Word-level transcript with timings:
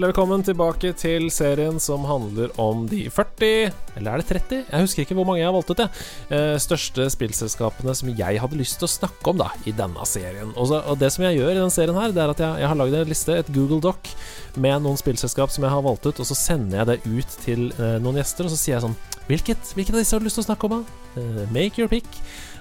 Hjertelig 0.00 0.14
velkommen 0.16 0.40
tilbake 0.40 0.90
til 0.96 1.26
serien 1.28 1.76
som 1.76 2.06
handler 2.08 2.54
om 2.56 2.86
de 2.88 3.02
40 3.12 3.98
Eller 3.98 4.14
er 4.14 4.22
det 4.22 4.30
30? 4.30 4.62
Jeg 4.70 4.84
husker 4.86 5.04
ikke 5.04 5.16
hvor 5.18 5.26
mange 5.28 5.42
jeg 5.42 5.48
har 5.50 5.52
valgt 5.52 5.74
ut. 5.74 5.82
Jeg. 5.82 6.06
Eh, 6.32 6.54
største 6.56 7.04
spillselskapene 7.12 7.92
som 7.98 8.08
jeg 8.08 8.40
hadde 8.40 8.56
lyst 8.56 8.78
til 8.80 8.88
å 8.88 8.94
snakke 8.94 9.28
om 9.28 9.42
da 9.42 9.50
i 9.68 9.74
denne 9.76 10.06
serien. 10.08 10.54
Og, 10.54 10.70
så, 10.70 10.78
og 10.88 10.96
det 11.02 11.10
som 11.12 11.26
jeg 11.26 11.36
gjør 11.36 11.52
i 11.52 11.58
denne 11.58 11.74
serien, 11.74 12.00
her 12.00 12.16
Det 12.16 12.22
er 12.24 12.32
at 12.32 12.40
jeg, 12.40 12.62
jeg 12.62 12.70
har 12.72 12.80
lagd 12.80 12.96
en 12.96 13.12
liste, 13.12 13.36
et 13.42 13.52
Google 13.52 13.82
Doc, 13.84 14.14
med 14.56 14.86
noen 14.86 14.96
spillselskap 14.96 15.52
som 15.52 15.68
jeg 15.68 15.74
har 15.74 15.84
valgt 15.84 16.08
ut, 16.08 16.24
og 16.24 16.30
så 16.30 16.38
sender 16.46 16.80
jeg 16.80 16.88
det 16.88 16.98
ut 17.04 17.36
til 17.44 17.68
eh, 17.76 17.98
noen 18.00 18.22
gjester, 18.22 18.48
og 18.48 18.54
så 18.54 18.62
sier 18.62 18.78
jeg 18.78 18.86
sånn 18.88 18.96
Hvilket, 19.28 19.74
hvilket 19.76 19.94
av 19.94 20.00
disse 20.00 20.16
har 20.16 20.24
du 20.24 20.30
lyst 20.30 20.40
til 20.40 20.46
å 20.46 20.48
snakke 20.48 20.70
om? 20.70 20.80
da? 20.80 21.20
Eh, 21.20 21.44
make 21.52 21.76
your 21.76 21.92
pick. 21.92 22.08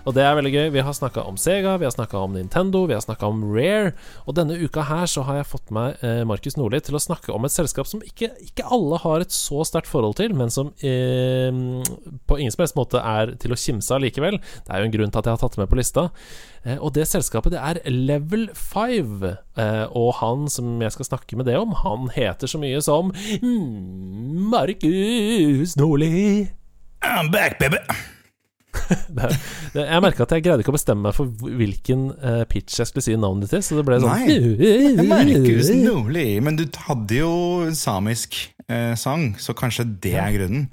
Og 0.08 0.16
det 0.16 0.24
er 0.26 0.36
veldig 0.38 0.52
gøy. 0.54 0.68
Vi 0.74 0.84
har 0.86 0.96
snakka 0.96 1.24
om 1.30 1.38
Sega, 1.40 1.76
vi 1.82 1.88
har 1.88 1.94
snakka 1.94 2.20
om 2.22 2.36
Nintendo, 2.38 2.86
vi 2.90 2.96
har 2.96 3.04
snakka 3.04 3.30
om 3.30 3.42
Rare. 3.54 3.94
Og 4.26 4.38
denne 4.38 4.58
uka 4.60 4.86
her 4.90 5.10
så 5.10 5.24
har 5.28 5.40
jeg 5.40 5.50
fått 5.50 5.74
meg 5.76 6.00
eh, 6.06 6.22
Markus 6.28 6.58
Nordli 6.60 6.82
til 6.86 6.98
å 6.98 7.04
snakke 7.04 7.34
om 7.36 7.48
et 7.48 7.56
selskap 7.56 7.90
som 7.90 8.04
ikke, 8.06 8.32
ikke 8.46 8.68
alle 8.70 9.00
har 9.04 9.26
et 9.26 9.36
så 9.36 9.64
sterkt 9.68 9.92
forhold 9.92 10.18
til, 10.20 10.36
men 10.38 10.54
som 10.54 10.72
eh, 10.86 11.50
på 12.30 12.40
ingen 12.40 12.56
som 12.56 12.64
helst 12.64 12.80
måte 12.80 13.02
er 13.02 13.36
til 13.42 13.56
å 13.56 13.60
kimse 13.60 13.96
av 13.96 14.04
likevel. 14.04 14.40
Det 14.40 14.74
er 14.74 14.84
jo 14.84 14.90
en 14.90 14.96
grunn 14.96 15.14
til 15.14 15.22
at 15.22 15.30
jeg 15.30 15.38
har 15.38 15.44
tatt 15.44 15.58
det 15.58 15.64
med 15.64 15.72
på 15.74 15.80
lista. 15.82 16.10
Eh, 16.64 16.78
og 16.78 16.94
det 16.98 17.08
selskapet, 17.10 17.56
det 17.56 17.62
er 17.64 17.82
Level 17.92 18.50
5. 18.56 19.26
Eh, 19.60 19.86
og 19.96 20.14
han 20.20 20.48
som 20.52 20.78
jeg 20.84 20.96
skal 20.96 21.12
snakke 21.12 21.40
med 21.40 21.50
det 21.50 21.58
om, 21.60 21.76
han 21.84 22.10
heter 22.16 22.52
så 22.52 22.62
mye 22.62 22.82
som 22.86 23.14
Markus 24.54 25.78
Nordli. 25.80 26.50
I'm 27.02 27.32
back, 27.32 27.60
baby. 27.60 27.78
det, 29.18 29.30
jeg 29.82 30.02
merka 30.04 30.26
at 30.26 30.36
jeg 30.36 30.46
greide 30.46 30.64
ikke 30.64 30.74
å 30.74 30.78
bestemme 30.78 31.08
meg 31.08 31.16
for 31.18 31.32
hvilken 31.60 32.10
uh, 32.22 32.44
pitch 32.50 32.78
jeg 32.80 32.90
skulle 32.90 33.06
si 33.06 33.18
navnet 33.18 33.52
til, 33.54 33.64
så 33.66 33.80
det 33.80 33.86
ble 33.88 34.00
sånn 34.04 34.26
Nei, 34.30 35.08
Markus 35.10 35.72
Nordli. 35.74 36.28
Men 36.46 36.60
du 36.60 36.66
hadde 36.86 37.20
jo 37.22 37.34
samisk 37.78 38.38
uh, 38.70 38.94
sang, 39.00 39.34
så 39.42 39.58
kanskje 39.58 39.88
det 40.06 40.16
er 40.22 40.38
grunnen? 40.38 40.70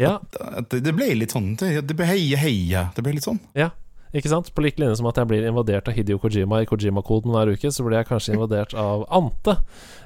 Ja. 0.00 0.16
At, 0.40 0.72
det 0.72 0.94
ble 0.96 1.10
litt 1.18 1.34
sånn 1.34 1.52
Det 1.60 1.92
ble 1.92 2.06
heie, 2.08 2.38
heie. 2.40 2.86
Det 2.96 3.04
ble 3.04 3.18
litt 3.18 3.26
sånn. 3.26 3.40
Ja, 3.58 3.68
ikke 4.16 4.30
sant? 4.32 4.48
På 4.54 4.62
lik 4.64 4.78
linje 4.80 4.96
som 4.98 5.06
at 5.10 5.18
jeg 5.20 5.28
blir 5.30 5.44
invadert 5.46 5.86
av 5.86 5.94
Hidio 5.94 6.18
Kojima 6.18 6.62
i 6.64 6.66
Kojima-koden 6.66 7.30
hver 7.34 7.52
uke, 7.54 7.70
så 7.70 7.84
blir 7.86 8.00
jeg 8.00 8.08
kanskje 8.08 8.34
invadert 8.34 8.74
av 8.78 9.04
Ante. 9.14 9.54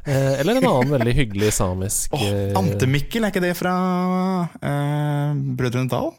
Eh, 0.05 0.41
eller 0.43 0.61
en 0.61 0.69
annen 0.69 0.93
veldig 0.99 1.15
hyggelig 1.17 1.55
samisk 1.57 2.13
oh, 2.13 2.27
Ante 2.61 2.85
Mikkel, 2.91 3.25
er 3.25 3.33
ikke 3.33 3.41
det 3.41 3.55
fra 3.57 3.73
eh, 4.61 5.31
Brødrene 5.57 5.89
Dal? 5.89 6.11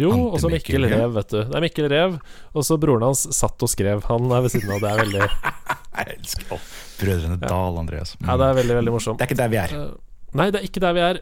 Jo, 0.00 0.12
og 0.32 0.38
så 0.40 0.48
Mikkel 0.48 0.86
Rev, 0.88 1.10
vet 1.18 1.34
du. 1.34 1.42
Det 1.44 1.56
er 1.58 1.64
Mikkel 1.66 1.88
Rev, 1.92 2.14
og 2.56 2.64
så 2.64 2.78
broren 2.80 3.04
hans 3.04 3.26
satt 3.36 3.60
og 3.60 3.68
skrev. 3.68 4.00
Han 4.08 4.30
er 4.32 4.46
ved 4.46 4.54
siden 4.54 4.72
av. 4.72 4.80
Det 4.80 4.88
er 4.88 5.02
veldig 5.02 5.26
Jeg 5.98 6.16
elsker 6.16 6.54
oh, 6.56 6.70
Brødrene. 6.96 7.36
Dal, 7.42 7.76
Andreas. 7.76 8.14
Mm. 8.16 8.30
Ja, 8.30 8.38
det 8.40 8.46
er 8.46 8.56
veldig, 8.62 8.78
veldig 8.78 8.94
morsomt. 8.94 9.20
Det 9.20 9.26
er 9.26 9.34
ikke 9.34 9.42
der 9.42 9.52
vi 9.52 9.60
er. 9.60 9.76
Uh, 9.76 10.32
nei, 10.40 10.48
det 10.48 10.62
er 10.62 10.66
ikke 10.70 10.84
der 10.86 10.96
vi 10.96 11.04
er. 11.10 11.20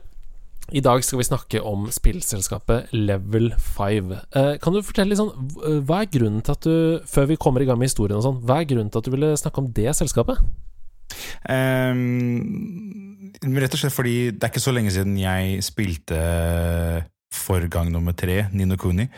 I 0.70 0.84
dag 0.86 1.02
skal 1.02 1.18
vi 1.18 1.26
snakke 1.26 1.64
om 1.66 1.88
spillselskapet 1.90 2.94
Level 2.94 3.50
5. 3.58 4.14
Uh, 4.36 4.54
kan 4.62 4.76
du 4.76 4.84
fortelle 4.86 5.10
litt 5.10 5.18
sånn 5.18 5.82
Hva 5.88 6.04
er 6.04 6.10
grunnen 6.14 6.44
til 6.46 6.54
at 6.54 6.62
du, 6.62 6.74
før 7.10 7.26
vi 7.32 7.40
kommer 7.42 7.64
i 7.64 7.66
gang 7.66 7.80
med 7.80 7.90
historien 7.90 8.20
og 8.20 8.28
sånn, 8.28 8.38
hva 8.46 8.60
er 8.60 8.70
grunnen 8.70 8.92
til 8.92 9.02
at 9.02 9.08
du 9.08 9.14
ville 9.16 9.34
snakke 9.40 9.64
om 9.64 9.72
det 9.74 9.90
selskapet? 9.98 10.38
Um, 11.50 13.32
rett 13.42 13.74
og 13.74 13.82
slett 13.82 13.96
fordi 13.96 14.18
det 14.30 14.46
er 14.46 14.52
ikke 14.52 14.62
så 14.62 14.76
lenge 14.76 14.94
siden 14.94 15.18
jeg 15.18 15.64
spilte 15.66 16.20
for 17.30 17.68
gang 17.68 17.90
nummer 17.90 18.12
tre, 18.12 18.48
Nino 18.52 18.76
Kuni. 18.76 19.08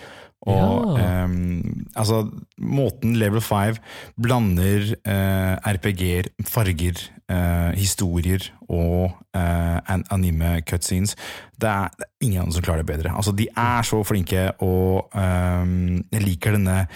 Og 0.42 0.98
ja. 0.98 1.24
um, 1.24 1.86
altså, 1.96 2.24
måten 2.58 3.16
Level 3.16 3.40
5 3.40 3.78
blander 4.22 4.94
uh, 5.06 5.72
RPG-er, 5.74 6.32
farger, 6.48 6.98
uh, 7.30 7.70
historier 7.78 8.48
og 8.68 9.12
uh, 9.36 9.78
anime 10.10 10.60
cutscenes 10.66 11.16
det 11.62 11.70
er, 11.70 11.88
det 11.98 12.06
er, 12.06 12.26
ingen 12.26 12.42
andre 12.42 12.52
som 12.52 12.64
klarer 12.64 12.82
det 12.82 12.86
bedre. 12.86 13.16
Altså, 13.16 13.32
de 13.32 13.46
er 13.56 13.82
så 13.82 14.02
flinke, 14.02 14.50
og 14.62 15.10
um, 15.14 16.02
jeg 16.12 16.22
liker 16.22 16.56
denne 16.56 16.86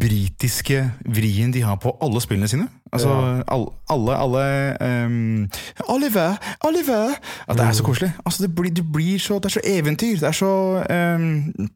britiske 0.00 0.80
vrien 1.16 1.52
de 1.52 1.62
har 1.64 1.78
på 1.80 1.92
alle 2.02 2.20
spillene 2.20 2.48
sine. 2.48 2.68
Altså, 2.92 3.08
ja. 3.08 3.42
alle, 3.52 3.66
alle, 3.90 4.16
alle 4.16 5.06
um, 5.06 5.48
Oliver! 5.88 6.36
Oliver! 6.64 7.16
At 7.48 7.58
det 7.58 7.66
er 7.66 7.72
så 7.72 7.82
mm. 7.82 7.86
koselig. 7.86 8.12
Altså, 8.26 8.46
det, 8.46 8.54
blir, 8.54 8.70
det, 8.70 8.92
blir 8.92 9.18
så, 9.18 9.34
det 9.34 9.44
er 9.44 9.56
så 9.58 9.64
eventyr. 9.64 10.16
Det 10.20 10.28
er 10.28 10.32
så 10.32 10.52
um, 10.90 11.68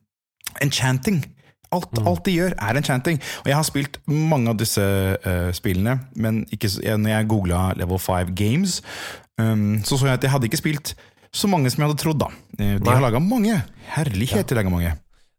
enchanting. 0.62 1.22
Alt, 1.71 1.93
mm. 1.94 2.06
alt, 2.06 2.25
de 2.27 2.34
gjør, 2.34 2.55
er 2.59 2.78
enchanting. 2.78 3.21
Og 3.44 3.50
jeg 3.50 3.55
har 3.55 3.66
spilt 3.66 4.00
mange 4.11 4.50
av 4.50 4.59
disse 4.59 4.83
uh, 4.83 5.50
spillene, 5.55 6.00
men 6.19 6.43
ikke, 6.50 6.71
når 6.99 7.12
jeg 7.12 7.28
googla 7.31 7.61
Level 7.78 8.00
5 8.03 8.33
Games, 8.34 8.81
um, 9.38 9.78
så 9.84 9.99
så 9.99 10.11
jeg 10.11 10.19
at 10.19 10.27
jeg 10.27 10.34
hadde 10.34 10.50
ikke 10.50 10.62
spilt 10.65 10.97
så 11.31 11.47
mange 11.47 11.71
som 11.71 11.84
jeg 11.84 11.93
hadde 11.93 12.03
trodd. 12.03 12.19
da 12.25 12.33
eh, 12.59 12.75
De 12.81 12.83
Nei. 12.83 12.97
har 12.97 13.05
laga 13.05 13.22
mange. 13.22 13.61
Herlighet, 13.94 14.50
de 14.50 14.59
laga 14.59 14.72
mange. 14.72 14.97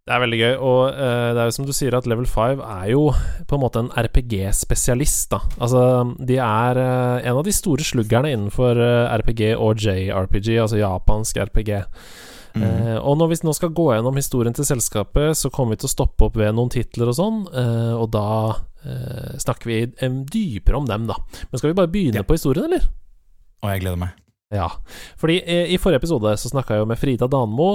Det 0.08 0.16
er 0.16 0.24
veldig 0.24 0.40
gøy, 0.40 0.54
og 0.56 0.80
uh, 0.96 1.28
det 1.36 1.42
er 1.44 1.50
jo 1.50 1.56
som 1.60 1.68
du 1.68 1.76
sier 1.76 1.94
at 2.00 2.08
Level 2.10 2.26
5 2.26 2.64
er 2.64 2.88
jo 2.94 3.04
på 3.48 3.58
en 3.58 3.62
måte 3.62 3.84
en 3.84 3.92
RPG-spesialist, 3.92 5.36
da. 5.36 5.44
Altså, 5.60 5.84
de 6.16 6.40
er 6.40 6.80
uh, 6.80 7.20
en 7.20 7.36
av 7.36 7.44
de 7.46 7.54
store 7.54 7.84
sluggerne 7.86 8.32
innenfor 8.32 8.80
RPG 9.20 9.52
og 9.60 9.84
JRPG, 9.84 10.56
altså 10.64 10.80
japansk 10.80 11.44
RPG. 11.44 11.76
Mm. 12.56 12.63
Uh, 12.63 12.97
og 13.00 13.17
når 13.19 13.31
vi 13.31 13.39
nå 13.47 13.53
skal 13.56 13.73
gå 13.75 13.88
gjennom 13.94 14.17
historien 14.19 14.56
til 14.56 14.67
selskapet, 14.67 15.38
så 15.39 15.51
kommer 15.53 15.75
vi 15.75 15.84
til 15.84 15.91
å 15.91 15.94
stoppe 15.94 16.28
opp 16.28 16.39
ved 16.39 16.56
noen 16.57 16.72
titler 16.73 17.12
og 17.12 17.17
sånn, 17.17 17.44
uh, 17.53 17.94
og 18.00 18.09
da 18.13 18.25
uh, 18.57 19.38
snakker 19.41 19.72
vi 19.72 19.79
dypere 20.31 20.81
om 20.81 20.89
dem, 20.89 21.07
da. 21.12 21.17
Men 21.47 21.62
skal 21.62 21.72
vi 21.72 21.78
bare 21.79 21.91
begynne 21.94 22.23
ja. 22.23 22.28
på 22.28 22.38
historien, 22.38 22.67
eller? 22.67 22.89
Og 23.62 23.72
jeg 23.72 23.85
gleder 23.85 24.03
meg. 24.03 24.17
Ja, 24.51 24.67
fordi 25.16 25.38
i 25.72 25.78
forrige 25.79 26.01
episode 26.01 26.34
så 26.35 26.50
snakka 26.51 26.75
jeg 26.75 26.84
jo 26.84 26.88
med 26.89 27.00
Frida 27.00 27.29
Danmo 27.31 27.69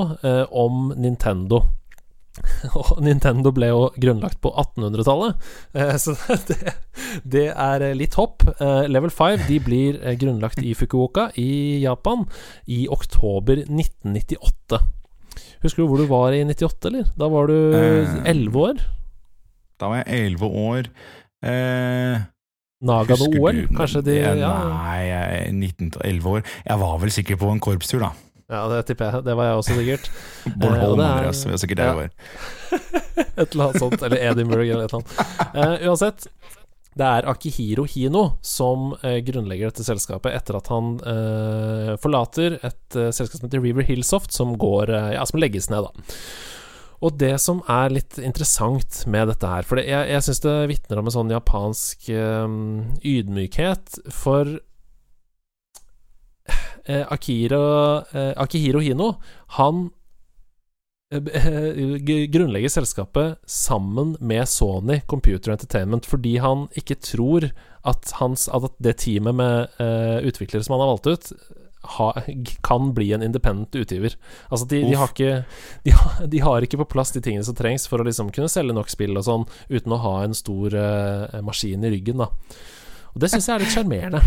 om 0.61 0.91
Nintendo. 1.01 1.63
Og 2.79 2.99
Nintendo 3.05 3.53
ble 3.55 3.71
jo 3.71 3.87
grunnlagt 4.01 4.41
på 4.45 4.53
1800-tallet, 4.53 5.49
eh, 5.79 5.95
så 6.01 6.17
det, 6.51 6.75
det, 7.25 7.47
er 7.53 7.87
litt 7.99 8.17
hopp. 8.21 8.47
Eh, 8.57 8.85
Level 8.91 9.13
5 9.13 9.47
de 9.49 9.61
blir 9.65 10.01
eh, 10.03 10.19
grunnlagt 10.21 10.63
i 10.63 10.75
Fukuoka 10.79 11.31
i 11.41 11.83
Japan 11.85 12.27
i 12.67 12.85
oktober 12.93 13.65
1998. 13.65 14.83
Husker 15.65 15.83
du 15.83 15.91
hvor 15.91 16.01
du 16.01 16.09
var 16.11 16.37
i 16.37 16.45
98, 16.45 16.91
eller? 16.91 17.11
Da 17.19 17.29
var 17.33 17.51
du 17.51 17.57
11 17.75 18.63
år? 18.63 18.81
Da 19.81 19.91
var 19.93 20.03
jeg 20.03 20.33
11 20.37 20.47
år. 20.47 20.89
Eh, 21.47 22.25
Nagano-OL, 22.87 23.67
kanskje 23.77 24.03
de 24.05 24.17
ja. 24.21 24.53
Nei, 24.69 25.01
jeg 25.09 25.41
er 25.41 25.53
19-11 25.53 26.29
år. 26.29 26.47
Jeg 26.67 26.81
var 26.83 26.99
vel 27.03 27.13
sikkert 27.13 27.41
på 27.41 27.51
en 27.53 27.63
korpstur, 27.65 28.05
da. 28.05 28.13
Ja, 28.47 28.63
det 28.71 28.83
tipper 28.87 29.11
jeg. 29.11 29.27
Det 29.27 29.35
var 29.35 29.49
jeg 29.49 29.61
også 29.61 29.77
sikkert. 29.81 30.11
Bornholm, 30.61 31.01
Holm 31.03 31.25
er 31.27 31.59
sikkert 31.59 31.81
der 31.83 32.03
ja. 32.05 32.11
et 33.43 33.49
eller 33.51 33.65
annet 33.67 33.81
sånt. 33.83 34.03
Eller 34.07 34.23
Edinburgh, 34.23 34.69
eller 34.69 34.87
et 34.87 34.95
eller 34.95 35.03
annet. 35.03 35.83
Uh, 35.83 35.89
uansett. 35.91 36.29
Det 36.97 37.05
er 37.05 37.27
Akihiro 37.29 37.85
Hino 37.85 38.23
som 38.45 38.95
eh, 39.05 39.19
grunnlegger 39.25 39.69
dette 39.69 39.85
selskapet 39.85 40.33
etter 40.33 40.57
at 40.57 40.71
han 40.73 40.95
eh, 41.05 41.91
forlater 42.01 42.57
et 42.65 42.97
eh, 42.97 43.11
selskap 43.13 43.37
som 43.37 43.51
heter 43.51 43.61
River 43.61 43.85
Hillsoft, 43.85 44.33
som 44.33 44.55
går 44.57 44.95
Ja, 45.13 45.27
som 45.29 45.37
legges 45.43 45.69
ned, 45.69 45.85
da. 45.85 45.91
Og 47.05 47.19
det 47.21 47.35
som 47.45 47.61
er 47.69 47.93
litt 47.93 48.17
interessant 48.17 49.03
med 49.13 49.29
dette 49.29 49.51
her 49.51 49.67
For 49.69 49.77
jeg, 49.83 50.09
jeg 50.09 50.25
syns 50.25 50.41
det 50.47 50.55
vitner 50.71 51.03
om 51.03 51.11
en 51.11 51.17
sånn 51.19 51.35
japansk 51.35 52.09
ydmykhet. 52.09 53.99
For 54.17 54.57
eh, 54.57 54.65
Akira, 56.89 58.05
eh, 58.13 58.33
Akihiro 58.37 58.81
Hino, 58.81 59.15
han 59.59 59.89
eh, 61.13 61.21
grunnlegger 62.35 62.69
selskapet 62.69 63.39
sammen 63.47 64.17
med 64.21 64.49
Sony 64.49 65.01
Computer 65.07 65.53
Entertainment 65.55 66.07
fordi 66.07 66.37
han 66.43 66.69
ikke 66.79 66.99
tror 67.03 67.51
at, 67.87 68.11
hans, 68.21 68.49
at 68.49 68.75
det 68.83 68.99
teamet 69.05 69.37
med 69.39 69.79
uh, 69.79 70.19
utviklere 70.27 70.67
som 70.67 70.75
han 70.75 70.83
har 70.83 70.95
valgt 70.97 71.07
ut, 71.07 71.29
ha, 71.87 72.09
kan 72.67 72.95
bli 72.95 73.13
en 73.13 73.23
independent 73.23 73.75
utgiver. 73.75 74.17
Altså 74.49 74.67
de, 74.67 74.81
de, 74.83 74.95
har 74.99 75.13
ikke, 75.13 75.45
de, 75.85 75.93
har, 75.95 76.27
de, 76.27 76.41
har 76.43 76.67
ikke 76.67 76.81
på 76.83 76.89
plass 76.97 77.15
de 77.15 77.23
tingene 77.23 77.47
som 77.47 77.55
trengs 77.55 77.87
for 77.87 78.03
å 78.03 78.07
liksom 78.09 78.33
kunne 78.35 78.51
selge 78.51 78.75
nok 78.75 78.91
spill 78.91 79.15
og 79.15 79.27
sånn, 79.27 79.47
uten 79.71 79.95
å 79.95 80.01
ha 80.03 80.17
en 80.25 80.35
stor 80.35 80.75
uh, 80.75 81.39
maskin 81.47 81.87
i 81.87 81.93
ryggen. 81.95 82.25
da 82.25 82.31
Og 83.15 83.23
Det 83.23 83.31
syns 83.33 83.49
jeg 83.49 83.55
er 83.55 83.65
litt 83.65 83.75
sjarmerende. 83.75 84.23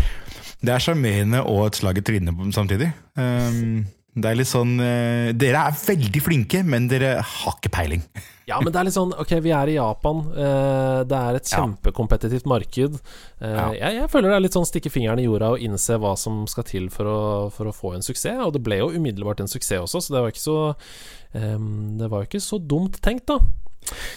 Det 0.60 0.74
er 0.74 0.82
sjarmerende 0.84 1.40
og 1.48 1.70
et 1.70 1.80
slag 1.80 1.98
i 2.00 2.04
trynet 2.04 2.52
samtidig. 2.56 2.90
Um, 3.16 3.86
det 4.18 4.26
er 4.26 4.36
litt 4.40 4.50
sånn 4.50 4.74
uh, 4.82 5.30
Dere 5.38 5.62
er 5.70 5.76
veldig 5.78 6.20
flinke, 6.24 6.60
men 6.66 6.88
dere 6.90 7.20
har 7.22 7.56
ikke 7.58 7.72
peiling. 7.80 8.04
Ja, 8.50 8.56
men 8.58 8.72
det 8.74 8.80
er 8.80 8.86
litt 8.88 8.96
sånn 8.96 9.12
Ok, 9.14 9.30
vi 9.44 9.52
er 9.54 9.70
i 9.70 9.76
Japan. 9.76 10.24
Uh, 10.34 11.06
det 11.06 11.14
er 11.14 11.36
et 11.38 11.50
kjempekompetitivt 11.52 12.48
marked. 12.50 12.96
Uh, 13.38 13.46
ja. 13.46 13.66
jeg, 13.76 13.98
jeg, 14.00 14.08
føler 14.10 14.32
det 14.32 14.38
er 14.40 14.42
litt 14.42 14.56
sånn 14.56 14.66
stikke 14.66 14.90
fingeren 14.90 15.22
i 15.22 15.26
jorda 15.28 15.52
og 15.54 15.62
innse 15.62 15.94
hva 16.02 16.16
som 16.18 16.40
skal 16.50 16.66
til 16.66 16.88
for 16.90 17.06
å, 17.06 17.20
for 17.54 17.70
å, 17.70 17.74
få 17.76 17.92
en 17.94 18.02
suksess. 18.02 18.40
Og 18.42 18.50
det 18.56 18.64
ble 18.66 18.80
jo 18.80 18.90
umiddelbart 18.90 19.44
en 19.44 19.52
suksess 19.52 19.84
også, 19.84 20.02
så 20.02 20.16
det 20.16 20.24
var 20.24 20.34
ikke 20.34 20.42
så 20.42 20.56
um, 20.74 21.70
Det 22.00 22.10
var 22.10 22.26
ikke 22.26 22.42
så 22.42 22.58
dumt 22.58 22.98
tenkt, 23.06 23.30
da. 23.30 23.38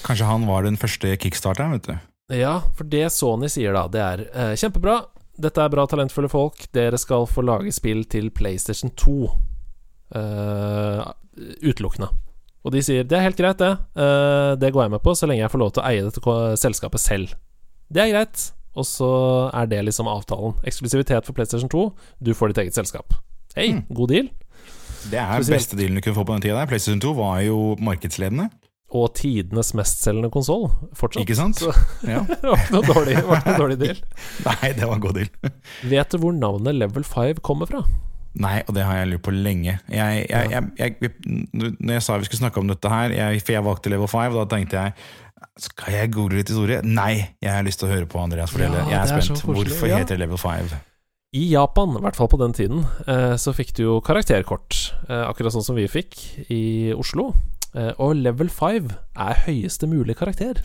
Kanskje 0.01 0.31
han 0.31 0.49
var 0.49 0.65
den 0.65 0.81
første 0.81 1.13
kickstarteren, 1.13 1.77
vet 1.77 1.91
du. 1.91 2.09
Ja, 2.33 2.55
for 2.73 2.89
det 2.89 3.05
Sony 3.13 3.51
sier 3.53 3.77
da, 3.77 3.85
det 3.85 4.01
er 4.01 4.57
kjempebra. 4.57 5.03
Dette 5.33 5.63
er 5.63 5.71
bra, 5.73 5.85
talentfulle 5.89 6.29
folk. 6.29 6.67
Dere 6.75 6.99
skal 7.01 7.25
få 7.29 7.41
lage 7.45 7.73
spill 7.73 8.03
til 8.09 8.29
PlayStation 8.35 8.91
2. 8.99 9.13
Uh, 10.13 10.99
utelukkende. 11.65 12.11
Og 12.63 12.75
de 12.75 12.83
sier 12.85 13.07
det 13.07 13.17
er 13.17 13.25
helt 13.25 13.39
greit, 13.39 13.59
det. 13.59 13.71
Uh, 13.97 14.53
det 14.61 14.71
går 14.73 14.85
jeg 14.85 14.93
med 14.93 15.03
på, 15.03 15.15
så 15.17 15.27
lenge 15.27 15.41
jeg 15.41 15.51
får 15.51 15.63
lov 15.63 15.73
til 15.73 15.83
å 15.83 15.87
eie 15.89 16.05
dette 16.05 16.35
selskapet 16.61 17.01
selv. 17.01 17.33
Det 17.93 18.05
er 18.05 18.13
greit. 18.13 18.45
Og 18.73 18.85
så 18.89 19.09
er 19.53 19.67
det 19.69 19.83
liksom 19.85 20.09
avtalen. 20.09 20.55
Eksklusivitet 20.65 21.27
for 21.27 21.37
PlayStation 21.37 21.69
2. 21.69 21.83
Du 22.25 22.33
får 22.37 22.53
ditt 22.53 22.63
eget 22.63 22.77
selskap. 22.77 23.13
Hei, 23.57 23.69
mm. 23.75 23.83
god 23.93 24.13
deal. 24.13 24.29
Det 25.11 25.19
er 25.19 25.43
den 25.43 25.53
beste 25.53 25.77
dealen 25.77 25.99
du 25.99 26.01
kunne 26.01 26.17
få 26.17 26.25
på 26.25 26.37
den 26.37 26.45
tida. 26.45 26.65
PlayStation 26.69 27.01
2 27.03 27.13
var 27.17 27.41
jo 27.45 27.57
markedsledende 27.81 28.47
og 28.93 29.09
tidenes 29.17 29.73
mestselgende 29.77 30.29
konsoll 30.33 30.69
fortsatt. 30.97 31.23
Ikke 31.25 31.37
sant? 31.37 31.59
Så 31.59 31.73
ja. 32.13 32.21
det 32.29 32.39
var 32.45 32.61
ikke 32.61 32.77
noe 32.77 32.87
dårlig, 32.87 33.17
ikke 33.17 33.41
noe 33.49 33.59
dårlig 33.65 33.79
deal. 33.81 34.01
Nei, 34.47 34.71
det 34.77 34.87
var 34.87 34.95
en 34.97 35.05
god 35.07 35.19
deal. 35.19 35.53
Vet 35.93 36.13
du 36.13 36.19
hvor 36.21 36.35
navnet 36.37 36.79
Level 36.79 37.07
5 37.07 37.41
kommer 37.45 37.69
fra? 37.69 37.83
Nei, 38.33 38.55
og 38.65 38.73
det 38.73 38.85
har 38.87 38.97
jeg 38.97 39.11
lurt 39.11 39.25
på 39.27 39.33
lenge. 39.35 39.75
Jeg, 39.93 40.23
jeg, 40.25 40.63
jeg, 40.79 41.11
når 41.53 41.91
jeg 41.99 42.05
sa 42.05 42.15
vi 42.17 42.25
skulle 42.25 42.41
snakke 42.41 42.63
om 42.63 42.71
dette 42.71 42.89
her, 42.89 43.13
for 43.37 43.53
jeg 43.53 43.65
valgte 43.67 43.91
Level 43.93 44.09
5, 44.09 44.39
da 44.39 44.47
tenkte 44.49 44.79
jeg 44.79 44.95
skal 45.61 45.93
jeg 45.93 46.09
google 46.15 46.39
litt 46.39 46.49
historie? 46.49 46.79
Nei, 46.81 47.27
jeg 47.43 47.51
har 47.53 47.65
lyst 47.65 47.81
til 47.81 47.89
å 47.89 47.93
høre 47.93 48.07
på 48.09 48.17
Andreas 48.21 48.53
fortelle. 48.53 48.79
Ja, 48.87 48.95
jeg 48.95 48.99
er, 49.03 49.19
er 49.19 49.25
spent. 49.27 49.43
Hvorfor 49.45 49.89
ja. 49.91 49.99
heter 50.01 50.17
Level 50.17 50.39
5? 50.41 50.71
I 51.33 51.43
Japan, 51.49 51.95
i 51.97 52.01
hvert 52.03 52.17
fall 52.17 52.29
på 52.29 52.37
den 52.41 52.53
tiden, 52.53 52.83
eh, 53.09 53.33
så 53.41 53.53
fikk 53.57 53.73
du 53.77 53.83
jo 53.83 53.97
karakterkort. 54.05 54.77
Eh, 55.07 55.23
akkurat 55.25 55.53
sånn 55.55 55.65
som 55.65 55.77
vi 55.77 55.87
fikk 55.89 56.17
i 56.53 56.93
Oslo. 56.97 57.31
Eh, 57.73 57.93
og 57.97 58.15
level 58.19 58.51
5 58.53 58.91
er 59.25 59.41
høyeste 59.47 59.89
mulig 59.89 60.17
karakter. 60.19 60.61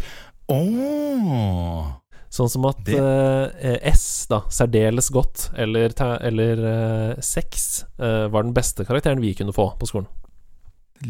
Oh. 0.49 1.97
Sånn 2.33 2.51
som 2.53 2.67
at 2.69 2.89
eh, 2.93 3.79
S, 3.89 4.27
da, 4.29 4.43
særdeles 4.53 5.09
godt, 5.13 5.49
eller, 5.57 5.95
eller 6.21 6.65
eh, 6.71 7.25
6, 7.25 7.69
eh, 7.97 8.25
var 8.33 8.45
den 8.45 8.57
beste 8.57 8.85
karakteren 8.89 9.23
vi 9.25 9.33
kunne 9.37 9.57
få 9.57 9.71
på 9.81 9.89
skolen. 9.89 10.11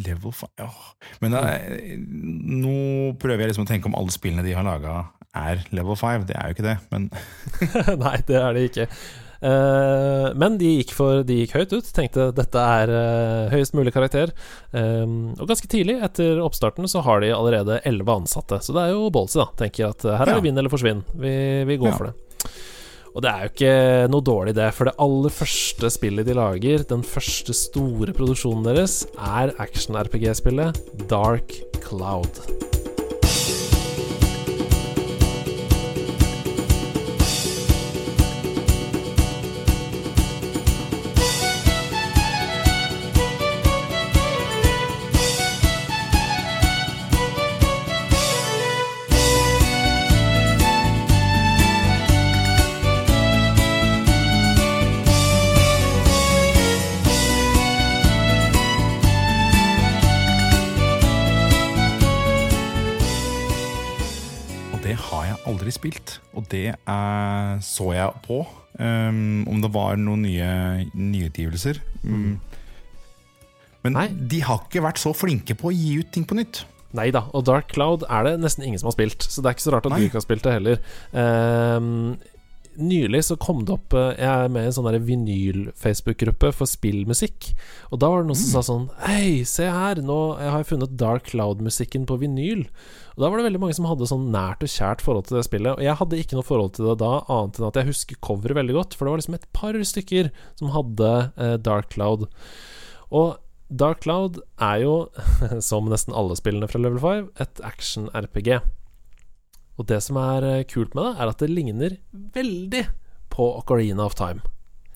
Level 0.04 0.34
5 0.36 0.66
oh. 0.66 0.80
Men 1.22 1.32
da, 1.32 1.42
nå 1.96 2.74
prøver 3.18 3.46
jeg 3.46 3.54
liksom 3.54 3.64
å 3.64 3.70
tenke 3.70 3.88
om 3.88 3.96
alle 3.96 4.12
spillene 4.12 4.44
de 4.44 4.52
har 4.54 4.66
laga 4.66 5.06
er 5.38 5.64
level 5.74 5.96
5. 5.96 6.26
Det 6.28 6.36
er 6.36 6.50
jo 6.50 6.56
ikke 6.56 6.66
det, 6.66 6.76
men 6.92 7.08
Nei, 8.04 8.16
det 8.28 8.38
er 8.38 8.54
det 8.54 8.68
ikke. 8.70 8.86
Uh, 9.38 10.34
men 10.38 10.56
de 10.58 10.78
gikk, 10.80 10.94
for, 10.96 11.22
de 11.26 11.42
gikk, 11.42 11.54
høyt 11.58 11.74
ut, 11.76 11.90
tenkte 11.94 12.30
dette 12.34 12.62
er 12.78 12.92
uh, 12.92 13.52
høyest 13.52 13.76
mulig 13.78 13.94
karakter. 13.94 14.32
Um, 14.72 15.34
og 15.38 15.46
ganske 15.50 15.70
tidlig 15.70 15.98
etter 16.04 16.42
oppstarten 16.42 16.90
så 16.90 17.04
har 17.06 17.22
de 17.22 17.34
allerede 17.34 17.80
elleve 17.88 18.18
ansatte, 18.18 18.60
så 18.64 18.74
det 18.74 18.86
er 18.86 18.96
jo 18.96 19.12
ballsy, 19.14 19.38
da. 19.42 19.50
Tenker 19.62 19.92
at 19.92 20.08
her 20.08 20.26
er 20.26 20.38
det 20.38 20.48
vinn 20.48 20.58
eller 20.58 20.72
forsvinn. 20.72 21.04
Vi, 21.14 21.36
vi 21.68 21.78
går 21.78 21.92
ja. 21.92 21.98
for 22.00 22.10
det. 22.10 22.50
Og 23.16 23.24
det 23.24 23.30
er 23.30 23.44
jo 23.44 23.50
ikke 23.50 24.10
noe 24.12 24.22
dårlig, 24.22 24.52
det, 24.54 24.68
for 24.76 24.86
det 24.86 24.98
aller 25.02 25.34
første 25.34 25.90
spillet 25.90 26.28
de 26.28 26.36
lager, 26.38 26.84
den 26.86 27.02
første 27.02 27.56
store 27.56 28.14
produksjonen 28.14 28.68
deres, 28.68 29.00
er 29.16 29.54
action-RPG-spillet 29.58 30.82
Dark 31.10 31.56
Cloud. 31.82 32.44
Det 66.52 66.66
er, 66.74 67.60
så 67.64 67.92
jeg 67.96 68.24
på. 68.24 68.42
Um, 68.78 69.42
om 69.50 69.62
det 69.62 69.72
var 69.74 69.98
noen 69.98 70.22
nye 70.22 70.48
nyutgivelser. 70.94 71.80
Mm. 72.06 72.38
men 73.82 73.94
Nei. 73.96 74.08
de 74.30 74.42
har 74.46 74.60
ikke 74.62 74.84
vært 74.84 75.00
så 75.02 75.10
flinke 75.16 75.56
på 75.58 75.70
å 75.70 75.74
gi 75.74 75.96
ut 75.98 76.12
ting 76.14 76.26
på 76.28 76.38
nytt. 76.38 76.62
Nei 76.96 77.10
da, 77.12 77.26
og 77.36 77.44
Dark 77.44 77.68
Cloud 77.74 78.06
er 78.08 78.24
det 78.24 78.38
nesten 78.40 78.64
ingen 78.64 78.80
som 78.80 78.88
har 78.88 78.96
spilt, 78.96 79.26
så 79.26 79.42
det 79.42 79.50
er 79.50 79.56
ikke 79.58 79.66
så 79.66 79.74
rart 79.74 79.88
at 79.88 79.92
Nei. 79.92 80.00
du 80.00 80.08
ikke 80.08 80.20
har 80.20 80.24
spilt 80.24 80.46
det 80.46 80.54
heller. 80.56 80.82
Um, 81.12 82.16
nylig 82.80 83.20
så 83.26 83.36
kom 83.40 83.64
det 83.66 83.74
opp 83.74 83.94
eh, 83.96 84.14
Jeg 84.18 84.28
er 84.28 84.52
med 84.52 84.64
i 84.64 84.70
en 84.70 84.74
sånn 84.76 85.06
vinyl-Facebook-gruppe 85.08 86.50
for 86.56 86.70
spillmusikk. 86.70 87.50
Og 87.90 88.00
da 88.02 88.10
var 88.10 88.22
det 88.22 88.30
noen 88.30 88.38
som 88.38 88.48
mm. 88.48 88.54
sa 88.54 88.62
sånn 88.66 88.86
Hei, 89.02 89.42
se 89.48 89.68
her, 89.72 90.02
nå 90.04 90.18
har 90.38 90.60
jeg 90.60 90.70
funnet 90.72 90.96
Dark 91.00 91.28
Cloud-musikken 91.30 92.06
på 92.08 92.20
vinyl. 92.22 92.64
Og 93.16 93.24
da 93.24 93.30
var 93.30 93.40
det 93.40 93.48
veldig 93.48 93.62
mange 93.64 93.76
som 93.78 93.88
hadde 93.90 94.08
sånn 94.10 94.28
nært 94.34 94.62
og 94.62 94.72
kjært 94.72 95.02
forhold 95.02 95.28
til 95.28 95.40
det 95.40 95.44
spillet. 95.48 95.74
Og 95.74 95.84
jeg 95.84 95.98
hadde 96.00 96.22
ikke 96.22 96.38
noe 96.38 96.46
forhold 96.46 96.76
til 96.76 96.90
det 96.90 96.98
da, 97.02 97.12
annet 97.26 97.58
enn 97.58 97.68
at 97.68 97.80
jeg 97.80 97.90
husker 97.90 98.22
coveret 98.24 98.60
veldig 98.60 98.78
godt. 98.78 98.94
For 98.94 99.04
det 99.04 99.14
var 99.14 99.22
liksom 99.24 99.38
et 99.40 99.50
par 99.56 99.82
stykker 99.92 100.32
som 100.60 100.72
hadde 100.76 101.12
eh, 101.34 101.56
Dark 101.58 101.90
Cloud. 101.94 102.28
Og 103.10 103.36
Dark 103.68 104.00
Cloud 104.04 104.38
er 104.62 104.84
jo, 104.84 104.94
som 105.70 105.90
nesten 105.90 106.16
alle 106.16 106.38
spillene 106.38 106.70
fra 106.70 106.80
Level 106.80 107.02
5, 107.02 107.30
et 107.42 107.64
action-RPG. 107.66 108.54
Og 109.78 109.86
det 109.86 110.00
som 110.04 110.18
er 110.20 110.46
eh, 110.46 110.64
kult 110.68 110.94
med 110.98 111.06
det, 111.06 111.12
er 111.16 111.32
at 111.32 111.42
det 111.42 111.50
ligner 111.52 111.98
veldig 112.34 112.84
på 113.30 113.50
Ocarina 113.60 114.06
of 114.08 114.16
Time. 114.18 114.42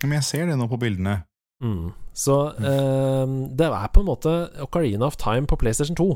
Men 0.03 0.19
jeg 0.19 0.29
ser 0.29 0.49
det 0.51 0.59
nå 0.59 0.67
på 0.71 0.81
bildene. 0.83 1.21
Mm. 1.63 1.93
Så 2.13 2.39
eh, 2.59 3.35
det 3.55 3.69
er 3.69 3.93
på 3.95 4.03
en 4.03 4.11
måte 4.11 4.33
Ocarina 4.65 5.07
of 5.07 5.19
Time 5.21 5.47
på 5.47 5.59
PlayStation 5.61 5.97
2. 5.99 6.09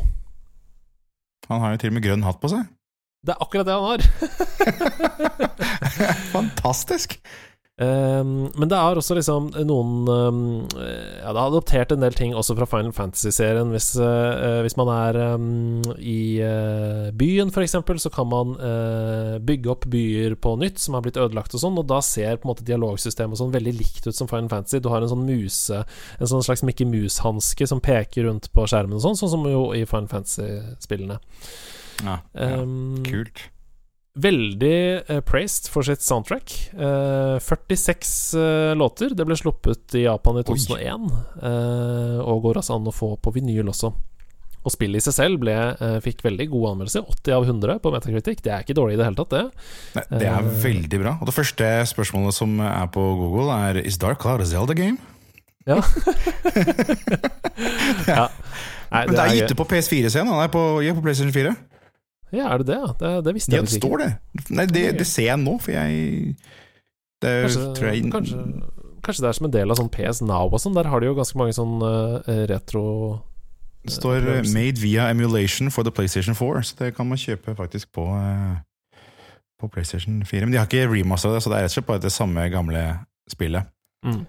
Han 1.46 1.62
har 1.62 1.76
jo 1.76 1.82
til 1.82 1.92
og 1.92 1.98
med 1.98 2.06
grønn 2.08 2.26
hatt 2.26 2.42
på 2.42 2.50
seg. 2.50 2.66
Det 3.26 3.34
er 3.34 3.42
akkurat 3.42 3.66
det 3.66 3.76
han 3.76 3.86
har. 3.86 4.00
Fantastisk. 6.34 7.18
Um, 7.76 8.46
men 8.56 8.70
det 8.72 8.76
er 8.78 8.96
også 8.96 9.18
liksom 9.18 9.50
noen 9.68 10.06
um, 10.08 10.36
Ja, 10.72 11.28
det 11.28 11.36
har 11.36 11.50
adoptert 11.50 11.90
en 11.92 12.00
del 12.00 12.14
ting 12.16 12.32
også 12.32 12.54
fra 12.56 12.64
Final 12.70 12.94
Fantasy-serien. 12.96 13.68
Hvis, 13.74 13.90
uh, 14.00 14.62
hvis, 14.64 14.78
man 14.80 14.88
er 14.94 15.18
um, 15.34 15.82
i 16.00 16.40
uh, 16.40 17.10
byen, 17.12 17.52
f.eks., 17.52 17.76
så 18.00 18.12
kan 18.14 18.30
man 18.30 18.54
uh, 18.56 19.36
bygge 19.44 19.68
opp 19.74 19.84
byer 19.92 20.38
på 20.40 20.54
nytt 20.62 20.80
som 20.80 20.96
har 20.96 21.04
blitt 21.04 21.20
ødelagt 21.20 21.52
og 21.52 21.60
sånn, 21.60 21.76
og 21.76 21.84
da 21.90 22.00
ser 22.00 22.40
på 22.40 22.48
en 22.48 22.54
måte 22.54 22.64
dialogsystemet 22.64 23.42
sånn 23.42 23.52
veldig 23.52 23.74
likt 23.76 24.08
ut 24.08 24.16
som 24.16 24.30
Final 24.30 24.48
Fantasy. 24.52 24.80
Du 24.80 24.88
har 24.92 25.04
en 25.04 25.12
sånn 25.12 25.26
muse 25.28 25.82
En 26.16 26.30
sånn 26.30 26.44
slags 26.46 26.64
Mickey 26.64 26.88
Mouse-hanske 26.88 27.68
som 27.68 27.82
peker 27.84 28.24
rundt 28.24 28.48
på 28.56 28.64
skjermen 28.64 28.96
og 28.96 29.04
sånn, 29.04 29.20
sånn 29.20 29.34
som 29.34 29.44
jo 29.50 29.66
i 29.76 29.84
Final 29.84 30.08
Fantasy-spillene. 30.14 31.20
Ja, 32.06 32.16
ja. 32.32 32.64
Kult 33.04 33.44
veldig 34.16 34.78
uh, 35.10 35.20
praised 35.26 35.68
for 35.72 35.86
sitt 35.86 36.02
soundtrack. 36.04 36.54
Uh, 36.74 37.36
46 37.42 38.34
uh, 38.34 38.74
låter. 38.78 39.14
Det 39.16 39.26
ble 39.28 39.36
sluppet 39.38 39.96
i 39.98 40.06
Japan 40.06 40.40
i 40.40 40.44
2001, 40.46 41.08
og 42.24 42.44
går 42.44 42.60
altså 42.62 42.76
an 42.76 42.88
å 42.88 42.94
få 42.94 43.14
på 43.20 43.32
vinyl 43.36 43.72
også. 43.72 43.92
Og 44.66 44.72
spillet 44.74 44.98
i 44.98 45.04
seg 45.04 45.14
selv 45.14 45.38
ble, 45.38 45.54
fikk 46.02 46.24
veldig 46.26 46.48
gode 46.50 46.72
anmeldelser. 46.72 47.04
80 47.06 47.34
av 47.36 47.44
100 47.46 47.76
på 47.84 47.92
Metacritic. 47.94 48.40
Det 48.42 48.50
er 48.50 48.64
ikke 48.64 48.74
dårlig 48.74 48.96
i 48.96 48.98
det 48.98 49.06
hele 49.06 49.18
tatt, 49.20 49.36
det. 49.36 49.42
Nei, 49.94 50.02
det 50.24 50.30
er 50.32 50.48
veldig 50.64 50.98
bra. 51.04 51.12
Og 51.20 51.30
det 51.30 51.34
første 51.36 51.68
spørsmålet 51.92 52.34
som 52.34 52.56
er 52.66 52.88
på 52.90 53.04
Google, 53.20 53.46
er 53.54 53.78
Is 53.84 54.00
Dark 54.02 54.18
Cloud 54.24 54.42
a 54.42 54.48
Zelda 54.50 54.74
game? 54.74 54.98
Ja. 55.70 55.78
ja. 58.10 58.26
Nei, 58.90 59.06
det 59.06 59.06
Men 59.06 59.14
det 59.14 59.22
er 59.22 59.38
gitt 59.38 59.54
ut 59.54 59.62
på 59.62 59.70
PS4-scenen. 59.70 60.34
Nei, 60.34 60.50
på, 60.50 60.66
på 60.82 61.06
PlayStation 61.06 61.34
4. 61.34 61.54
Ja, 62.34 62.48
er 62.52 62.58
det 62.62 62.66
det? 62.66 62.80
Det, 63.00 63.10
det 63.24 63.34
visste 63.36 63.52
jeg 63.54 63.62
ja, 63.62 63.66
det 63.68 63.78
står 63.78 63.98
det. 64.02 64.08
Nei, 64.50 64.66
det, 64.66 64.84
det, 64.98 65.06
ser 65.06 65.28
jeg 65.30 65.38
nå, 65.38 65.58
for 65.62 65.70
jeg 65.72 66.34
det 67.22 67.32
kanskje, 67.46 67.86
jeg 67.86 68.10
kanskje, 68.12 68.40
kanskje, 69.06 69.22
det 69.22 69.28
er 69.28 69.36
som 69.38 69.46
en 69.48 69.54
del 69.54 69.72
av 69.72 69.78
sånn 69.78 69.90
PS 69.94 70.20
Now 70.26 70.50
og 70.50 70.60
sånn. 70.60 70.74
Der 70.76 70.90
har 70.90 71.00
de 71.00 71.08
jo 71.08 71.16
ganske 71.16 71.38
mange 71.38 71.54
sånn 71.56 71.78
uh, 71.80 72.18
retro 72.50 72.84
Det 73.86 73.94
står 73.94 74.26
uh, 74.26 74.40
'Made 74.52 74.82
via 74.82 75.08
emulation 75.14 75.70
for 75.70 75.86
the 75.86 75.94
PlayStation 75.94 76.34
4', 76.34 76.62
så 76.62 76.74
det 76.82 76.94
kan 76.96 77.08
man 77.08 77.18
kjøpe 77.18 77.54
faktisk 77.56 77.92
på, 77.94 78.04
uh, 78.10 78.58
på 79.60 79.70
PlayStation 79.72 80.20
4. 80.26 80.44
Men 80.44 80.52
de 80.52 80.58
har 80.60 80.66
ikke 80.66 80.90
remastera 80.90 81.38
det, 81.38 81.42
så 81.46 81.50
det 81.50 81.58
er 81.60 81.62
rett 81.68 81.72
og 81.72 81.78
slett 81.78 81.90
bare 81.92 82.04
det 82.04 82.12
samme 82.12 82.48
gamle 82.52 82.84
spillet 83.30 83.72
Mm. 84.06 84.26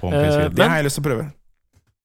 på 0.00 0.08
PS4. 0.10 0.44
Eh, 0.44 0.48
det 0.48 0.58
men- 0.58 0.70
har 0.70 0.76
jeg 0.76 0.84
lyst 0.84 0.96
til 0.98 1.04
å 1.04 1.08
prøve. 1.08 1.24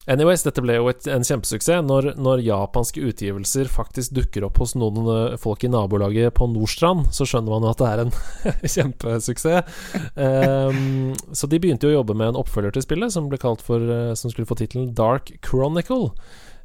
Anyways, 0.09 0.41
dette 0.41 0.63
ble 0.65 0.79
jo 0.79 0.87
et, 0.89 1.05
en 1.13 1.21
kjempesuksess 1.21 1.83
når, 1.85 2.07
når 2.17 2.41
japanske 2.41 3.03
utgivelser 3.05 3.67
faktisk 3.69 4.15
dukker 4.17 4.47
opp 4.47 4.57
hos 4.63 4.73
noen 4.73 5.05
eh, 5.13 5.35
folk 5.37 5.61
i 5.61 5.69
nabolaget 5.69 6.33
på 6.39 6.47
Nordstrand, 6.49 7.11
så 7.13 7.27
skjønner 7.29 7.53
man 7.53 7.67
jo 7.67 7.69
at 7.69 7.81
det 7.83 7.89
er 7.91 8.01
en 8.01 8.13
kjempesuksess. 8.75 9.83
Um, 10.17 11.11
så 11.37 11.49
de 11.51 11.59
begynte 11.61 11.85
jo 11.85 11.93
å 11.93 11.99
jobbe 11.99 12.15
med 12.17 12.31
en 12.31 12.39
oppfølger 12.41 12.73
til 12.73 12.85
spillet 12.87 13.13
som, 13.13 13.29
for, 13.61 13.85
eh, 13.85 14.15
som 14.17 14.33
skulle 14.33 14.49
få 14.49 14.57
tittelen 14.57 14.89
Dark 14.97 15.29
Chronicle. 15.45 16.15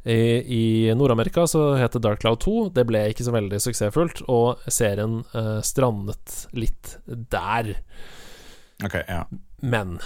I, 0.07 0.41
I 0.41 0.95
Nord-Amerika 0.97 1.45
så 1.51 1.75
het 1.77 1.93
det 1.93 2.05
Dark 2.07 2.23
Cloud 2.25 2.41
2. 2.41 2.57
Det 2.79 2.87
ble 2.89 3.05
ikke 3.11 3.27
så 3.27 3.37
veldig 3.37 3.61
suksessfullt, 3.61 4.25
og 4.33 4.65
serien 4.71 5.21
uh, 5.35 5.59
strandet 5.67 6.47
litt 6.57 6.97
der. 7.05 7.75
Ok, 8.87 8.97
ja. 9.03 9.27
Men 9.61 9.99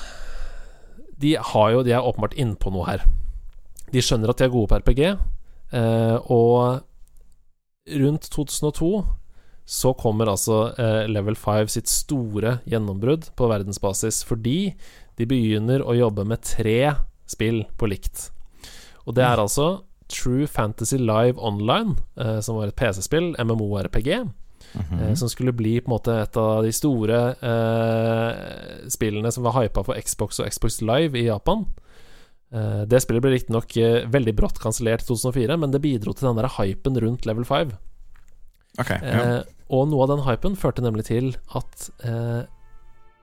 de 1.20 1.34
har 1.36 1.72
jo 1.74 1.82
De 1.84 1.92
er 1.92 2.06
åpenbart 2.06 2.34
innpå 2.40 2.72
noe 2.72 2.88
her. 2.88 3.04
De 3.90 4.02
skjønner 4.04 4.32
at 4.32 4.40
de 4.40 4.46
er 4.46 4.52
gode 4.52 4.70
på 4.70 4.78
RPG, 4.80 5.02
eh, 5.76 6.16
og 6.30 6.82
rundt 8.00 8.28
2002 8.30 8.90
så 9.70 9.92
kommer 9.94 10.30
altså 10.30 10.72
eh, 10.82 11.04
Level 11.10 11.36
5 11.38 11.70
sitt 11.70 11.90
store 11.90 12.56
gjennombrudd 12.68 13.28
på 13.38 13.48
verdensbasis 13.50 14.24
fordi 14.26 14.72
de 15.18 15.26
begynner 15.30 15.84
å 15.84 15.94
jobbe 15.94 16.24
med 16.26 16.42
tre 16.42 16.94
spill 17.30 17.62
på 17.78 17.90
likt. 17.90 18.28
Og 19.06 19.14
det 19.14 19.24
er 19.26 19.42
altså 19.42 19.84
True 20.10 20.48
Fantasy 20.50 20.98
Live 20.98 21.38
Online, 21.38 21.96
eh, 22.18 22.40
som 22.42 22.58
var 22.58 22.70
et 22.70 22.78
PC-spill, 22.78 23.34
MMO-RPG. 23.38 24.10
Eh, 24.74 25.14
som 25.14 25.28
skulle 25.28 25.52
bli 25.52 25.80
på 25.80 25.90
en 25.90 25.94
måte 25.96 26.14
et 26.22 26.36
av 26.38 26.62
de 26.62 26.70
store 26.74 27.20
eh, 27.42 28.88
spillene 28.90 29.32
som 29.34 29.46
var 29.46 29.56
hypa 29.58 29.82
for 29.86 29.98
Xbox 29.98 30.38
og 30.38 30.50
Xbox 30.50 30.80
Live 30.82 31.18
i 31.18 31.26
Japan. 31.26 31.66
Eh, 32.50 32.82
det 32.90 32.98
spillet 33.04 33.22
ble 33.22 33.34
riktignok 33.34 33.76
eh, 33.78 34.02
veldig 34.10 34.34
brått 34.38 34.58
kansellert 34.62 35.04
i 35.04 35.10
2004, 35.10 35.58
men 35.60 35.74
det 35.74 35.82
bidro 35.84 36.14
til 36.16 36.30
den 36.30 36.40
der 36.40 36.50
hypen 36.58 36.98
rundt 37.04 37.26
Level 37.28 37.46
5. 37.46 37.74
Ok, 38.80 38.90
ja. 38.90 39.20
Eh, 39.20 39.40
og 39.70 39.86
noe 39.90 40.02
av 40.02 40.10
den 40.14 40.24
hypen 40.26 40.56
førte 40.58 40.82
nemlig 40.82 41.06
til 41.06 41.30
at 41.58 41.86
eh, 42.06 42.42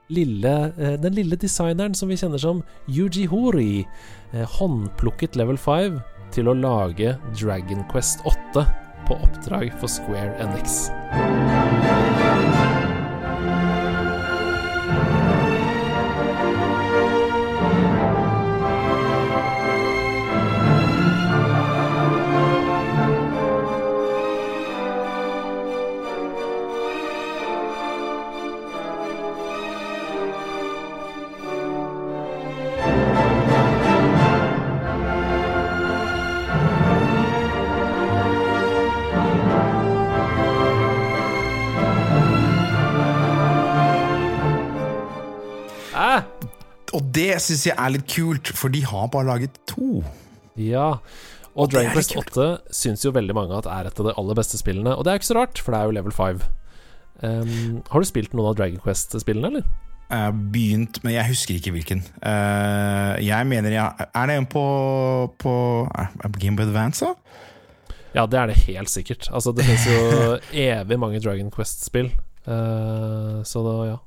lille, 0.08 0.54
eh, 0.80 0.96
den 1.00 1.16
lille 1.18 1.36
designeren 1.40 1.96
som 1.96 2.08
vi 2.08 2.16
kjenner 2.20 2.40
som 2.40 2.62
Yuji 2.88 3.26
Hori, 3.28 3.84
eh, 4.32 4.46
håndplukket 4.58 5.36
Level 5.36 5.60
5 5.60 6.00
til 6.32 6.48
å 6.48 6.56
lage 6.56 7.16
Dragon 7.36 7.84
Quest 7.92 8.24
8 8.28 8.64
på 9.08 9.20
oppdrag 9.28 9.72
for 9.80 9.92
Square 9.92 10.36
Enix. 10.40 10.86
Og 46.96 47.10
det 47.14 47.34
syns 47.44 47.66
jeg 47.68 47.76
er 47.76 47.92
litt 47.92 48.06
kult, 48.08 48.52
for 48.56 48.72
de 48.72 48.84
har 48.86 49.10
bare 49.12 49.28
laget 49.28 49.58
to. 49.68 50.02
Ja. 50.58 50.94
Og 51.58 51.66
Og 51.66 51.72
Dragon 51.72 51.92
Quest 51.92 52.14
8 52.16 52.46
syns 52.74 53.02
jo 53.04 53.10
veldig 53.14 53.34
mange 53.34 53.56
at 53.58 53.66
er 53.66 53.88
et 53.90 54.00
av 54.00 54.06
de 54.06 54.14
aller 54.20 54.38
beste 54.38 54.60
spillene. 54.60 54.94
Og 54.94 55.04
det 55.04 55.10
er 55.10 55.18
jo 55.18 55.22
ikke 55.22 55.32
så 55.32 55.38
rart, 55.40 55.58
for 55.58 55.74
det 55.74 55.80
er 55.80 55.90
jo 55.90 55.96
level 55.96 56.14
5. 56.14 56.40
Um, 57.18 57.82
har 57.90 58.00
du 58.00 58.06
spilt 58.06 58.34
noen 58.36 58.52
av 58.52 58.58
Dragon 58.60 58.80
Quest-spillene, 58.82 59.50
eller? 59.50 59.64
Jeg 60.08 60.24
har 60.24 60.36
begynt, 60.54 61.00
men 61.04 61.12
jeg 61.12 61.28
husker 61.28 61.58
ikke 61.58 61.74
hvilken. 61.74 62.04
Uh, 62.22 63.18
jeg 63.20 63.44
mener 63.50 63.74
jeg 63.74 64.06
Er 64.14 64.30
det 64.30 64.36
en 64.38 64.46
på, 64.48 64.62
på 65.36 65.54
Game 66.38 66.56
of 66.56 66.68
Advance, 66.68 67.04
da? 67.04 67.12
Ja, 68.14 68.24
det 68.24 68.38
er 68.40 68.46
det 68.48 68.62
helt 68.64 68.88
sikkert. 68.88 69.28
Altså, 69.34 69.52
det 69.52 69.66
finnes 69.66 69.84
jo 69.84 70.38
evig 70.70 70.98
mange 70.98 71.20
Dragon 71.20 71.50
Quest-spill. 71.52 72.12
Uh, 72.46 73.44
så 73.44 73.60
da, 73.66 73.74
ja. 73.90 73.98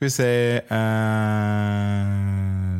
Skal 0.00 0.08
vi 0.08 0.14
se 0.14 0.26
uh, 0.72 0.76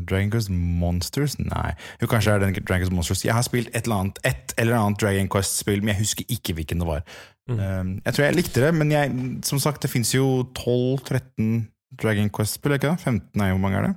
Dragon 0.09 0.31
Quest 0.33 0.49
Monsters? 0.51 1.35
Nei. 1.37 1.75
Jo, 2.01 2.07
kanskje 2.09 2.33
er 2.33 2.41
det 2.41 2.63
Dragon 2.65 2.81
Quest 2.81 2.95
Monsters. 2.97 3.25
Jeg 3.27 3.35
har 3.37 3.45
spilt 3.45 3.69
et 3.77 3.85
eller 3.85 3.97
annet, 4.07 4.17
et 4.25 4.55
eller 4.57 4.79
annet 4.79 4.97
Dragon 5.03 5.29
Quest-spill, 5.29 5.83
men 5.85 5.93
jeg 5.93 5.99
husker 6.01 6.25
ikke 6.33 6.55
hvilken 6.57 6.81
det 6.81 6.89
var. 6.89 7.03
Mm. 7.45 7.61
Um, 7.61 7.91
jeg 8.07 8.15
tror 8.17 8.25
jeg 8.25 8.39
likte 8.39 8.63
det, 8.65 8.71
men 8.75 8.89
jeg, 8.95 9.13
som 9.45 9.61
sagt, 9.61 9.83
det 9.85 9.91
fins 9.93 10.15
jo 10.15 10.47
12-13 10.57 11.69
Dragon 12.01 12.31
Quest-spill, 12.33 12.73
ikke 12.79 12.89
det? 12.95 13.01
15 13.05 13.37
er 13.45 13.49
jo 13.53 13.59
hvor 13.59 13.65
mange 13.67 13.77
er 13.83 13.87
det? 13.91 13.95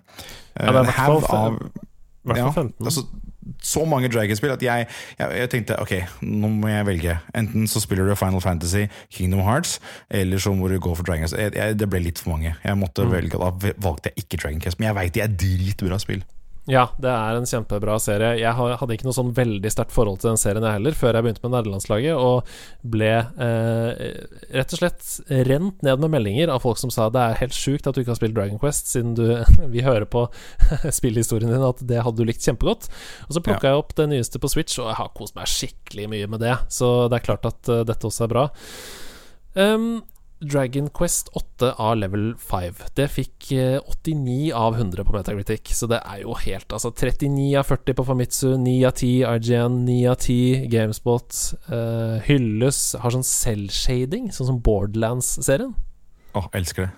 Ja, 0.60 0.60
det 0.60 0.68
er 0.68 0.68
i 0.68 0.68
En 0.68 0.76
hvert 0.84 1.00
fall 1.00 1.16
haug 1.16 1.24
av 1.32 1.56
I 1.64 2.28
hvert 2.28 2.44
fall 2.44 2.44
Ja, 2.44 2.52
15. 2.52 2.76
altså, 2.92 3.08
så 3.62 3.86
mange 3.86 4.10
Dragon-spill 4.14 4.52
at 4.54 4.62
jeg, 4.64 4.88
jeg, 5.20 5.38
jeg 5.40 5.50
tenkte 5.50 5.80
ok, 5.82 5.94
nå 6.22 6.48
må 6.50 6.68
jeg 6.72 6.86
velge. 6.86 7.18
Enten 7.36 7.68
så 7.68 7.82
spiller 7.84 8.08
du 8.08 8.16
Final 8.16 8.42
Fantasy, 8.42 8.86
Kingdom 9.12 9.42
Hearts, 9.48 9.80
eller 10.10 10.38
så 10.40 10.54
må 10.56 10.68
du 10.72 10.80
gå 10.80 10.96
for 10.96 11.04
Dragon 11.04 11.26
Quest. 11.28 11.36
Jeg, 11.38 11.80
det 11.80 11.90
ble 11.90 12.00
litt 12.06 12.20
for 12.24 12.36
mange. 12.36 12.56
Jeg 12.64 12.78
måtte 12.80 13.04
Mm. 13.04 13.12
velge, 13.12 13.38
Da 13.38 13.74
valgte 13.84 14.10
jeg 14.12 14.24
ikke 14.26 14.38
Dragon 14.44 14.60
Quest, 14.64 14.80
men 14.80 14.88
jeg 14.88 14.96
veit 14.96 15.14
de 15.14 15.22
er 15.22 15.28
dritbra 15.28 16.00
spill. 16.00 16.24
Ja, 16.70 16.86
det 16.96 17.12
er 17.12 17.36
en 17.36 17.48
kjempebra 17.48 17.98
serie. 18.00 18.38
Jeg 18.40 18.56
hadde 18.56 18.96
ikke 18.96 19.04
noe 19.04 19.16
sånn 19.16 19.34
veldig 19.36 19.68
sterkt 19.74 19.92
forhold 19.92 20.22
til 20.22 20.30
den 20.30 20.40
serien 20.40 20.64
jeg 20.64 20.78
heller, 20.78 20.96
før 20.96 21.18
jeg 21.18 21.26
begynte 21.26 21.44
med 21.44 21.52
nederlandslaget, 21.58 22.16
og 22.16 22.88
ble 22.94 23.10
eh, 23.20 24.04
rett 24.56 24.76
og 24.76 24.80
slett 24.80 25.10
rent 25.50 25.84
ned 25.84 26.06
med 26.06 26.14
meldinger 26.14 26.54
av 26.54 26.64
folk 26.64 26.80
som 26.80 26.94
sa 26.94 27.10
det 27.12 27.20
er 27.20 27.42
helt 27.42 27.58
sjukt 27.58 27.90
at 27.90 27.98
du 27.98 28.04
ikke 28.04 28.14
har 28.14 28.22
spilt 28.22 28.38
Dragon 28.38 28.62
Quest, 28.62 28.94
siden 28.94 29.12
du 29.20 29.26
Vi 29.76 29.84
hører 29.84 30.08
på 30.08 30.30
spillhistorien 31.00 31.52
din 31.52 31.68
at 31.68 31.84
det 31.84 32.00
hadde 32.06 32.24
du 32.24 32.32
likt 32.32 32.48
kjempegodt. 32.48 32.88
Og 33.28 33.36
så 33.36 33.44
plukka 33.44 33.68
jeg 33.74 33.84
opp 33.84 33.92
det 34.00 34.08
nyeste 34.14 34.40
på 34.40 34.54
Switch, 34.56 34.80
og 34.80 34.88
jeg 34.88 35.02
har 35.02 35.12
kost 35.20 35.36
meg 35.36 35.52
skikkelig 35.52 36.08
mye 36.16 36.32
med 36.32 36.46
det, 36.48 36.56
så 36.72 37.10
det 37.12 37.20
er 37.20 37.28
klart 37.28 37.52
at 37.52 37.76
eh, 37.76 37.84
dette 37.92 38.08
også 38.08 38.30
er 38.30 38.36
bra. 38.38 38.48
Um, 39.54 40.00
Dragon 40.44 40.90
Quest 40.94 41.30
8 41.34 41.74
av 41.82 41.98
level 41.98 42.34
5. 42.38 42.82
Det 42.98 43.08
fikk 43.12 43.50
eh, 43.56 43.78
89 43.80 44.52
av 44.58 44.78
100 44.78 45.06
på 45.08 45.16
Metacritic, 45.16 45.74
så 45.78 45.90
det 45.92 46.02
er 46.04 46.24
jo 46.24 46.36
helt 46.44 46.74
Altså 46.74 46.92
39 46.92 47.50
av 47.60 47.68
40 47.70 47.98
på 47.98 48.06
Famitsu, 48.08 48.48
9 48.62 48.76
av 48.90 48.96
10 48.98 49.36
IGN, 49.38 49.82
9 49.88 50.00
av 50.12 50.18
10 50.20 50.68
Gamespot. 50.74 51.42
Uh, 51.70 52.20
hylles 52.28 52.82
Har 53.02 53.14
sånn 53.16 53.28
selvshading, 53.28 54.32
sånn 54.36 54.52
som 54.54 54.64
Borderlands-serien. 54.64 55.76
Åh, 56.34 56.50
elsker 56.58 56.88
det. 56.88 56.94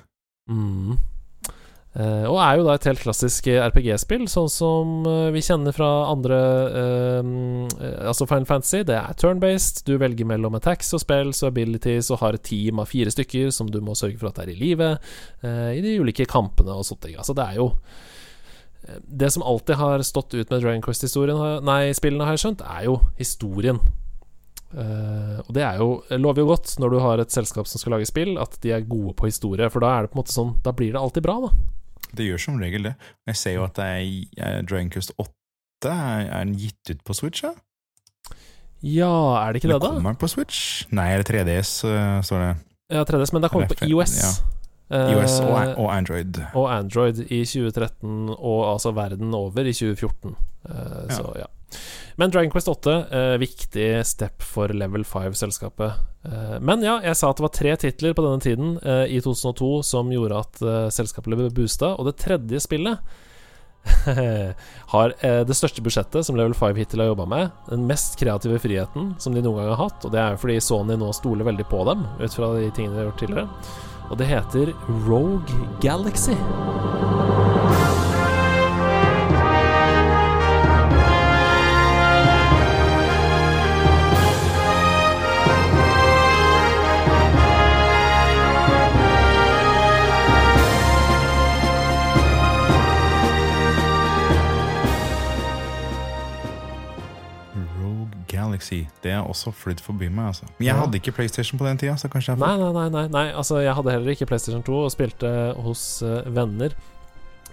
Mm. 0.52 0.98
Eh, 1.96 2.26
og 2.28 2.42
er 2.44 2.58
jo 2.60 2.66
da 2.66 2.74
et 2.76 2.86
helt 2.90 3.00
klassisk 3.00 3.46
eh, 3.48 3.62
RPG-spill, 3.64 4.26
sånn 4.28 4.50
som 4.52 5.06
eh, 5.08 5.30
vi 5.32 5.44
kjenner 5.46 5.72
fra 5.76 5.90
andre 6.12 6.40
Altså 8.06 8.28
Final 8.28 8.48
Fantasy. 8.50 8.82
Det 8.88 8.98
er 8.98 9.16
turn-based. 9.20 9.86
Du 9.88 9.96
velger 10.02 10.28
mellom 10.28 10.58
attacks 10.60 10.92
og 10.96 11.02
spells 11.06 11.40
og 11.44 11.54
abilities 11.54 12.12
og 12.12 12.20
har 12.22 12.36
et 12.36 12.44
team 12.46 12.82
av 12.84 12.90
fire 12.92 13.14
stykker 13.14 13.54
som 13.56 13.70
du 13.72 13.80
må 13.84 13.96
sørge 13.96 14.20
for 14.20 14.30
at 14.30 14.42
er 14.44 14.52
i 14.52 14.58
live 14.60 14.96
i 15.46 15.82
de 15.84 15.96
ulike 16.02 16.28
kampene 16.30 16.76
og 16.76 16.88
ting. 17.00 17.16
Altså 17.18 17.36
det 17.38 17.46
er 17.46 17.60
jo 17.62 17.70
Det 19.00 19.32
som 19.34 19.44
alltid 19.44 19.80
har 19.80 20.04
stått 20.06 20.34
ut 20.34 20.50
med 20.50 20.62
Dragon 20.62 20.84
Quest-historien 20.84 21.64
Nei, 21.66 21.94
spillene, 21.98 22.26
har 22.28 22.36
jeg 22.36 22.44
skjønt, 22.44 22.66
er 22.66 22.86
jo 22.86 23.00
historien. 23.18 23.80
Uh, 24.76 25.40
og 25.46 25.54
det 25.56 25.64
er 25.64 25.80
jo 25.80 25.88
lover 26.20 26.44
jo 26.44 26.50
godt 26.50 26.74
når 26.82 26.92
du 26.92 27.00
har 27.00 27.22
et 27.22 27.32
selskap 27.32 27.70
som 27.70 27.80
skal 27.80 27.96
lage 27.96 28.10
spill, 28.10 28.36
at 28.42 28.60
de 28.62 28.74
er 28.76 28.90
gode 28.90 29.16
på 29.16 29.30
historie, 29.30 29.70
for 29.72 29.86
da 29.86 29.94
er 29.96 30.06
det 30.06 30.12
på 30.12 30.20
en 30.20 30.24
måte 30.26 30.36
sånn 30.36 30.56
Da 30.66 30.76
blir 30.76 30.92
det 30.92 31.02
alltid 31.02 31.24
bra, 31.26 31.40
da. 31.48 31.75
Det 32.16 32.26
gjør 32.30 32.42
som 32.46 32.60
regel 32.62 32.84
det. 32.90 32.96
Jeg 33.28 33.36
ser 33.42 33.54
jo 33.58 33.64
at 33.68 33.76
det 33.80 33.86
er, 33.86 34.02
eh, 34.48 34.62
Dragon 34.64 34.90
Quest 34.94 35.12
8 35.20 35.32
er, 35.92 36.26
er 36.32 36.44
den 36.46 36.56
gitt 36.58 36.90
ut 36.96 37.04
på 37.06 37.14
Switch, 37.18 37.44
ja? 37.44 37.54
Ja, 38.86 39.12
er 39.48 39.54
det 39.54 39.62
ikke 39.64 39.72
det, 39.74 39.80
da? 39.82 39.88
kommer 39.96 40.14
den 40.14 40.20
på 40.22 40.28
Switch? 40.30 40.86
Nei, 40.94 41.08
eller 41.16 41.26
3DS, 41.26 41.72
eh, 41.90 42.20
står 42.28 42.44
det. 42.44 42.52
Ja, 42.94 43.04
3DS, 43.08 43.34
men 43.34 43.42
det 43.42 43.50
kommer 43.52 43.68
på 43.72 43.88
IOS. 43.88 44.16
ja. 44.22 44.34
Eh, 44.94 45.12
IOS 45.16 45.40
og, 45.42 45.56
og 45.82 45.88
Android. 45.96 46.38
og 46.54 46.68
Android 46.70 47.18
i 47.32 47.40
2013, 47.46 48.30
og 48.38 48.60
altså 48.76 48.92
verden 48.94 49.34
over 49.34 49.66
i 49.66 49.74
2014. 49.74 50.36
Eh, 50.70 50.76
Ja. 51.10 51.16
Så 51.16 51.34
ja. 51.40 51.46
Men 52.18 52.32
Dragon 52.32 52.52
Quest 52.52 52.70
8, 52.70 53.08
eh, 53.12 53.38
viktig 53.42 54.06
step 54.06 54.42
for 54.46 54.68
Level 54.68 55.04
5-selskapet. 55.04 55.98
Eh, 56.26 56.58
men 56.62 56.84
ja, 56.84 56.98
jeg 57.04 57.18
sa 57.18 57.30
at 57.30 57.40
det 57.40 57.46
var 57.46 57.54
tre 57.54 57.76
titler 57.82 58.16
på 58.18 58.26
denne 58.26 58.42
tiden, 58.44 58.74
eh, 58.82 59.06
i 59.14 59.22
2002, 59.22 59.72
som 59.86 60.12
gjorde 60.14 60.42
at 60.42 60.64
eh, 60.64 60.90
selskapet 60.94 61.32
ble 61.32 61.52
boosta. 61.54 61.94
Og 61.96 62.10
det 62.10 62.18
tredje 62.24 62.62
spillet 62.64 63.16
har 64.94 65.12
det 65.22 65.54
største 65.54 65.84
budsjettet 65.86 66.26
som 66.26 66.34
Level 66.34 66.56
5 66.58 66.80
hittil 66.80 67.04
har 67.04 67.12
jobba 67.12 67.28
med. 67.30 67.52
Den 67.70 67.86
mest 67.86 68.18
kreative 68.18 68.58
friheten 68.64 69.12
som 69.22 69.36
de 69.36 69.44
noen 69.46 69.62
gang 69.62 69.76
har 69.76 69.84
hatt. 69.84 70.08
Og 70.08 70.16
det 70.16 70.24
er 70.24 70.34
jo 70.34 70.42
fordi 70.42 70.58
Sony 70.58 70.98
nå 70.98 71.12
stoler 71.14 71.46
veldig 71.46 71.68
på 71.70 71.84
dem, 71.92 72.02
ut 72.18 72.34
fra 72.34 72.56
de 72.58 72.72
tingene 72.74 72.98
de 72.98 73.04
har 73.04 73.12
gjort 73.12 73.22
tidligere. 73.22 73.48
Og 74.10 74.18
det 74.18 74.32
heter 74.34 74.74
Rogue 75.06 75.70
Galaxy. 75.86 76.38
Galaxy. 98.66 98.88
Det 99.04 99.12
er 99.12 99.22
også 99.22 99.52
flydd 99.52 99.82
forbi 99.82 100.10
meg. 100.10 100.28
altså 100.28 100.46
Men 100.58 100.68
jeg 100.68 100.76
hadde 100.76 100.98
ikke 100.98 101.12
PlayStation 101.12 101.60
på 101.60 101.66
den 101.66 101.78
tida. 101.78 101.96
Så 101.98 102.08
kanskje 102.08 102.34
jeg 102.34 102.40
Nei, 102.40 102.58
nei, 102.58 102.72
nei, 102.74 102.90
nei, 102.90 103.08
nei. 103.08 103.28
Altså, 103.36 103.60
jeg 103.60 103.74
hadde 103.76 103.92
heller 103.92 104.12
ikke 104.12 104.26
PlayStation 104.26 104.64
2 104.64 104.74
og 104.74 104.92
spilte 104.92 105.54
hos 105.58 106.04
uh, 106.04 106.36
venner. 106.36 106.76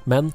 Men 0.04 0.33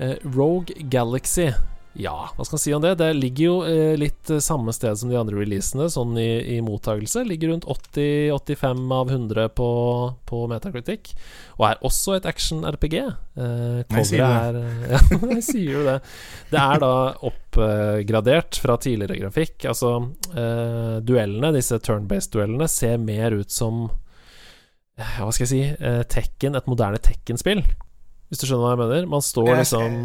uh, 0.00 0.16
Rogue 0.36 0.74
Galaxy 0.90 1.50
Ja, 1.96 2.28
hva 2.36 2.44
skal 2.44 2.56
man 2.58 2.60
si 2.60 2.72
om 2.76 2.82
det? 2.84 2.90
Det 3.00 3.08
ligger 3.16 3.44
jo 3.46 3.54
eh, 3.64 3.94
litt 3.96 4.28
eh, 4.28 4.40
samme 4.44 4.72
sted 4.76 4.98
som 5.00 5.08
de 5.08 5.16
andre 5.16 5.38
releasene, 5.40 5.86
sånn 5.92 6.16
i, 6.20 6.56
i 6.56 6.58
mottagelse. 6.64 7.22
Ligger 7.24 7.54
rundt 7.54 7.64
80-85 7.72 8.82
av 8.92 9.12
100 9.14 9.46
på, 9.56 9.68
på 10.28 10.40
Metacritic. 10.50 11.14
Og 11.56 11.64
er 11.70 11.80
også 11.88 12.18
et 12.18 12.28
action-RPG. 12.28 12.96
Eh, 13.00 13.78
Nei, 13.94 14.04
sier 14.04 14.20
jo 14.20 14.28
det 14.58 14.64
Ja, 14.92 15.00
jeg 15.32 15.46
sier 15.46 15.70
jo 15.78 15.84
det. 15.86 15.96
Det 16.52 16.60
er 16.60 16.82
da 16.84 16.92
oppgradert 17.30 18.60
fra 18.60 18.76
tidligere 18.82 19.16
grafikk. 19.22 19.64
Altså, 19.72 19.94
eh, 20.36 20.98
duellene, 21.00 21.54
disse 21.56 21.80
turn-based-duellene, 21.80 22.68
ser 22.68 23.00
mer 23.00 23.38
ut 23.40 23.52
som 23.52 23.86
eh, 25.00 25.16
Hva 25.22 25.32
skal 25.32 25.46
jeg 25.46 25.54
si 25.54 25.64
eh, 25.72 26.02
Tekken, 26.12 26.60
et 26.60 26.68
moderne 26.68 27.00
Tekken-spill. 27.00 27.64
Hvis 28.26 28.42
du 28.42 28.48
skjønner 28.50 28.66
hva 28.66 28.74
jeg 28.74 28.82
mener? 28.84 29.08
Man 29.08 29.24
står 29.24 29.54
liksom 29.62 29.96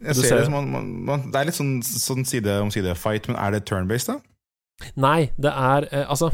Jeg 0.00 0.16
ser 0.18 0.28
ser 0.28 0.40
det 0.40 0.48
som 0.48 0.56
man, 0.56 0.68
man, 0.72 0.90
man, 1.06 1.24
Det 1.32 1.40
er 1.40 1.48
litt 1.48 1.58
sånn, 1.58 1.74
sånn 1.84 2.26
side 2.28 2.58
om 2.62 2.72
side-fight, 2.74 3.28
men 3.30 3.38
er 3.40 3.54
det 3.54 3.64
turn-based, 3.68 4.12
da? 4.12 4.18
Nei, 4.98 5.30
det 5.38 5.52
er 5.52 5.86
eh, 5.92 6.04
Altså 6.10 6.32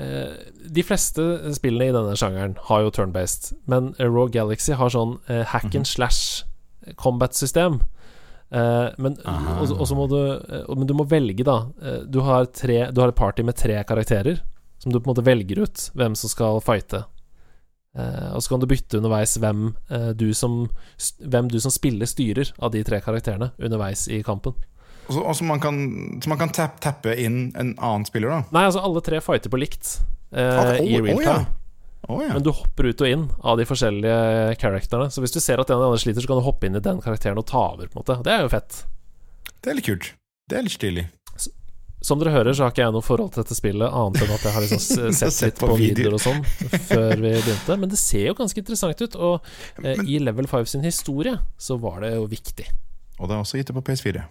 eh, 0.00 0.32
De 0.72 0.84
fleste 0.86 1.26
spillene 1.56 1.90
i 1.90 1.96
denne 1.96 2.16
sjangeren 2.18 2.56
har 2.70 2.86
jo 2.86 2.94
turn-based, 2.94 3.52
men 3.70 3.92
eh, 3.98 4.08
Raw 4.08 4.30
Galaxy 4.32 4.76
har 4.78 4.94
sånn 4.94 5.18
eh, 5.28 5.44
hack 5.52 5.74
and 5.74 5.88
slash 5.88 6.44
combat-system. 6.96 7.82
Men, 8.48 9.18
og, 9.28 9.82
må 9.92 10.06
du 10.08 10.20
Men 10.72 10.86
du 10.88 10.94
må 10.96 11.04
velge, 11.04 11.44
da. 11.44 11.66
Du, 12.08 12.22
har 12.24 12.46
tre, 12.56 12.78
du 12.96 13.02
har 13.02 13.12
et 13.12 13.18
party 13.18 13.44
med 13.44 13.58
tre 13.60 13.76
karakterer, 13.84 14.40
som 14.80 14.88
du 14.88 14.96
på 14.96 15.04
en 15.04 15.12
måte 15.12 15.24
velger 15.26 15.60
ut 15.66 15.82
hvem 15.92 16.16
som 16.16 16.32
skal 16.32 16.62
fighte. 16.64 17.02
Eh, 17.96 18.30
og 18.34 18.42
så 18.42 18.52
kan 18.52 18.62
du 18.62 18.68
bytte 18.68 19.00
underveis 19.00 19.36
hvem, 19.40 19.70
uh, 19.92 20.10
du 20.16 20.28
som, 20.36 20.66
hvem 21.24 21.48
du 21.50 21.58
som 21.62 21.72
spiller, 21.72 22.08
styrer 22.08 22.52
av 22.60 22.74
de 22.74 22.82
tre 22.86 23.00
karakterene 23.04 23.52
underveis 23.56 24.06
i 24.12 24.20
kampen. 24.26 24.56
Og 25.08 25.14
så, 25.16 25.22
og 25.22 25.36
så 25.38 25.46
man 25.48 25.60
kan, 25.62 25.78
så 26.20 26.28
man 26.28 26.40
kan 26.40 26.52
tapp, 26.52 26.76
tappe 26.84 27.14
inn 27.16 27.48
en 27.56 27.72
annen 27.74 28.04
spiller, 28.08 28.28
da? 28.28 28.42
Nei, 28.52 28.66
altså 28.68 28.82
alle 28.84 29.00
tre 29.04 29.22
fighter 29.24 29.52
på 29.52 29.60
likt 29.60 29.94
eh, 30.36 30.60
oh, 30.60 30.74
i 30.84 31.00
real 31.00 31.16
oh, 31.16 31.24
ja. 31.24 31.38
time. 31.38 31.54
Å 32.08 32.18
ja. 32.22 32.34
Men 32.36 32.44
du 32.44 32.52
hopper 32.54 32.88
ut 32.88 33.02
og 33.04 33.10
inn 33.10 33.24
av 33.40 33.58
de 33.60 33.66
forskjellige 33.68 34.58
characterne. 34.60 35.08
Så 35.12 35.24
hvis 35.24 35.34
du 35.34 35.40
ser 35.42 35.60
at 35.60 35.68
en 35.68 35.76
eller 35.76 35.90
annen 35.90 36.00
sliter, 36.00 36.24
så 36.24 36.30
kan 36.30 36.38
du 36.40 36.46
hoppe 36.46 36.68
inn 36.68 36.78
i 36.78 36.84
den 36.84 37.02
karakteren 37.04 37.40
og 37.40 37.48
ta 37.48 37.64
over. 37.72 37.88
på 37.88 37.98
en 37.98 38.00
måte 38.04 38.20
Det 38.24 38.32
er 38.32 38.44
jo 38.44 38.52
fett. 38.52 38.82
Det 39.58 39.72
er 39.72 39.80
litt 39.80 39.88
kult. 39.88 40.12
Det 40.48 40.60
er 40.60 40.64
litt 40.64 40.76
stilig. 40.76 41.04
Som 42.00 42.20
dere 42.20 42.30
hører, 42.30 42.54
så 42.54 42.64
har 42.64 42.74
ikke 42.74 42.84
jeg 42.84 42.94
noe 42.94 43.02
forhold 43.02 43.32
til 43.34 43.42
dette 43.42 43.56
spillet, 43.58 43.90
annet 43.90 44.22
enn 44.22 44.34
at 44.36 44.44
jeg 44.46 44.54
har 44.54 44.64
liksom 44.64 45.14
sett 45.20 45.40
litt 45.42 45.58
på 45.58 45.78
videoer. 45.80 46.14
og 46.14 46.22
sånn 46.22 46.44
før 46.92 47.14
vi 47.16 47.32
begynte. 47.32 47.78
Men 47.82 47.90
det 47.90 47.98
ser 47.98 48.28
jo 48.30 48.36
ganske 48.38 48.62
interessant 48.62 49.02
ut, 49.02 49.16
og 49.18 49.82
eh, 49.82 50.04
i 50.06 50.20
Level 50.22 50.46
5 50.50 50.68
sin 50.74 50.86
historie 50.86 51.34
så 51.58 51.78
var 51.82 52.04
det 52.06 52.14
jo 52.14 52.28
viktig. 52.30 52.68
Og 53.18 53.26
det 53.26 53.34
er 53.34 53.42
også 53.42 53.58
gitt 53.58 53.72
ut 53.72 53.80
på 53.80 53.86
PS4. 53.90 54.28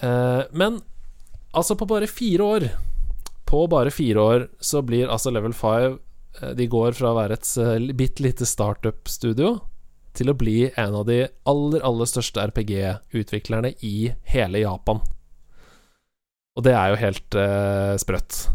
Eh, 0.00 0.42
men 0.56 0.80
altså, 1.52 1.76
på 1.76 1.88
bare 1.88 2.06
fire 2.06 2.42
år 2.44 2.68
På 3.48 3.66
bare 3.66 3.90
fire 3.90 4.20
år 4.20 4.48
så 4.60 4.82
blir 4.82 5.08
altså 5.08 5.32
Level 5.34 5.52
5 5.52 5.98
eh, 6.42 6.52
De 6.54 6.66
går 6.70 6.92
fra 6.94 7.12
å 7.12 7.18
være 7.18 7.38
et 7.38 7.50
uh, 7.58 7.92
bitte 7.96 8.22
lite 8.22 8.46
startup-studio 8.46 9.58
til 10.18 10.32
å 10.32 10.34
bli 10.38 10.70
en 10.74 10.96
av 10.98 11.04
de 11.06 11.20
aller, 11.46 11.82
aller 11.84 12.08
største 12.08 12.42
RPG-utviklerne 12.50 13.70
i 13.86 14.10
hele 14.32 14.64
Japan. 14.64 14.98
Og 16.58 16.64
det 16.66 16.72
er 16.74 16.90
jo 16.90 16.96
helt 16.98 17.36
uh, 17.38 17.94
sprøtt. 18.02 18.48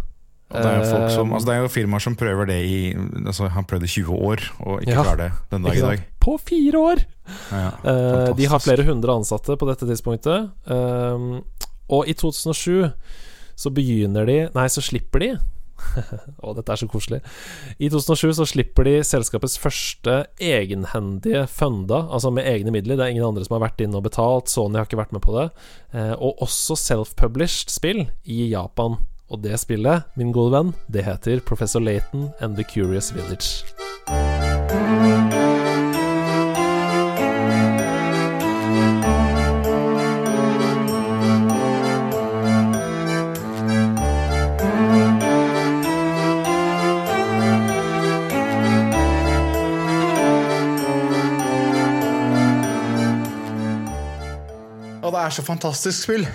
Og 0.54 0.60
det 0.60 0.70
er 0.70 0.76
jo 0.84 0.90
folk 0.92 1.10
som 1.16 1.32
Eh, 1.32 1.36
Altså 1.38 1.48
det 1.50 1.54
er 1.56 1.62
jo 1.64 1.70
firmaer 1.72 2.04
som 2.04 2.16
prøver 2.20 2.46
det 2.52 2.58
i 2.68 2.82
Altså 3.24 3.48
Han 3.56 3.66
prøvde 3.66 3.88
i 3.88 3.94
20 3.96 4.12
år 4.28 4.44
og 4.62 4.84
ikke 4.84 4.92
Ja. 4.92 5.02
klarer 5.08 5.22
det 5.24 5.30
den 5.50 5.64
dag 5.66 5.78
i 5.80 5.82
dag. 5.82 6.04
På 6.22 6.36
fire 6.38 6.78
år! 6.78 7.02
Ja, 7.50 7.62
ja. 7.64 7.72
Eh, 7.90 8.34
de 8.38 8.46
har 8.52 8.62
flere 8.62 8.86
hundre 8.86 9.16
ansatte 9.16 9.56
på 9.58 9.66
dette 9.72 9.88
tidspunktet. 9.90 10.52
Og 11.90 12.08
i 12.08 12.14
2007 12.14 12.92
så 13.56 13.72
begynner 13.74 14.26
de 14.30 14.38
Nei, 14.54 14.68
så 14.70 14.84
slipper 14.84 15.20
de 15.24 15.32
Å, 16.44 16.54
dette 16.58 16.74
er 16.74 16.82
så 16.82 16.90
koselig. 16.92 17.22
I 17.78 17.90
2007 17.94 18.36
så 18.40 18.48
slipper 18.50 18.88
de 18.88 18.96
selskapets 19.08 19.58
første 19.62 20.20
egenhendige 20.42 21.46
funda, 21.52 22.06
altså 22.10 22.34
med 22.34 22.48
egne 22.50 22.74
midler. 22.76 23.00
Det 23.00 23.08
er 23.08 23.16
ingen 23.16 23.30
andre 23.30 23.46
som 23.48 23.58
har 23.58 23.66
vært 23.68 23.84
inne 23.86 24.00
og 24.00 24.08
betalt. 24.08 24.52
Sony 24.52 24.80
har 24.80 24.90
ikke 24.90 25.02
vært 25.02 25.16
med 25.16 25.26
på 25.26 25.36
det. 25.38 25.48
Eh, 25.96 26.14
og 26.18 26.44
også 26.44 26.78
self-published 26.80 27.74
spill 27.74 28.06
i 28.24 28.48
Japan. 28.52 29.00
Og 29.34 29.42
det 29.42 29.58
spillet, 29.62 30.10
min 30.20 30.34
gode 30.36 30.54
venn, 30.54 30.74
det 30.94 31.08
heter 31.08 31.42
Professor 31.48 31.82
Laton 31.82 32.30
and 32.44 32.60
The 32.60 32.68
Curious 32.68 33.14
Village. 33.16 33.64
Er 55.26 55.34
så 55.34 55.44
fantastisk 55.46 56.06
spill! 56.06 56.28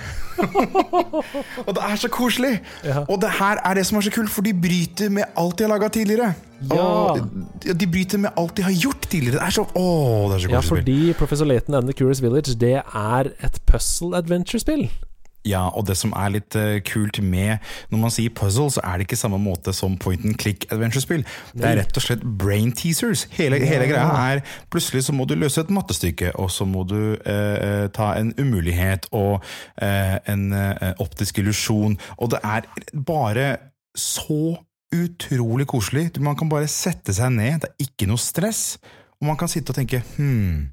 og 1.66 1.70
det 1.76 1.84
er 1.84 1.96
så 2.00 2.10
koselig! 2.12 2.58
Ja. 2.84 3.04
Og 3.08 3.20
det 3.22 3.30
her 3.38 3.62
er 3.64 3.78
det 3.78 3.86
som 3.88 3.98
er 3.98 4.06
så 4.06 4.12
kult, 4.14 4.30
for 4.30 4.46
de 4.46 4.54
bryter 4.54 5.12
med 5.12 5.28
alt 5.36 5.58
de 5.58 5.66
har 5.66 5.72
laga 5.74 5.88
tidligere. 5.94 6.32
Ja. 6.70 6.82
Og 6.82 7.20
de, 7.62 7.86
bryter 7.86 8.18
med 8.18 8.30
alt 8.36 8.56
de 8.56 8.62
har 8.66 8.72
gjort 8.74 9.06
tidligere. 9.10 9.38
Det 9.38 9.44
er 9.46 9.56
så, 9.58 9.66
å, 9.78 9.84
det 10.30 10.38
er 10.38 10.44
så 10.44 10.48
koselig 10.48 10.56
Ja, 10.56 10.62
fordi 10.70 10.98
Professor 11.18 11.46
Laton 11.46 11.78
and 11.78 11.90
The 11.90 11.94
Curious 11.94 12.22
Village 12.22 12.56
Det 12.58 12.80
er 12.82 13.30
et 13.46 13.60
puzzle 13.66 14.16
adventure-spill. 14.18 14.88
Ja, 15.48 15.64
og 15.72 15.86
det 15.88 15.96
som 15.98 16.12
er 16.18 16.34
litt 16.34 16.56
eh, 16.58 16.78
kult 16.86 17.20
med 17.24 17.64
Når 17.92 18.02
man 18.02 18.12
sier 18.12 18.32
puzzle, 18.34 18.68
så 18.74 18.82
er 18.84 18.98
det 18.98 19.08
ikke 19.08 19.18
samme 19.20 19.40
måte 19.42 19.72
som 19.76 19.96
point 20.00 20.24
and 20.26 20.36
click 20.40 20.66
adventure-spill. 20.72 21.24
Det 21.54 21.66
er 21.66 21.80
rett 21.80 21.98
og 22.00 22.04
slett 22.04 22.24
brain 22.40 22.72
teasers. 22.76 23.26
Hele, 23.38 23.60
hele 23.64 23.88
greia 23.90 24.06
er 24.34 24.42
Plutselig 24.72 25.06
så 25.06 25.14
må 25.16 25.26
du 25.28 25.36
løse 25.38 25.62
et 25.62 25.72
mattestykke, 25.72 26.34
og 26.38 26.50
så 26.52 26.66
må 26.68 26.84
du 26.88 27.00
eh, 27.16 27.88
ta 27.94 28.12
en 28.18 28.32
umulighet 28.38 29.08
og 29.16 29.40
eh, 29.82 30.16
en 30.28 30.52
eh, 30.52 30.92
optisk 31.02 31.40
illusjon. 31.42 31.96
Og 32.18 32.32
det 32.34 32.42
er 32.44 32.68
bare 33.06 33.48
så 33.98 34.58
utrolig 34.94 35.66
koselig. 35.68 36.10
Man 36.20 36.36
kan 36.38 36.50
bare 36.50 36.68
sette 36.70 37.14
seg 37.16 37.32
ned, 37.34 37.62
det 37.64 37.72
er 37.72 37.88
ikke 37.88 38.08
noe 38.10 38.20
stress. 38.20 38.78
Og 39.18 39.28
man 39.30 39.38
kan 39.38 39.50
sitte 39.50 39.74
og 39.74 39.80
tenke 39.80 40.02
Hm, 40.16 40.70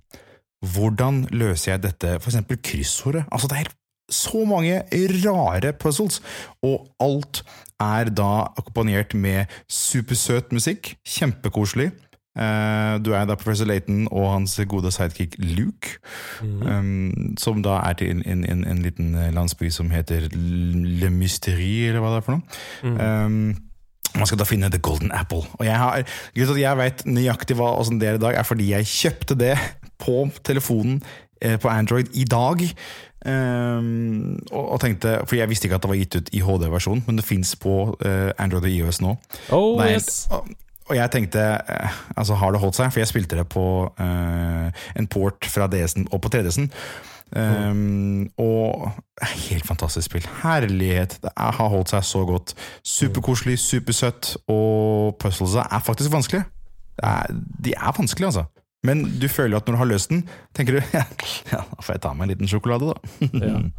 hvordan 0.75 1.25
løser 1.33 1.73
jeg 1.73 1.83
dette? 1.83 2.15
For 2.21 2.31
eksempel 2.31 2.61
kryssordet. 2.63 3.25
Altså, 3.31 3.49
det 3.51 3.63
er 3.63 3.73
så 4.11 4.45
mange 4.45 4.81
rare 5.25 5.73
puzzles, 5.73 6.21
og 6.63 6.87
alt 7.03 7.43
er 7.81 8.11
da 8.13 8.47
akkompagnert 8.55 9.13
med 9.17 9.51
supersøt 9.67 10.53
musikk. 10.55 10.95
Kjempekoselig. 11.07 11.91
Eh, 12.35 12.95
du 12.99 13.13
er 13.15 13.23
da 13.25 13.37
professor 13.39 13.67
Layton 13.69 14.07
og 14.11 14.33
hans 14.33 14.57
gode 14.67 14.91
sidekick 14.91 15.37
Luke, 15.39 15.95
um, 16.43 17.35
som 17.39 17.61
da 17.63 17.77
er 17.87 17.95
til 17.95 18.11
en, 18.11 18.43
en, 18.43 18.65
en 18.67 18.81
liten 18.83 19.15
landsby 19.31 19.69
som 19.71 19.91
heter 19.91 20.27
Le 20.35 21.09
Mysterie, 21.09 21.87
eller 21.89 22.03
hva 22.03 22.11
det 22.11 22.19
er 22.19 22.27
for 22.27 22.35
noe. 22.35 22.97
Um, 22.99 23.55
man 24.15 24.27
skal 24.27 24.39
da 24.39 24.47
finne 24.47 24.71
The 24.71 24.79
Golden 24.83 25.11
Apple. 25.15 25.43
Og 25.59 25.65
jeg, 25.65 25.75
har, 25.79 26.03
grunnen 26.35 26.61
jeg 26.61 26.79
vet 26.79 27.05
nøyaktig 27.07 27.57
hva 27.59 27.73
åssen 27.79 27.99
det 27.99 28.09
er 28.09 28.19
i 28.19 28.23
dag, 28.23 28.37
er 28.39 28.47
fordi 28.47 28.71
jeg 28.71 28.87
kjøpte 28.87 29.35
det 29.39 29.55
på 29.99 30.25
telefonen 30.43 31.01
eh, 31.41 31.57
på 31.59 31.71
Android 31.71 32.11
i 32.13 32.23
dag. 32.23 32.63
Um, 33.25 34.35
og, 34.51 34.71
og 34.75 34.79
tenkte, 34.83 35.15
For 35.25 35.35
jeg 35.39 35.49
visste 35.49 35.65
ikke 35.65 35.79
at 35.79 35.85
det 35.85 35.89
var 35.89 35.97
gitt 35.97 36.17
ut 36.19 36.29
i 36.29 36.43
HD-versjon, 36.45 37.01
men 37.07 37.17
det 37.17 37.25
fins 37.25 37.55
på 37.57 37.73
uh, 37.97 38.29
Android 38.37 38.67
og 38.67 38.69
IOS 38.69 39.01
nå. 39.01 39.15
Oh, 39.49 39.81
er 39.81 39.95
yes. 39.95 40.27
og, 40.29 40.45
og 40.85 40.95
jeg 40.95 41.11
tenkte 41.11 41.41
uh, 41.41 41.97
Altså, 42.15 42.37
har 42.37 42.53
det 42.53 42.61
holdt 42.61 42.77
seg? 42.77 42.93
For 42.93 43.01
jeg 43.01 43.09
spilte 43.09 43.39
det 43.39 43.47
på 43.49 43.65
uh, 43.89 44.85
en 44.95 45.09
port 45.09 45.49
fra 45.49 45.67
DS-en 45.71 46.07
og 46.11 46.21
på 46.21 46.31
3DS-en. 46.35 46.69
Um, 47.35 48.29
og 48.37 48.91
helt 49.21 49.65
fantastisk 49.67 50.05
spill. 50.05 50.27
Herlighet. 50.43 51.17
Det 51.23 51.31
er, 51.33 51.51
har 51.57 51.73
holdt 51.73 51.89
seg 51.95 52.05
så 52.05 52.21
godt. 52.25 52.53
Superkoselig, 52.85 53.57
supersøtt, 53.59 54.35
og 54.47 55.17
puzzlesa 55.19 55.65
er 55.71 55.81
faktisk 55.83 56.13
vanskelig. 56.13 56.43
Det 56.95 57.09
er, 57.09 57.33
de 57.65 57.73
er 57.73 57.97
vanskelige, 57.97 58.27
altså. 58.27 58.45
Men 58.85 59.05
du 59.19 59.27
føler 59.31 59.55
jo 59.55 59.61
at 59.61 59.69
når 59.69 59.75
du 59.75 59.81
har 59.81 59.89
løst 59.89 60.11
den, 60.13 60.25
tenker 60.55 60.77
du 60.77 60.81
ja, 61.53 61.61
da 61.65 61.81
får 61.81 61.95
jeg 61.95 62.03
ta 62.05 62.13
meg 62.13 62.27
en 62.27 62.33
liten 62.35 62.51
sjokolade, 62.51 62.93
da. 62.93 63.29
ja. 63.41 63.61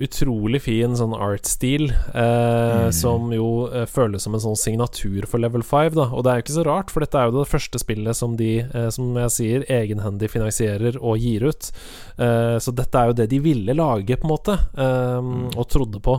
Utrolig 0.00 0.62
fin 0.64 0.94
sånn 0.96 1.12
art-stil, 1.12 1.90
eh, 1.92 2.86
mm. 2.86 2.92
som 2.96 3.28
jo 3.34 3.50
eh, 3.68 3.84
føles 3.84 4.24
som 4.24 4.32
en 4.36 4.40
sånn 4.40 4.56
signatur 4.56 5.26
for 5.28 5.42
Level 5.42 5.60
5. 5.60 5.92
Da. 5.98 6.06
Og 6.16 6.24
det 6.24 6.32
er 6.32 6.38
jo 6.38 6.44
ikke 6.46 6.56
så 6.56 6.64
rart, 6.64 6.92
for 6.92 7.04
dette 7.04 7.20
er 7.20 7.28
jo 7.28 7.36
det 7.36 7.50
første 7.50 7.82
spillet 7.82 8.16
som 8.16 8.38
de, 8.38 8.62
eh, 8.64 8.88
som 8.96 9.12
jeg 9.20 9.34
sier, 9.36 9.66
egenhendig 9.68 10.30
finansierer 10.32 10.96
og 10.96 11.20
gir 11.20 11.44
ut. 11.50 11.68
Eh, 12.16 12.56
så 12.64 12.74
dette 12.76 12.96
er 12.96 13.10
jo 13.10 13.18
det 13.20 13.28
de 13.32 13.42
ville 13.44 13.76
lage, 13.76 14.16
på 14.16 14.28
en 14.28 14.32
måte, 14.32 14.56
eh, 14.56 15.20
mm. 15.20 15.46
og 15.52 15.68
trodde 15.68 16.00
på. 16.04 16.16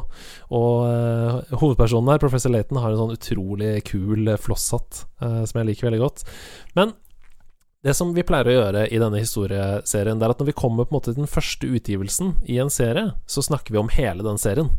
Og 0.54 0.75
eh, 0.86 1.58
hovedpersonen 1.58 2.13
her, 2.13 2.21
professor 2.21 2.54
Laton, 2.54 2.84
har 2.84 2.93
en 2.93 3.01
sånn 3.01 3.17
utrolig 3.17 3.80
kul 3.89 4.36
flosshatt 4.41 5.08
som 5.21 5.60
jeg 5.60 5.67
liker 5.67 5.86
veldig 5.86 5.99
godt. 6.01 6.23
Men 6.77 6.93
det 7.82 7.96
som 7.98 8.12
vi 8.13 8.22
pleier 8.26 8.46
å 8.46 8.54
gjøre 8.54 8.82
i 8.94 9.00
denne 9.02 9.17
historieserien, 9.24 10.20
det 10.22 10.26
er 10.28 10.34
at 10.36 10.41
når 10.41 10.52
vi 10.52 10.54
kommer 10.58 10.86
på 10.86 10.94
en 10.94 11.00
måte 11.00 11.15
til 11.15 11.24
den 11.24 11.30
første 11.30 11.65
utgivelsen 11.65 12.36
i 12.46 12.60
en 12.62 12.70
serie, 12.70 13.08
så 13.26 13.41
snakker 13.41 13.74
vi 13.74 13.80
om 13.82 13.89
hele 13.89 14.22
den 14.22 14.38
serien. 14.41 14.70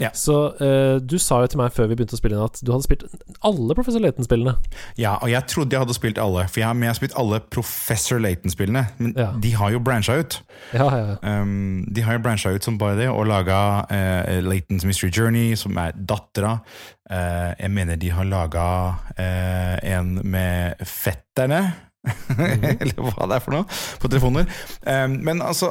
Ja. 0.00 0.08
Så 0.16 0.38
uh, 0.56 0.96
du 0.96 1.18
sa 1.20 1.42
jo 1.44 1.50
til 1.52 1.60
meg 1.60 1.74
før 1.76 1.90
vi 1.90 1.98
begynte 1.98 2.16
å 2.16 2.20
spille 2.20 2.38
inn 2.38 2.46
at 2.46 2.62
du 2.64 2.72
hadde 2.72 2.88
spilt 2.88 3.04
alle 3.44 3.76
Professor 3.76 4.00
Laton-spillene. 4.00 4.56
Ja, 4.96 5.18
og 5.20 5.28
jeg 5.32 5.44
trodde 5.52 5.76
jeg 5.76 5.84
hadde 5.84 5.98
spilt 5.98 6.20
alle, 6.22 6.46
for 6.48 6.64
jeg, 6.64 6.80
jeg 6.80 6.92
har 6.94 6.98
spilt 7.02 7.20
alle 7.20 7.42
Professor 7.52 8.24
Laton-spillene. 8.24 8.86
Men 9.02 9.12
ja. 9.20 9.30
de 9.44 9.52
har 9.60 9.76
jo 9.76 9.84
brancha 9.84 10.16
ut. 10.16 10.40
Ja, 10.72 10.88
ja, 10.88 11.16
um, 11.28 11.84
de 11.92 12.08
har 12.08 12.16
jo 12.16 12.24
brancha 12.24 12.56
ut 12.56 12.64
som 12.64 12.80
bare 12.80 12.96
det, 13.02 13.10
og 13.12 13.28
laga 13.28 13.58
uh, 13.92 14.36
Latons 14.48 14.88
Mystery 14.88 15.12
Journey, 15.12 15.52
som 15.60 15.76
er 15.80 15.92
dattera. 15.92 16.56
Uh, 17.04 17.52
jeg 17.60 17.68
mener 17.76 18.00
de 18.00 18.16
har 18.16 18.24
laga 18.26 18.68
en 19.16 20.16
med 20.24 20.80
fetterne. 20.88 21.85
Eller 22.80 22.94
hva 23.00 23.26
det 23.28 23.38
er 23.38 23.44
for 23.44 23.54
noe, 23.54 23.66
på 24.00 24.10
telefoner. 24.10 24.46
Um, 24.86 25.18
men 25.26 25.42
altså, 25.44 25.70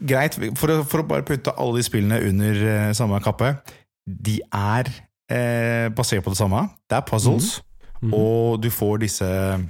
greit, 0.00 0.38
for 0.58 0.72
å, 0.72 0.80
for 0.88 1.02
å, 1.02 1.08
bare 1.08 1.26
putte 1.26 1.54
alle 1.56 1.80
de 1.80 1.86
spillene 1.86 2.20
under 2.28 2.62
uh, 2.64 2.88
samme 2.96 3.20
kappe. 3.24 3.54
De 4.02 4.40
er 4.42 4.88
eh, 5.30 5.86
basert 5.94 6.24
på 6.24 6.32
det 6.32 6.40
samme. 6.40 6.64
Det 6.90 6.96
er 6.98 7.04
puzzles, 7.06 7.60
mm. 8.00 8.08
Mm. 8.08 8.14
og 8.18 8.58
du 8.62 8.70
får 8.74 8.96
disse 9.04 9.28
uh, 9.28 9.62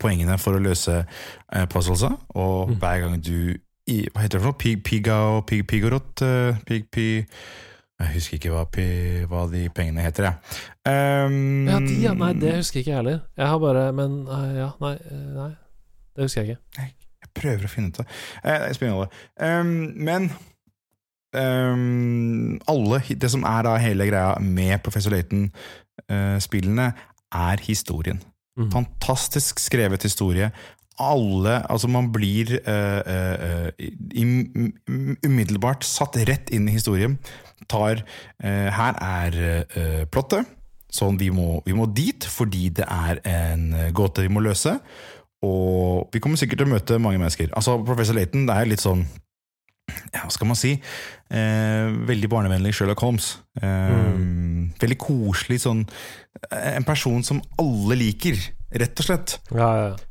poengene 0.00 0.38
for 0.40 0.56
å 0.56 0.62
løse 0.64 1.02
puzzlesa, 1.68 2.14
og 2.32 2.72
mm. 2.72 2.78
hver 2.80 3.04
gang 3.04 3.18
du 3.20 3.40
i, 3.88 4.02
Hva 4.12 4.20
heter 4.20 4.36
det 4.36 4.42
for 4.42 4.50
noe? 4.50 4.60
Pig, 4.60 4.82
piga 4.84 5.14
og 5.32 5.46
pig, 5.48 5.62
pigorot? 5.68 6.20
Pig, 6.68 6.90
pig 6.92 7.28
jeg 7.98 8.14
husker 8.14 8.38
ikke 8.38 8.52
hva, 8.54 8.64
hva 9.30 9.40
de 9.50 9.64
pengene 9.74 10.04
heter, 10.04 10.28
jeg. 10.28 10.58
Um, 10.86 11.66
ja, 11.66 11.80
de, 11.82 11.96
ja, 12.04 12.12
nei, 12.14 12.30
det 12.38 12.54
husker 12.60 12.78
jeg 12.78 12.86
ikke 12.86 12.98
heller. 13.00 13.18
Jeg 13.36 13.50
har 13.50 13.58
bare 13.58 13.88
Men 13.92 14.20
ja, 14.54 14.68
nei, 14.82 14.94
nei. 15.34 15.50
Det 16.14 16.28
husker 16.28 16.42
jeg 16.44 16.54
ikke. 16.54 16.62
Jeg 16.78 17.32
prøver 17.34 17.66
å 17.66 17.72
finne 17.72 17.90
ut 17.90 17.98
det. 18.00 18.06
Eh, 18.44 18.68
ingen 18.82 19.06
Um, 19.38 19.92
men 19.94 20.30
um, 21.34 22.58
alle 22.66 23.02
Det 23.08 23.30
som 23.30 23.44
er 23.46 23.62
da 23.66 23.76
hele 23.78 24.06
greia 24.08 24.38
med 24.42 24.78
Professor 24.82 25.14
Layton-spillene, 25.14 26.88
uh, 26.94 27.06
er 27.34 27.62
historien. 27.66 28.22
Mm. 28.58 28.70
Fantastisk 28.72 29.60
skrevet 29.62 30.02
historie 30.02 30.50
alle 30.98 31.60
Altså, 31.70 31.88
man 31.90 32.10
blir 32.12 32.58
uh, 32.66 33.02
uh, 33.02 33.68
umiddelbart 35.24 35.86
satt 35.86 36.18
rett 36.28 36.50
inn 36.54 36.68
i 36.68 36.76
historien 36.76 37.18
tar 37.68 38.02
uh, 38.02 38.68
Her 38.74 38.98
er 39.02 39.38
plottet. 40.12 40.46
Sånn, 40.88 41.18
vi 41.20 41.28
må, 41.34 41.58
vi 41.66 41.74
må 41.76 41.84
dit 41.92 42.24
fordi 42.24 42.70
det 42.72 42.86
er 42.88 43.18
en 43.28 43.74
gåte 43.92 44.24
vi 44.24 44.32
må 44.32 44.40
løse. 44.40 44.78
Og 45.44 46.08
vi 46.14 46.20
kommer 46.22 46.40
sikkert 46.40 46.62
til 46.62 46.68
å 46.70 46.72
møte 46.72 46.98
mange 47.02 47.20
mennesker. 47.20 47.50
Altså, 47.54 47.76
Professor 47.86 48.16
Layton 48.16 48.48
det 48.48 48.56
er 48.56 48.70
litt 48.70 48.82
sånn 48.82 49.04
ja, 50.12 50.24
Hva 50.24 50.32
skal 50.32 50.50
man 50.50 50.58
si? 50.58 50.74
Eh, 51.32 51.86
veldig 52.08 52.30
barnevennlig 52.32 52.74
Sherlock 52.76 53.02
Holmes. 53.04 53.36
Eh, 53.60 53.94
mm. 54.18 54.74
Veldig 54.80 54.98
koselig 55.00 55.62
sånn 55.64 55.84
En 56.54 56.86
person 56.86 57.24
som 57.26 57.40
alle 57.60 57.98
liker, 57.98 58.38
rett 58.78 59.00
og 59.00 59.08
slett. 59.08 59.38
Ja, 59.50 59.70
ja. 59.80 60.07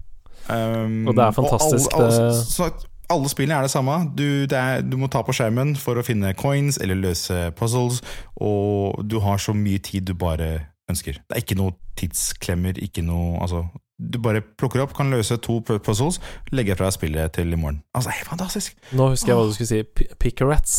Um, 0.48 1.08
og 1.08 1.18
det 1.18 1.26
er 1.26 1.36
fantastisk. 1.36 1.94
Alle, 1.98 2.12
alle, 2.12 2.44
så, 2.44 2.70
alle 3.10 3.30
spillene 3.32 3.58
er 3.60 3.68
det 3.68 3.72
samme. 3.72 3.98
Du, 4.18 4.24
det 4.50 4.58
er, 4.58 4.82
du, 4.82 4.98
må 5.00 5.10
ta 5.12 5.24
på 5.26 5.36
skjermen 5.36 5.76
for 5.80 6.00
å 6.00 6.06
finne 6.06 6.34
coins 6.38 6.80
eller 6.84 7.00
løse 7.00 7.50
puzzles, 7.58 8.02
og 8.44 9.04
du 9.08 9.20
har 9.24 9.42
så 9.42 9.56
mye 9.56 9.82
tid 9.84 10.10
du 10.10 10.16
bare 10.18 10.68
ønsker. 10.92 11.20
Det 11.28 11.36
er 11.36 11.44
ikke 11.44 11.60
noe 11.60 11.76
tidsklemmer, 12.00 12.80
ikke 12.80 13.04
noe 13.06 13.42
altså, 13.44 13.66
Du 13.98 14.20
bare 14.22 14.44
plukker 14.62 14.84
opp, 14.84 14.94
kan 14.94 15.10
løse 15.10 15.40
to 15.42 15.58
puzzles, 15.66 16.20
legger 16.54 16.78
fra 16.78 16.92
spillet 16.94 17.34
til 17.34 17.54
i 17.54 17.58
morgen. 17.58 17.82
Altså, 17.98 18.14
er 18.14 18.28
fantastisk. 18.28 18.78
Nå 18.94 19.10
husker 19.16 19.34
jeg 19.34 19.40
hva 19.40 19.48
du 19.48 19.56
skulle 19.56 19.72
si. 19.72 20.08
Pickerats. 20.22 20.76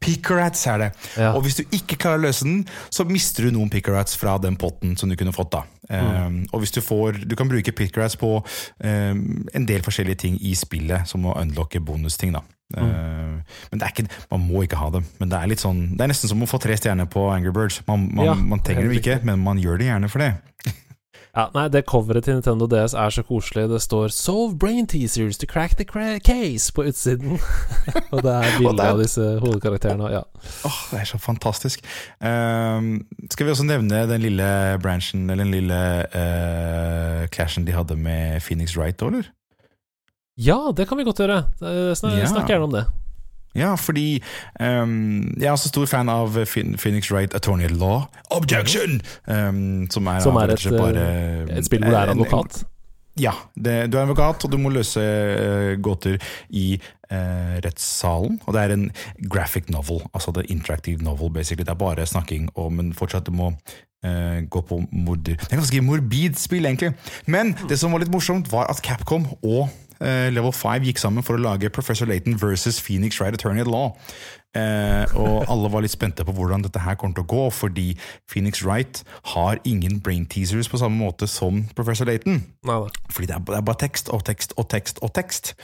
Pickerats 0.00 0.62
er 0.66 0.78
det. 0.80 0.88
Ja. 1.20 1.34
Og 1.34 1.44
hvis 1.44 1.58
du 1.58 1.74
ikke 1.76 1.98
klarer 2.00 2.22
å 2.22 2.24
løse 2.24 2.46
den, 2.46 2.62
så 2.88 3.04
mister 3.08 3.46
du 3.46 3.56
noen 3.56 3.68
pickerats 3.72 4.16
fra 4.16 4.38
den 4.40 4.56
potten 4.60 4.94
som 4.96 5.10
du 5.12 5.16
kunne 5.20 5.34
fått. 5.36 5.52
da. 5.52 5.64
Mm. 5.90 6.08
Um, 6.08 6.36
og 6.54 6.60
hvis 6.62 6.70
du 6.70 6.78
får 6.86 7.24
Du 7.26 7.34
kan 7.34 7.48
bruke 7.50 7.72
pickerats 7.74 8.14
på 8.16 8.28
um, 8.38 9.22
en 9.54 9.64
del 9.66 9.82
forskjellige 9.82 10.22
ting 10.22 10.38
i 10.40 10.54
spillet, 10.54 11.08
som 11.10 11.26
å 11.26 11.36
unlocke 11.40 11.82
bonusting. 11.84 12.32
da. 12.32 12.44
Mm. 12.76 12.86
Uh, 12.86 13.56
men 13.70 13.80
det 13.80 13.86
er 13.86 13.94
ikke, 13.96 14.08
Man 14.30 14.46
må 14.46 14.62
ikke 14.64 14.80
ha 14.80 14.90
dem. 14.94 15.04
Men 15.18 15.32
det 15.32 15.40
er 15.40 15.50
litt 15.52 15.62
sånn 15.62 15.82
Det 15.96 16.06
er 16.06 16.12
nesten 16.12 16.30
som 16.30 16.42
å 16.42 16.48
få 16.48 16.60
tre 16.62 16.78
stjerner 16.78 17.10
på 17.10 17.26
Angry 17.34 17.52
Birds. 17.52 17.82
Man, 17.90 18.08
man, 18.14 18.30
ja, 18.30 18.34
man 18.34 18.62
trenger 18.64 18.88
dem 18.88 18.96
ikke, 18.96 19.20
men 19.26 19.42
man 19.44 19.60
gjør 19.60 19.82
det 19.82 19.90
gjerne 19.90 20.12
for 20.12 20.24
det. 20.24 20.32
Ja, 21.40 21.46
nei, 21.54 21.68
det 21.72 21.86
coveret 21.88 22.26
til 22.26 22.36
Nintendo 22.36 22.66
DS 22.68 22.92
er 22.92 23.14
så 23.14 23.22
koselig. 23.24 23.68
Det 23.70 23.80
står 23.82 24.12
'Solve 24.12 24.58
brain 24.58 24.86
teasers 24.86 25.38
to 25.38 25.46
crack 25.46 25.76
the 25.78 25.86
case' 26.28 26.72
på 26.74 26.84
utsiden. 26.84 27.40
og 28.12 28.22
det 28.22 28.34
er 28.34 28.58
bilde 28.58 28.82
av 28.82 29.00
disse 29.00 29.24
hovedkarakterene. 29.40 30.10
Ja. 30.12 30.22
Oh, 30.68 30.80
det 30.90 31.00
er 31.00 31.04
så 31.04 31.18
fantastisk. 31.18 31.80
Um, 32.20 33.06
skal 33.30 33.46
vi 33.46 33.50
også 33.50 33.64
nevne 33.64 34.04
den 34.10 34.20
lille 34.20 34.78
branchen, 34.82 35.30
eller 35.30 35.44
den 35.44 35.54
lille 35.54 35.80
uh, 36.12 37.26
clashen 37.32 37.66
de 37.66 37.72
hadde 37.72 37.96
med 37.96 38.40
Phoenix 38.40 38.76
Wright, 38.76 39.02
eller? 39.02 39.32
Ja, 40.36 40.72
det 40.76 40.88
kan 40.88 40.98
vi 40.98 41.04
godt 41.04 41.20
gjøre. 41.20 41.44
Snak, 41.94 42.18
ja. 42.18 42.26
Snakk 42.26 42.48
gjerne 42.48 42.68
om 42.68 42.72
det. 42.72 42.84
Ja, 43.54 43.74
fordi 43.74 44.22
um, 44.60 45.34
jeg 45.36 45.46
er 45.46 45.50
også 45.50 45.68
stor 45.68 45.86
fan 45.90 46.08
av 46.08 46.36
Phoenix 46.46 47.10
Wright 47.10 47.34
Attorney 47.34 47.66
Law. 47.66 48.06
Objection! 48.30 49.00
Um, 49.26 49.88
som 49.90 50.06
er, 50.06 50.20
som 50.20 50.36
er 50.36 50.54
et, 50.54 50.66
bare, 50.70 51.06
eh, 51.06 51.58
et, 51.58 51.66
spill 51.66 51.82
hvor 51.82 51.90
du 51.90 51.98
er 51.98 52.14
advokat? 52.14 52.62
ja. 53.18 53.34
Det, 53.54 53.74
du 53.90 53.98
er 53.98 54.04
advokat, 54.04 54.44
og 54.44 54.52
du 54.52 54.56
må 54.58 54.70
løse 54.70 55.02
uh, 55.02 55.74
gåter 55.82 56.16
i 56.50 56.78
uh, 57.10 57.58
rettssalen. 57.66 58.38
Og 58.46 58.54
det 58.54 58.62
er 58.62 58.76
en 58.76 58.88
graphic 59.32 59.68
novel, 59.68 60.04
altså 60.14 60.30
det 60.30 60.46
er 60.46 60.54
interactive 60.54 61.02
novel, 61.02 61.32
basically. 61.34 61.66
Det 61.66 61.74
er 61.74 61.82
bare 61.82 62.06
snakking, 62.06 62.48
om 62.54 62.78
men 62.78 62.94
fortsatt 62.94 63.26
du 63.26 63.34
må 63.34 63.50
uh, 63.50 64.40
gå 64.46 64.62
på 64.62 64.82
morder. 64.92 65.36
Det 65.42 65.50
er 65.50 65.58
ganske 65.58 65.82
morbid 65.82 66.38
spill, 66.38 66.70
egentlig. 66.70 66.94
Men 67.26 67.56
det 67.68 67.82
som 67.82 67.92
var 67.92 68.04
litt 68.04 68.14
morsomt, 68.14 68.52
var 68.52 68.70
at 68.70 68.82
Capcom 68.86 69.26
og 69.42 69.66
Level 70.00 70.52
5 70.56 70.86
gikk 70.88 71.00
sammen 71.02 71.24
for 71.26 71.36
å 71.36 71.42
lage 71.44 71.68
Professor 71.68 72.08
Layton 72.08 72.38
versus 72.40 72.80
Phoenix 72.80 73.20
Wright 73.20 73.36
Attorney 73.36 73.60
at 73.60 73.68
Law. 73.68 73.98
Eh, 74.50 75.12
og 75.14 75.44
alle 75.46 75.68
var 75.70 75.84
litt 75.84 75.92
spente 75.94 76.24
på 76.26 76.32
hvordan 76.34 76.64
dette 76.64 76.82
her 76.82 76.96
kommer 76.98 77.14
til 77.14 77.22
å 77.22 77.30
gå, 77.30 77.42
fordi 77.54 77.92
Phoenix 78.30 78.64
Wright 78.66 79.02
har 79.36 79.60
ingen 79.62 80.00
brain 80.02 80.24
teasers 80.26 80.66
på 80.68 80.80
samme 80.80 80.98
måte 80.98 81.28
som 81.30 81.62
Professor 81.78 82.08
Layton. 82.08 82.42
Fordi 83.12 83.28
det 83.30 83.36
er, 83.36 83.44
det 83.46 83.60
er, 83.60 83.66
bare 83.68 83.82
tekst 83.84 84.10
og 84.10 84.24
tekst 84.26 84.56
og 84.58 84.66
tekst 84.72 84.98
og 85.06 85.14
tekst. 85.14 85.54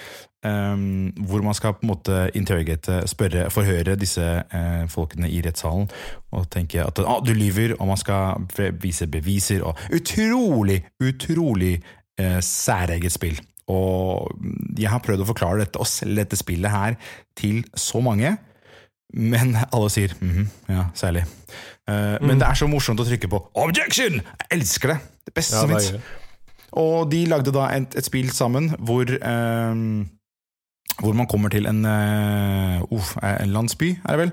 Um, 0.46 1.10
hvor 1.26 1.42
man 1.42 1.56
skal 1.58 1.74
på 1.74 1.82
en 1.82 1.90
måte 1.90 2.18
interrogate, 2.38 3.00
spørre, 3.10 3.48
forhøre 3.50 3.96
disse 3.98 4.22
uh, 4.22 4.84
folkene 4.92 5.26
i 5.32 5.40
rettssalen 5.42 5.88
og 6.38 6.44
tenke 6.54 6.84
at 6.84 7.00
ah, 7.02 7.18
du 7.24 7.32
lyver, 7.34 7.74
og 7.80 7.88
man 7.90 7.98
skal 7.98 8.46
vise 8.78 9.08
beviser. 9.10 9.64
og 9.66 9.74
Utrolig, 9.90 10.84
utrolig 11.02 11.80
uh, 12.20 12.38
særeget 12.38 13.16
spill. 13.16 13.42
Og 13.72 14.30
jeg 14.78 14.90
har 14.92 15.02
prøvd 15.02 15.24
å 15.24 15.30
forklare 15.30 15.64
dette 15.64 15.80
og 15.82 15.88
selge 15.90 16.22
dette 16.22 16.38
spillet 16.38 16.70
her 16.70 16.98
til 17.38 17.64
så 17.74 18.02
mange, 18.04 18.36
men 19.16 19.56
alle 19.72 19.90
sier 19.90 20.14
mm 20.20 20.30
-hmm, 20.30 20.46
ja, 20.68 20.84
særlig. 20.94 21.24
Uh, 21.88 21.94
mm. 21.94 22.26
Men 22.26 22.38
det 22.38 22.48
er 22.48 22.54
så 22.54 22.66
morsomt 22.66 23.00
å 23.00 23.04
trykke 23.04 23.28
på 23.28 23.50
'objection'! 23.54 24.20
Jeg 24.22 24.46
elsker 24.50 24.88
det! 24.88 24.98
Det 25.26 25.34
beste 25.34 25.56
ja, 25.56 25.60
som 25.60 25.70
fins. 25.70 25.92
Og 26.72 27.10
de 27.10 27.26
lagde 27.26 27.52
da 27.52 27.68
et, 27.76 27.94
et 27.94 28.04
spill 28.04 28.30
sammen 28.30 28.74
hvor 28.78 29.02
uh, 29.02 30.06
hvor 31.00 31.12
man 31.12 31.26
kommer 31.26 31.48
til 31.48 31.66
en, 31.66 31.84
uh, 31.84 33.16
en 33.42 33.52
landsby, 33.52 33.98
er 34.04 34.16
det 34.16 34.18
vel, 34.18 34.32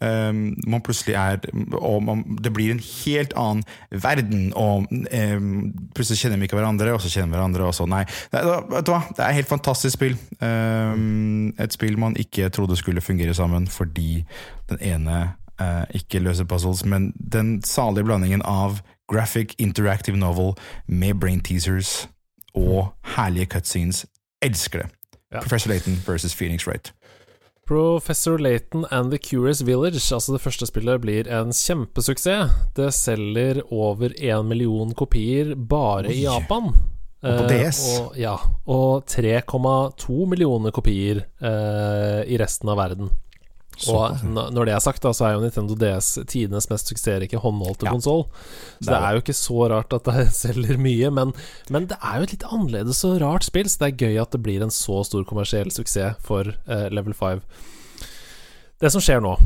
um, 0.00 0.54
man 0.66 0.82
plutselig 0.84 1.14
er 1.14 1.38
Og 1.76 2.02
man, 2.02 2.24
det 2.44 2.52
blir 2.52 2.70
en 2.72 2.80
helt 3.04 3.34
annen 3.36 3.64
verden, 3.90 4.52
og 4.56 4.86
um, 4.90 5.72
plutselig 5.94 6.22
kjenner 6.22 6.40
vi 6.40 6.48
ikke 6.48 6.56
hverandre, 6.56 6.92
og 6.92 7.02
så 7.02 7.10
kjenner 7.12 7.32
vi 7.32 7.38
hverandre, 7.38 7.66
og 7.68 7.74
så 7.74 7.86
Nei. 7.86 8.04
Det, 8.32 8.42
vet 8.72 8.86
du 8.86 8.94
hva? 8.94 9.02
det 9.10 9.20
er 9.20 9.28
et 9.28 9.40
helt 9.42 9.52
fantastisk 9.52 9.98
spill. 9.98 10.16
Um, 10.40 11.52
et 11.60 11.74
spill 11.74 11.98
man 11.98 12.16
ikke 12.16 12.48
trodde 12.48 12.76
skulle 12.76 13.04
fungere 13.04 13.34
sammen, 13.34 13.68
fordi 13.68 14.24
den 14.70 14.80
ene 14.80 15.20
uh, 15.60 15.84
ikke 15.94 16.22
løser 16.22 16.48
puzzles, 16.48 16.84
men 16.84 17.12
den 17.32 17.62
salige 17.62 18.04
blandingen 18.04 18.42
av 18.44 18.80
graphic 19.12 19.54
interactive 19.58 20.16
novel 20.16 20.54
med 20.88 21.14
brain 21.20 21.40
teasers 21.40 22.08
og 22.54 22.94
herlige 23.16 23.46
cutscenes. 23.46 24.06
Elsker 24.42 24.82
det. 24.82 24.88
Ja. 25.32 25.40
Professor 25.40 25.70
Layton 25.70 26.02
versus 26.06 26.34
Phoenix 26.36 26.66
Wright. 26.66 26.92
Professor 27.72 28.36
Laton 28.38 28.84
and 28.90 29.10
The 29.10 29.18
Curious 29.18 29.62
Village, 29.64 30.02
altså 30.12 30.34
det 30.34 30.42
første 30.44 30.66
spillet, 30.68 31.00
blir 31.00 31.28
en 31.32 31.54
kjempesuksess. 31.56 32.50
Det 32.76 32.90
selger 32.92 33.62
over 33.72 34.12
én 34.12 34.44
million 34.44 34.90
kopier 34.92 35.54
bare 35.56 36.12
i 36.12 36.18
Japan. 36.26 36.68
Og 37.22 37.38
på 37.38 37.46
Eh, 37.46 37.62
DS. 37.62 37.80
og, 38.02 38.18
ja, 38.18 38.34
og 38.66 39.06
3,2 39.08 40.26
millioner 40.28 40.74
kopier 40.74 41.22
eh, 41.40 42.20
i 42.28 42.36
resten 42.36 42.68
av 42.68 42.76
verden. 42.76 43.08
Og 43.90 44.20
når 44.28 44.68
det 44.68 44.74
er 44.76 44.82
sagt, 44.84 45.02
da, 45.02 45.10
så 45.16 45.26
er 45.26 45.32
jo 45.34 45.42
Nintendo 45.42 45.74
DS 45.78 46.14
tidenes 46.30 46.68
mest 46.70 46.90
suksessrike 46.92 47.40
håndholdte 47.42 47.86
Ja. 47.88 47.92
konsoll. 47.94 48.26
Så 48.80 48.90
Det 48.92 48.98
er 48.98 49.12
jo 49.16 49.22
ikke 49.24 49.34
så 49.38 49.68
rart 49.72 49.92
at 49.96 50.04
det 50.04 50.26
selger 50.44 50.78
mye. 50.78 51.10
Men, 51.10 51.32
men 51.70 51.86
det 51.90 51.98
er 52.02 52.18
jo 52.18 52.28
et 52.28 52.34
litt 52.36 52.46
annerledes 52.48 53.04
og 53.08 53.20
rart 53.24 53.44
spill, 53.48 53.68
så 53.68 53.82
det 53.82 53.88
er 53.92 54.06
gøy 54.06 54.20
at 54.22 54.30
det 54.36 54.42
blir 54.44 54.62
en 54.62 54.70
så 54.70 55.02
stor 55.04 55.24
kommersiell 55.24 55.70
suksess 55.74 56.16
for 56.22 56.52
uh, 56.68 56.88
Level 56.92 57.14
5. 57.16 57.40
Det 58.82 58.90
som 58.90 59.00
skjer 59.02 59.20
nå, 59.22 59.36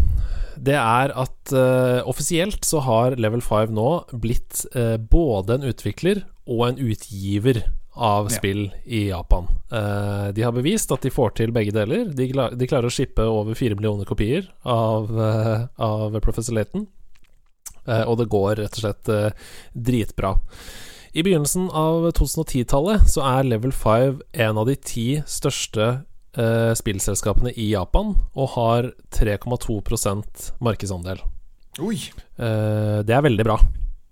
det 0.57 0.77
er 0.81 1.12
at 1.12 1.53
uh, 1.53 2.01
offisielt 2.09 2.65
så 2.65 2.81
har 2.81 3.17
Level 3.21 3.43
5 3.45 3.75
nå 3.77 3.91
blitt 4.17 4.62
uh, 4.77 4.97
både 4.97 5.59
en 5.59 5.67
utvikler 5.69 6.23
og 6.49 6.62
en 6.71 6.79
utgiver 6.81 7.61
av 7.96 8.28
Ja. 8.30 8.37
spill 8.37 8.70
i 8.85 9.09
Japan. 9.09 9.48
Uh, 9.72 10.28
de 10.32 10.42
har 10.42 10.52
bevist 10.52 10.92
at 10.92 11.02
de 11.02 11.11
får 11.11 11.35
til 11.40 11.52
begge 11.52 11.72
deler. 11.72 12.11
De, 12.12 12.28
de 12.28 12.68
klarer 12.68 12.87
å 12.87 12.92
shippe 12.92 13.24
over 13.24 13.56
fire 13.56 13.74
millioner 13.74 14.04
kopier 14.04 14.50
av, 14.62 15.09
uh, 15.11 15.66
av 15.80 16.20
Professor 16.20 16.54
Laton. 16.54 16.87
Uh, 17.88 18.04
og 18.04 18.18
det 18.20 18.28
går 18.28 18.56
rett 18.61 18.76
og 18.76 18.82
slett 18.82 19.09
eh, 19.09 19.30
dritbra. 19.72 20.35
I 21.16 21.22
begynnelsen 21.24 21.70
av 21.70 22.11
2010-tallet 22.18 23.06
så 23.09 23.22
er 23.24 23.46
Level 23.48 23.72
5 23.72 24.18
en 24.44 24.59
av 24.61 24.66
de 24.68 24.74
ti 24.76 25.06
største 25.24 25.87
eh, 26.37 26.72
spillselskapene 26.76 27.54
i 27.56 27.70
Japan, 27.70 28.12
og 28.35 28.50
har 28.59 28.90
3,2% 29.16 30.50
markedsandel. 30.61 31.22
Oi! 31.80 31.96
Eh, 32.37 33.00
det 33.06 33.16
er 33.16 33.24
veldig 33.24 33.48
bra 33.48 33.56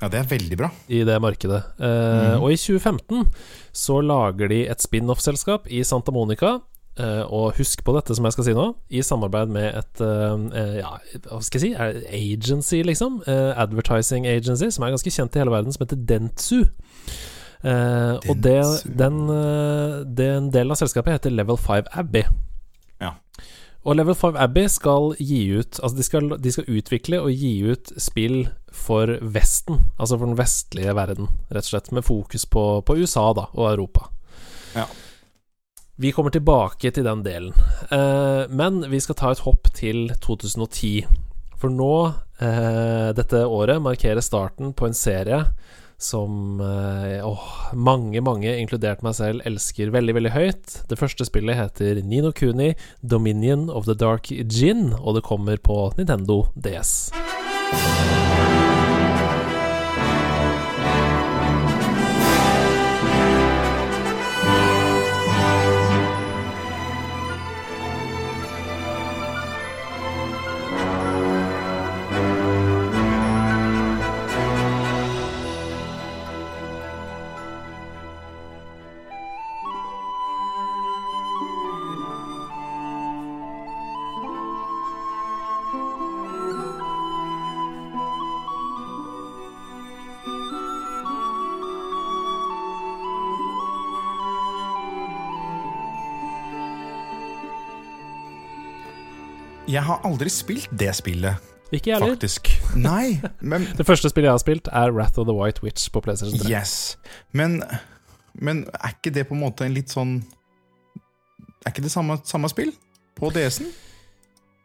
Ja, 0.02 0.08
det 0.10 0.18
er 0.20 0.30
veldig 0.30 0.56
bra. 0.58 0.70
i 0.88 1.04
det 1.06 1.16
markedet. 1.22 1.62
Eh, 1.78 2.34
mm. 2.34 2.42
Og 2.42 2.52
i 2.52 2.56
2015 2.58 3.28
så 3.72 4.00
lager 4.02 4.50
de 4.50 4.64
et 4.68 4.82
spin-off-selskap 4.82 5.68
i 5.70 5.84
Santa 5.86 6.12
Monica. 6.12 6.60
eh, 6.98 7.22
og 7.26 7.56
husk 7.58 7.82
på 7.84 7.94
dette 7.96 8.14
som 8.14 8.24
jeg 8.24 8.32
skal 8.32 8.44
si 8.44 8.52
nå, 8.54 8.68
i 8.90 9.02
samarbeid 9.02 9.48
med 9.50 9.74
et 9.74 10.00
eh, 10.00 10.34
eh, 10.60 10.76
Ja, 10.78 10.92
hva 11.26 11.40
skal 11.42 11.60
jeg 11.60 11.74
si? 11.74 12.34
Agency, 12.34 12.82
liksom? 12.82 13.22
Eh, 13.26 13.52
advertising 13.58 14.26
agency, 14.26 14.70
som 14.70 14.84
er 14.84 14.94
ganske 14.94 15.10
kjent 15.10 15.34
i 15.34 15.42
hele 15.42 15.50
verden, 15.50 15.72
som 15.72 15.86
heter 15.86 15.98
Dentsu. 16.06 16.64
Eh, 17.64 18.14
og 18.28 18.42
det, 18.44 18.60
den, 18.98 19.26
den 20.14 20.50
delen 20.52 20.70
av 20.70 20.78
selskapet 20.78 21.16
heter 21.16 21.34
Level 21.34 21.56
5 21.56 21.90
Abbey. 21.94 22.26
Og 23.84 23.98
Level 23.98 24.16
5 24.16 24.36
Abbey 24.40 24.68
skal 24.72 25.12
gi 25.20 25.42
ut 25.58 25.78
Altså, 25.82 25.96
de 25.98 26.06
skal, 26.06 26.28
de 26.40 26.52
skal 26.52 26.68
utvikle 26.72 27.20
og 27.20 27.32
gi 27.36 27.54
ut 27.68 27.92
spill 28.00 28.46
for 28.74 29.12
Vesten, 29.20 29.84
altså 30.00 30.18
for 30.18 30.26
den 30.26 30.38
vestlige 30.38 30.94
verden, 30.98 31.28
rett 31.46 31.62
og 31.62 31.70
slett, 31.70 31.92
med 31.94 32.02
fokus 32.02 32.42
på, 32.50 32.64
på 32.82 32.96
USA 32.98 33.28
da, 33.38 33.44
og 33.54 33.68
Europa. 33.68 34.08
Ja. 34.74 34.88
Vi 35.94 36.10
kommer 36.10 36.34
tilbake 36.34 36.90
til 36.90 37.06
den 37.06 37.22
delen, 37.22 37.54
eh, 37.94 38.50
men 38.50 38.82
vi 38.90 38.98
skal 38.98 39.14
ta 39.20 39.30
et 39.30 39.44
hopp 39.46 39.70
til 39.78 40.08
2010. 40.26 41.06
For 41.62 41.70
nå, 41.70 41.92
eh, 42.42 43.12
dette 43.14 43.44
året, 43.46 43.78
markerer 43.84 44.26
starten 44.26 44.74
på 44.74 44.90
en 44.90 44.98
serie 44.98 45.44
som 45.98 46.60
eh, 46.60 47.20
åh, 47.26 47.46
mange, 47.72 48.20
mange, 48.24 48.50
inkludert 48.60 49.04
meg 49.06 49.16
selv, 49.18 49.44
elsker 49.46 49.92
veldig, 49.94 50.16
veldig 50.18 50.34
høyt. 50.34 50.78
Det 50.90 51.00
første 51.00 51.26
spillet 51.28 51.58
heter 51.58 52.02
Nino 52.04 52.32
Kuni 52.34 52.72
Dominion 53.00 53.68
of 53.70 53.88
the 53.88 53.96
Dark 53.98 54.28
Gin, 54.28 54.92
og 55.00 55.18
det 55.18 55.26
kommer 55.26 55.60
på 55.60 55.92
Nintendo 55.98 56.44
DS. 56.54 57.12
Jeg 99.84 99.90
har 99.90 100.06
aldri 100.08 100.30
spilt 100.32 100.70
det 100.80 100.94
spillet, 100.96 101.36
Ikke 101.68 101.90
jeg 101.90 101.98
heller. 102.00 102.14
faktisk. 102.16 102.48
Nei, 102.80 103.20
men 103.44 103.66
Det 103.76 103.84
første 103.84 104.08
spillet 104.08 104.30
jeg 104.30 104.32
har 104.32 104.40
spilt, 104.40 104.68
er 104.72 104.92
Wrath 104.96 105.20
of 105.20 105.26
the 105.28 105.34
White 105.36 105.60
Witch 105.60 105.90
på 105.92 106.00
PlayStation 106.00 106.38
3. 106.40 106.48
Yes. 106.48 106.96
Men, 107.36 107.58
men 108.32 108.62
er 108.80 108.94
ikke 108.94 109.12
det 109.12 109.26
på 109.28 109.36
en 109.36 109.42
måte 109.42 109.66
en 109.66 109.74
litt 109.76 109.92
sånn 109.92 110.22
Er 111.66 111.74
ikke 111.74 111.84
det 111.84 111.92
samme, 111.92 112.16
samme 112.24 112.48
spill 112.48 112.72
på 113.20 113.28
DS-en? 113.34 113.68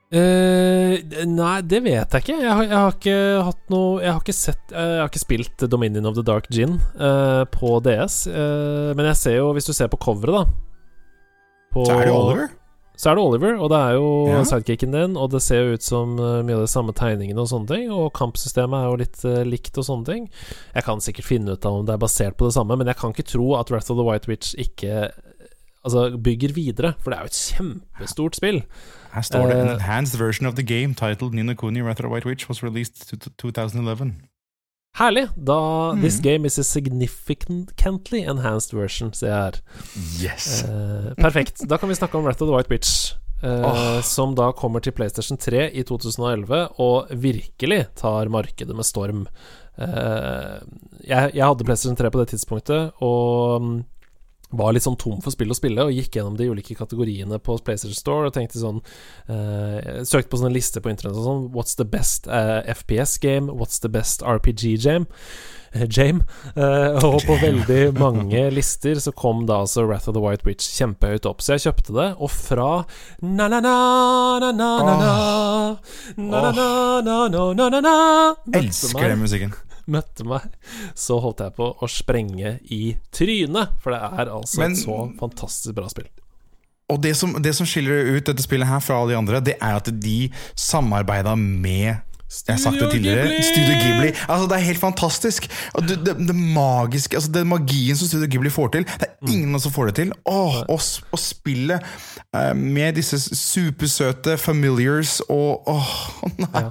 Uh, 0.09 0.95
nei, 1.27 1.57
det 1.67 1.83
vet 1.83 2.15
jeg 2.15 2.23
ikke. 2.23 2.37
Jeg 2.39 2.53
har, 2.55 2.63
jeg 2.63 2.77
har 2.79 2.95
ikke 2.95 3.17
hatt 3.49 3.59
noe 3.75 3.99
Jeg 4.01 4.13
har 4.13 4.23
ikke 4.23 4.33
sett 4.33 4.71
eh, 4.71 4.87
Jeg 4.95 5.03
har 5.03 5.11
ikke 5.11 5.21
spilt 5.21 5.65
Dominion 5.69 6.07
of 6.09 6.15
the 6.15 6.23
Dark 6.25 6.47
Gin 6.47 6.79
uh, 6.95 7.43
på 7.51 7.75
DS. 7.83 8.23
Uh, 8.31 8.95
men 8.95 9.11
jeg 9.11 9.19
ser 9.19 9.37
jo, 9.41 9.51
hvis 9.57 9.67
du 9.67 9.75
ser 9.75 9.91
på 9.91 9.99
coveret, 9.99 10.39
da 10.39 10.47
på, 11.75 11.83
Så 11.85 11.99
er 11.99 12.07
det 12.07 12.15
Oliver. 12.15 12.55
Så 12.99 13.07
er 13.11 13.15
det 13.15 13.23
Oliver, 13.23 13.53
og 13.63 13.69
det 13.71 13.77
er 13.79 13.93
jo 13.95 14.07
Ja. 14.27 14.41
sidekicken 14.43 14.91
din, 14.91 15.15
og 15.15 15.29
det 15.31 15.39
ser 15.41 15.61
jo 15.63 15.73
ut 15.77 15.83
som 15.83 16.17
eh, 16.19 16.41
mye 16.43 16.57
av 16.57 16.65
de 16.65 16.67
samme 16.67 16.91
tegningene 16.91 17.39
og 17.39 17.47
sånne 17.47 17.67
ting, 17.71 17.91
og 17.95 18.11
kampsystemet 18.13 18.75
er 18.75 18.89
jo 18.89 18.99
litt 18.99 19.23
uh, 19.23 19.43
likt 19.47 19.77
og 19.79 19.85
sånne 19.87 20.05
ting. 20.05 20.29
Jeg 20.75 20.83
kan 20.83 20.99
sikkert 20.99 21.25
finne 21.29 21.55
ut 21.55 21.65
av 21.65 21.79
om 21.79 21.85
det 21.87 21.95
er 21.95 22.01
basert 22.03 22.35
på 22.35 22.49
det 22.49 22.57
samme, 22.57 22.75
men 22.75 22.87
jeg 22.91 22.99
kan 22.99 23.15
ikke 23.15 23.23
tro 23.31 23.55
at 23.55 23.71
Wrath 23.71 23.91
of 23.91 23.97
the 23.97 24.03
White 24.03 24.27
Witch 24.27 24.55
ikke 24.59 25.09
Altså 25.79 26.17
bygger 26.19 26.51
videre, 26.51 26.93
for 26.99 27.09
det 27.09 27.17
er 27.17 27.21
jo 27.23 27.29
et 27.31 27.39
kjempestort 27.55 28.35
spill. 28.35 28.57
Her 29.13 29.21
står 29.23 29.47
det 29.47 29.55
uh, 29.55 29.71
enhanced 29.77 30.19
version 30.19 30.45
of 30.45 30.55
the 30.55 30.63
game 30.63 30.93
titled 30.93 31.33
Nino 31.33 31.53
Kuni 31.55 31.79
Wrath 31.81 32.01
of 32.01 32.03
the 32.03 32.11
White 32.11 32.27
Witch 32.27 32.49
was 32.49 32.59
released 32.61 33.07
to 33.07 33.15
2011. 33.39 34.27
Herlig! 34.97 35.27
Da 35.35 35.93
mm. 35.93 36.01
This 36.01 36.19
game 36.19 36.47
is 36.47 36.59
a 36.59 36.63
significantly 36.63 38.23
enhanced 38.23 38.73
version, 38.73 39.13
sier 39.15 39.29
jeg 39.29 39.39
her. 39.39 39.59
Yes. 40.19 40.63
Eh, 40.65 41.13
perfekt. 41.19 41.63
Da 41.69 41.77
kan 41.79 41.91
vi 41.91 41.97
snakke 41.99 42.19
om 42.19 42.27
Rat 42.27 42.41
of 42.41 42.49
the 42.49 42.55
White 42.55 42.71
Bitch. 42.71 43.15
eh, 43.43 43.63
oh. 43.63 44.01
Som 44.03 44.35
da 44.35 44.51
kommer 44.51 44.83
til 44.83 44.95
PlayStation 44.97 45.39
3 45.39 45.69
i 45.71 45.85
2011 45.87 46.65
og 46.83 47.13
virkelig 47.15 47.85
tar 47.99 48.31
markedet 48.33 48.75
med 48.75 48.87
storm. 48.87 49.27
Eh, 49.79 50.57
jeg, 51.07 51.31
jeg 51.37 51.45
hadde 51.45 51.63
PlayStation 51.67 51.95
3 51.95 52.11
på 52.11 52.19
det 52.19 52.33
tidspunktet 52.33 52.91
og 53.05 53.61
mm, 53.63 53.77
var 54.49 54.73
litt 54.73 54.85
sånn 54.85 54.97
tom 54.99 55.19
for 55.21 55.33
spill 55.33 55.53
å 55.53 55.57
spille, 55.57 55.83
og 55.85 55.93
gikk 55.93 56.17
gjennom 56.17 56.37
de 56.39 56.49
ulike 56.49 56.77
kategoriene 56.77 57.37
på 57.43 57.57
PlayStation 57.65 57.97
Store 57.97 58.29
og 58.29 58.35
tenkte 58.35 58.61
sånn 58.61 58.81
uh, 59.29 60.01
Søkte 60.07 60.31
på 60.31 60.39
sånne 60.41 60.55
lister 60.55 60.81
på 60.81 60.89
internett 60.91 61.19
og 61.19 61.27
sånn 61.27 61.45
What's 61.53 61.77
the 61.77 61.85
best 61.85 62.27
uh, 62.27 62.61
FPS 62.65 63.19
game? 63.21 63.53
What's 63.53 63.81
the 63.83 63.91
best 63.93 64.25
RPG 64.25 64.79
game? 64.81 65.05
Uh, 65.75 65.85
Jame. 65.85 66.25
Eh, 66.55 66.97
og 67.05 67.21
på 67.27 67.35
veldig 67.45 67.93
mange 67.99 68.49
lister 68.53 68.97
så 69.01 69.13
kom 69.13 69.45
da 69.49 69.59
altså 69.61 69.85
Wrath 69.85 70.09
of 70.09 70.15
the 70.17 70.23
White 70.23 70.47
Witch 70.47 70.65
kjempehøyt 70.79 71.29
opp. 71.29 71.45
Så 71.45 71.53
jeg 71.55 71.67
kjøpte 71.67 71.93
det, 71.93 72.09
og 72.17 72.33
fra 72.33 72.69
na-na-na-na-na-na 73.21 75.13
Na-na-na-na-na-na-na 76.17 77.97
Elsker 78.63 79.11
den 79.13 79.21
musikken. 79.21 79.53
Møtte 79.91 80.25
meg, 80.27 80.45
så 80.95 81.19
holdt 81.23 81.43
jeg 81.45 81.55
på 81.57 81.69
å 81.81 81.89
sprenge 81.91 82.55
i 82.71 82.95
trynet. 83.15 83.75
For 83.83 83.91
det 83.95 84.01
er 84.01 84.31
altså 84.33 84.59
Men- 84.63 84.71
et 84.77 84.83
så 84.83 84.97
fantastisk 85.19 85.75
bra 85.75 85.89
spill. 85.91 86.07
Og 86.89 87.01
det 87.01 87.15
som, 87.15 87.35
det 87.41 87.53
som 87.53 87.67
skiller 87.69 88.15
ut 88.17 88.25
dette 88.25 88.41
spillet 88.41 88.65
her 88.67 88.79
fra 88.81 88.95
alle 88.97 89.11
de 89.13 89.17
andre, 89.19 89.39
det 89.45 89.57
er 89.61 89.75
at 89.77 89.89
de 90.01 90.31
samarbeida 90.57 91.35
med 91.37 91.99
jeg 92.29 92.53
har 92.55 92.61
sagt 92.61 92.79
det 92.79 92.91
tidligere. 92.93 93.43
Studio 93.43 93.75
Ghibli. 93.81 94.11
Altså, 94.29 94.45
det 94.51 94.57
er 94.59 94.65
helt 94.67 94.81
fantastisk. 94.83 95.47
Det, 95.89 95.97
det, 96.05 96.13
det 96.29 96.35
magiske 96.35 97.17
Altså, 97.17 97.31
Den 97.33 97.47
magien 97.49 97.97
som 97.97 98.07
Studio 98.07 98.29
Ghibli 98.29 98.51
får 98.53 98.67
til, 98.75 98.85
det 99.01 99.07
er 99.09 99.31
ingen 99.33 99.59
som 99.59 99.73
får 99.73 99.89
det 99.89 99.95
til. 100.03 100.11
Åh, 100.29 100.59
og, 100.69 100.77
s- 100.79 101.01
og 101.11 101.19
spillet 101.19 101.81
eh, 102.35 102.53
med 102.53 102.95
disse 102.99 103.17
supersøte 103.35 104.37
familiars 104.37 105.19
og 105.29 105.65
Åh, 105.73 105.93
nei. 106.45 106.65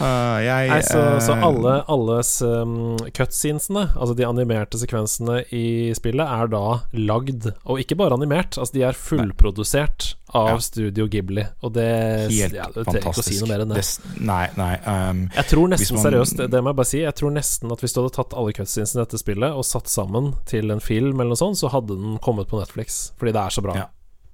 Uh, 0.00 0.38
jeg, 0.40 0.68
Nei, 0.70 0.78
så, 0.86 1.00
så 1.20 1.34
eh, 1.34 1.42
alle 1.44 1.72
alles 1.92 2.28
um, 2.46 2.94
cutscenesene, 3.12 3.82
altså 4.00 4.14
de 4.16 4.24
animerte 4.24 4.78
sekvensene 4.80 5.42
i 5.52 5.90
spillet, 5.96 6.24
er 6.24 6.48
da 6.48 6.62
lagd, 6.96 7.50
og 7.68 7.82
ikke 7.82 7.98
bare 8.00 8.16
animert, 8.16 8.56
altså 8.56 8.78
de 8.78 8.86
er 8.88 8.96
fullprodusert 8.96 10.14
av 10.34 10.48
Ja. 10.48 10.56
Studio 10.58 11.06
Ghibli, 11.10 11.44
og 11.62 11.72
det 11.74 11.86
Helt 12.30 12.54
ja, 12.54 12.66
det 12.74 12.84
trenger 12.86 13.00
ikke 13.00 13.22
å 13.22 13.26
si 13.26 13.38
noe 13.40 13.48
mer 13.48 13.60
enn 13.64 13.68
det. 13.74 13.82
Det- 13.82 14.20
nei, 14.20 14.48
nei. 14.56 14.74
Um, 14.86 15.30
Jeg 15.34 15.46
tror 15.50 15.68
nesten 15.68 15.94
man- 15.96 16.04
seriøst, 16.04 16.36
det, 16.36 16.50
det 16.50 16.62
må 16.62 16.70
jeg 16.70 16.76
bare 16.76 16.86
si, 16.86 16.98
jeg 17.00 17.14
tror 17.14 17.30
nesten 17.32 17.72
at 17.72 17.80
hvis 17.80 17.92
du 17.94 18.00
hadde 18.02 18.14
tatt 18.14 18.34
alle 18.34 18.52
cutscenesene 18.52 19.00
i 19.00 19.04
dette 19.04 19.18
spillet 19.18 19.52
og 19.52 19.64
satt 19.64 19.86
sammen 19.88 20.34
til 20.46 20.70
en 20.70 20.80
film 20.80 21.20
eller 21.20 21.30
noe 21.34 21.36
sånt, 21.36 21.56
så 21.58 21.70
hadde 21.70 21.96
den 21.98 22.18
kommet 22.18 22.46
på 22.48 22.58
Netflix, 22.60 23.12
fordi 23.18 23.32
det 23.32 23.42
er 23.42 23.50
så 23.50 23.62
bra. 23.62 23.74
Ja. 23.74 23.86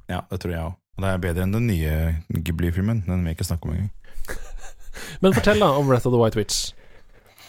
ja, 0.08 0.20
det 0.30 0.40
tror 0.40 0.52
jeg 0.52 0.60
òg. 0.60 0.74
Og 0.96 1.02
det 1.04 1.08
er 1.12 1.18
bedre 1.18 1.42
enn 1.44 1.52
den 1.52 1.66
nye 1.66 2.22
Ghibli-filmen. 2.32 3.04
Den 3.06 3.24
vil 3.24 3.34
jeg 3.34 3.36
ikke 3.36 3.48
snakke 3.52 3.66
om 3.68 3.72
engang. 3.74 3.90
Men 5.22 5.32
fortell 5.36 5.58
da 5.60 5.66
om 5.76 5.86
Breath 5.88 6.06
of 6.06 6.12
the 6.12 6.18
White 6.18 6.36
Witch. 6.36 6.72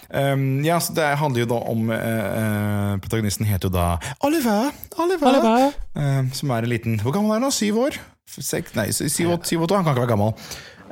Um, 0.08 0.64
ja, 0.64 0.78
så 0.80 0.94
Det 0.96 1.06
handler 1.20 1.42
jo 1.44 1.48
da 1.52 1.58
om 1.68 1.90
eh, 1.92 2.94
Protagonisten 3.04 3.46
heter 3.46 3.68
jo 3.68 3.74
da 3.76 3.88
Oliver. 4.24 4.70
Oliver. 5.04 5.74
Eh, 6.00 6.22
som 6.32 6.54
er 6.56 6.64
en 6.64 6.72
liten 6.72 7.00
Hvor 7.04 7.12
gammel 7.16 7.36
er 7.36 7.44
han? 7.44 7.52
Syv 7.52 7.82
år? 7.88 7.98
Sek, 8.28 8.70
nei, 8.76 8.90
sy- 8.96 9.10
syv 9.12 9.34
åtte 9.38 9.50
syv, 9.52 9.66
år. 9.66 9.76
Han 9.82 9.84
kan 9.88 9.96
ikke 9.96 10.06
være 10.06 10.14
gammel. 10.16 10.32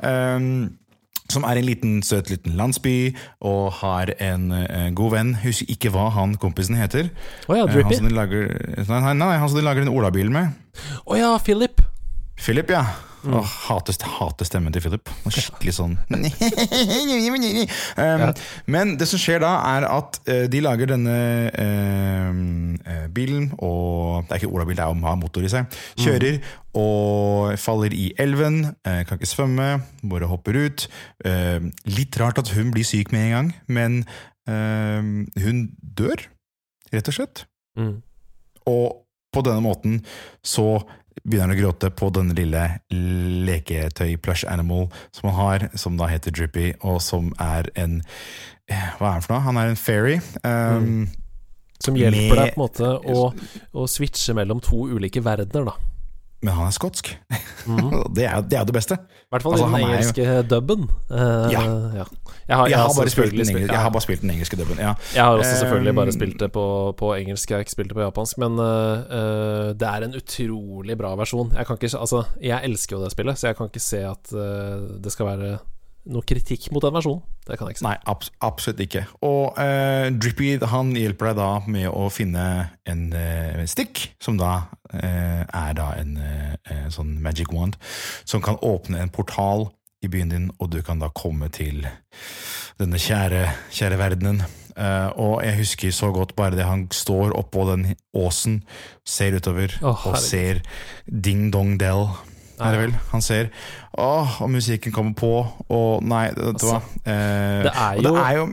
Um, 0.02 0.76
som 1.32 1.42
er 1.48 1.58
en 1.58 1.66
liten, 1.66 1.94
søt 2.06 2.28
liten 2.30 2.54
landsby 2.56 3.16
og 3.42 3.72
har 3.80 4.12
en 4.22 4.50
eh, 4.52 4.90
god 4.94 5.10
venn. 5.16 5.32
Husker 5.42 5.66
ikke 5.72 5.90
hva 5.94 6.10
han 6.14 6.36
kompisen 6.38 6.76
heter. 6.78 7.08
Oh, 7.48 7.56
ja, 7.58 7.64
han 7.66 7.94
som 7.96 8.06
de 8.06 8.14
lager, 8.14 8.52
nei, 8.86 9.14
nei, 9.18 9.32
han 9.40 9.48
som 9.50 9.58
de 9.58 9.64
lager 9.66 9.82
en 9.82 9.90
olabilen 9.90 10.32
med. 10.36 10.54
Å 11.08 11.18
ja, 11.18 11.32
Philip. 11.42 11.82
Philip, 12.38 12.70
ja. 12.70 12.84
Mm. 13.26 13.34
Åh, 13.40 13.52
hater, 13.66 13.96
hater 14.06 14.46
stemmen 14.46 14.74
til 14.74 14.82
Philip. 14.84 15.10
Skikkelig 15.26 15.72
sånn 15.74 15.96
um, 18.02 18.24
Men 18.70 18.92
det 19.00 19.08
som 19.10 19.18
skjer 19.18 19.40
da, 19.42 19.52
er 19.74 19.86
at 19.88 20.20
uh, 20.28 20.44
de 20.50 20.60
lager 20.62 20.92
denne 20.92 21.16
eh, 21.50 23.06
bilen, 23.12 23.48
og 23.58 24.26
det 24.28 24.36
er 24.36 24.42
ikke 24.42 24.52
olabil, 24.54 24.76
det 24.78 24.84
er 24.84 24.92
å 24.92 25.08
ha 25.08 25.16
motor 25.18 25.42
i 25.46 25.50
seg. 25.50 25.66
Kjører 25.98 26.38
og 26.76 27.56
faller 27.60 27.94
i 27.96 28.10
elven, 28.22 28.56
Uh, 28.86 29.02
kan 29.06 29.18
ikke 29.18 29.28
svømme, 29.28 29.66
bare 30.06 30.28
hopper 30.30 30.54
ut. 30.56 30.84
Litt 31.90 32.16
rart 32.20 32.38
at 32.38 32.52
hun 32.54 32.70
blir 32.74 32.86
syk 32.86 33.10
med 33.14 33.26
en 33.26 33.34
gang, 33.34 33.48
men 33.66 33.96
hun 34.46 35.62
dør, 35.98 36.22
rett 36.94 37.10
og 37.10 37.16
slett. 37.16 37.42
Mm. 37.78 37.96
Og 38.70 38.86
på 39.34 39.42
denne 39.46 39.64
måten 39.64 40.00
så 40.46 40.78
begynner 41.26 41.48
han 41.50 41.56
å 41.56 41.58
gråte 41.58 41.90
på 41.90 42.08
denne 42.14 42.34
lille 42.38 42.62
leketøy-plush 43.46 44.46
animal 44.50 44.86
som 45.14 45.28
han 45.30 45.36
har, 45.40 45.66
som 45.78 45.98
da 45.98 46.08
heter 46.10 46.34
Drippy, 46.34 46.72
og 46.86 47.00
som 47.04 47.32
er 47.42 47.68
en 47.78 47.98
eh, 48.70 48.88
Hva 48.98 49.08
er 49.10 49.16
han 49.18 49.24
for 49.26 49.34
noe? 49.36 49.44
Han 49.46 49.60
er 49.60 49.72
en 49.72 49.80
fairy. 49.80 50.18
Um, 50.46 51.08
Som 51.82 51.98
hjelper 51.98 52.20
Med- 52.32 52.38
deg 52.40 52.54
på 52.54 52.56
en 52.56 52.62
måte 52.62 52.92
å, 53.12 53.26
å 53.76 53.86
switche 53.90 54.32
mellom 54.38 54.62
to 54.64 54.86
ulike 54.96 55.20
verdener, 55.20 55.68
da. 55.72 55.76
Men 56.44 56.52
han 56.54 56.66
er 56.68 56.74
skotsk. 56.76 57.14
Mm. 57.66 58.14
det, 58.14 58.22
er, 58.30 58.44
det 58.46 58.54
er 58.54 58.62
det 58.68 58.74
beste. 58.76 58.94
I 58.94 59.26
hvert 59.34 59.42
fall 59.42 59.56
Altså, 59.56 59.66
i 59.66 59.70
den 59.72 59.88
engelske 59.88 60.22
jo- 60.22 60.42
dubben. 60.46 60.84
Eh, 61.10 61.48
Ja. 61.50 61.62
ja. 61.98 62.04
Jeg 62.46 62.56
har, 62.56 62.68
Jeg 62.70 62.78
har, 62.78 62.92
bare 62.94 63.10
spilt 63.10 63.32
den, 63.32 63.40
engelske, 63.42 63.72
jeg 63.72 63.80
har 63.82 63.90
bare 63.90 64.04
spilt 64.04 64.20
den 64.22 64.30
engelske 64.30 64.56
dubben. 64.56 64.78
Ja. 64.78 64.92
Jeg 65.16 65.24
har 65.24 65.34
også 65.34 65.56
selvfølgelig 65.64 65.94
bare 65.98 66.12
spilt 66.14 66.38
det 66.40 66.52
på, 66.54 66.94
på 66.98 67.10
engelsk, 67.16 67.50
jeg 67.50 67.56
har 67.56 67.64
ikke 67.66 67.74
spilt 67.74 67.88
det 67.90 67.96
på 67.98 68.06
japansk, 68.06 68.38
men 68.38 68.54
øh, 68.62 69.74
det 69.74 69.82
er 69.88 70.06
en 70.06 70.14
utrolig 70.14 70.98
bra 70.98 71.14
versjon. 71.18 71.50
Jeg 71.56 71.66
kan 71.66 71.74
ikke 71.80 71.98
Altså, 71.98 72.22
jeg 72.42 72.60
elsker 72.70 72.96
jo 72.96 73.02
det 73.02 73.10
spillet, 73.12 73.38
så 73.38 73.46
jeg 73.50 73.56
kan 73.56 73.66
ikke 73.66 73.82
se 73.82 73.98
at 74.06 74.30
uh, 74.32 75.00
det 75.02 75.10
skal 75.12 75.26
være 75.26 75.58
noe 76.06 76.22
kritikk 76.22 76.68
mot 76.70 76.84
den 76.84 76.94
versjonen. 76.94 77.22
Det 77.48 77.58
kan 77.58 77.66
jeg 77.66 77.74
ikke 77.74 77.82
si. 77.82 77.86
Nei, 77.88 77.96
abs 78.06 78.30
absolutt 78.46 78.80
ikke. 78.84 79.02
Og 79.26 79.58
uh, 79.58 80.06
Drippy 80.22 80.52
han 80.70 80.92
hjelper 80.94 81.32
deg 81.32 81.40
da 81.40 81.48
med 81.66 81.88
å 81.90 82.06
finne 82.14 82.44
en 82.86 83.08
uh, 83.10 83.64
stikk, 83.66 84.12
som 84.22 84.38
da 84.38 84.68
er 84.92 85.72
da 85.76 85.92
en 86.00 86.16
eh, 86.18 86.86
sånn 86.90 87.16
magic 87.22 87.52
wand, 87.52 87.76
som 88.24 88.42
kan 88.42 88.56
åpne 88.62 89.00
en 89.02 89.10
portal 89.10 89.68
i 90.02 90.08
byen 90.12 90.28
din, 90.30 90.50
og 90.60 90.70
du 90.72 90.82
kan 90.82 90.98
da 91.00 91.08
komme 91.08 91.48
til 91.48 91.86
denne 92.78 92.98
kjære, 93.00 93.46
kjære 93.72 93.98
verdenen. 93.98 94.42
Uh, 94.76 95.08
og 95.16 95.40
jeg 95.44 95.56
husker 95.56 95.90
så 95.90 96.10
godt 96.12 96.34
bare 96.36 96.52
det 96.52 96.64
han 96.68 96.82
står 96.92 97.30
oppå 97.32 97.62
den 97.70 97.94
åsen, 98.14 98.58
ser 99.08 99.32
utover 99.38 99.72
oh, 99.80 100.02
og 100.10 100.18
ser 100.20 100.60
Ding 101.08 101.46
Dong 101.52 101.78
Dell. 101.80 102.10
Er 102.60 102.72
det 102.74 102.80
vel? 102.82 102.92
Han 103.12 103.22
ser 103.24 103.48
Åh, 103.98 104.42
og 104.42 104.50
musikken 104.50 104.92
kommer 104.92 105.14
på, 105.16 105.46
og 105.72 106.04
nei, 106.04 106.26
vet 106.36 106.60
du 106.60 106.66
hva. 106.68 106.82
Eh, 107.08 107.64
det 107.64 107.72
er 107.72 107.94
jo- 107.96 108.02
det 108.04 108.12
er 108.26 108.36
jo 108.36 108.46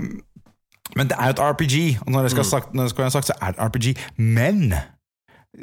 Men 0.96 1.08
det 1.10 1.16
er 1.20 1.26
jo 1.26 1.30
et 1.36 1.40
RPG, 1.40 1.98
og 2.06 2.12
når 2.12 2.22
jeg 2.22 2.32
skal, 2.32 2.44
Mm. 2.44 2.50
sagt, 2.50 2.74
når 2.74 2.84
jeg 2.84 2.90
skal 2.90 3.12
sagt, 3.12 3.26
så 3.26 3.34
er 3.42 3.52
det 3.52 3.60
RPG, 3.60 3.96
men 4.18 4.74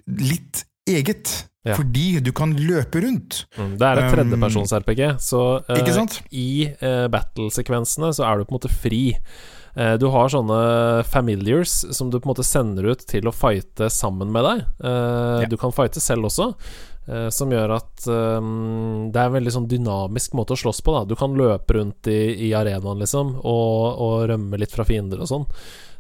litt 0.07 0.65
eget. 0.89 1.47
Ja. 1.67 1.75
Fordi 1.77 2.21
du 2.25 2.31
kan 2.33 2.55
løpe 2.57 3.03
rundt. 3.05 3.43
Mm, 3.59 3.75
Det 3.77 3.85
er 3.87 3.99
et 4.01 4.07
Um, 4.09 4.13
tredjepersons-RPG, 4.15 5.03
så 5.21 5.41
uh, 5.61 6.21
i 6.33 6.71
uh, 6.81 7.07
battle-sekvensene 7.13 8.15
så 8.17 8.25
er 8.25 8.39
du 8.39 8.47
på 8.47 8.55
en 8.55 8.57
måte 8.57 8.73
fri. 8.73 9.03
Uh, 9.77 9.99
du 10.01 10.07
har 10.09 10.33
sånne 10.33 11.05
familiars 11.05 11.83
som 11.93 12.09
du 12.09 12.17
på 12.17 12.25
en 12.25 12.33
måte 12.33 12.47
sender 12.49 12.89
ut 12.95 13.05
til 13.07 13.29
å 13.29 13.35
fighte 13.35 13.91
sammen 13.93 14.33
med 14.33 14.47
deg. 14.49 14.65
Ja. 14.81 15.51
Du 15.51 15.59
kan 15.61 15.75
fighte 15.77 16.01
selv 16.01 16.31
også, 16.31 16.55
som 17.35 17.51
gjør 17.53 17.73
at 17.75 18.07
um, 18.07 19.11
det 19.13 19.19
er 19.21 19.29
en 19.29 19.37
veldig 19.37 19.53
sånn 19.53 19.69
dynamisk 19.69 20.35
måte 20.39 20.55
å 20.55 20.61
slåss 20.61 20.81
på. 20.87 20.95
Da. 20.95 21.05
Du 21.11 21.17
kan 21.19 21.37
løpe 21.37 21.77
rundt 21.77 22.09
i, 22.09 22.49
i 22.49 22.51
arenaen, 22.57 23.01
liksom, 23.03 23.37
og, 23.41 24.01
og 24.01 24.27
rømme 24.31 24.61
litt 24.61 24.73
fra 24.73 24.87
fiender 24.89 25.21
og 25.21 25.29
sånn. 25.29 25.47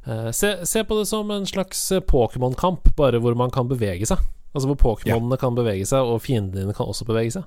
Eh, 0.06 0.30
se, 0.32 0.54
se 0.66 0.84
på 0.84 0.98
det 0.98 1.06
som 1.10 1.30
en 1.30 1.46
slags 1.46 1.80
eh, 1.92 2.00
Pokémon-kamp, 2.00 2.92
bare 2.96 3.20
hvor 3.20 3.36
man 3.38 3.52
kan 3.52 3.68
bevege 3.68 4.08
seg. 4.08 4.22
Altså 4.54 4.70
hvor 4.72 4.78
Pokémonene 4.80 5.38
kan 5.38 5.54
bevege 5.54 5.86
seg, 5.86 6.06
og 6.06 6.22
fiendene 6.24 6.64
dine 6.64 6.76
kan 6.76 6.88
også 6.90 7.06
bevege 7.08 7.34
seg. 7.36 7.44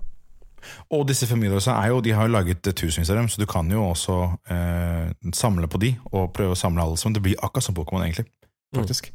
Og 0.96 1.04
disse 1.10 1.28
familiene 1.28 1.60
er 1.74 1.90
jo, 1.92 2.00
de 2.04 2.14
har 2.16 2.30
jo 2.30 2.36
laget 2.38 2.64
tusenvis 2.64 3.12
av 3.12 3.20
dem, 3.20 3.28
så 3.28 3.42
du 3.42 3.48
kan 3.50 3.68
jo 3.72 3.82
også 3.90 4.20
eh, 4.54 5.10
samle 5.36 5.68
på 5.68 5.82
de, 5.82 5.92
og 6.14 6.32
prøve 6.36 6.56
å 6.56 6.60
samle 6.60 6.86
alle 6.86 7.00
sammen. 7.00 7.18
Det 7.18 7.26
blir 7.26 7.42
akkurat 7.42 7.68
som 7.68 7.76
Pokémon, 7.76 8.06
egentlig. 8.06 8.30
Faktisk. 8.74 9.12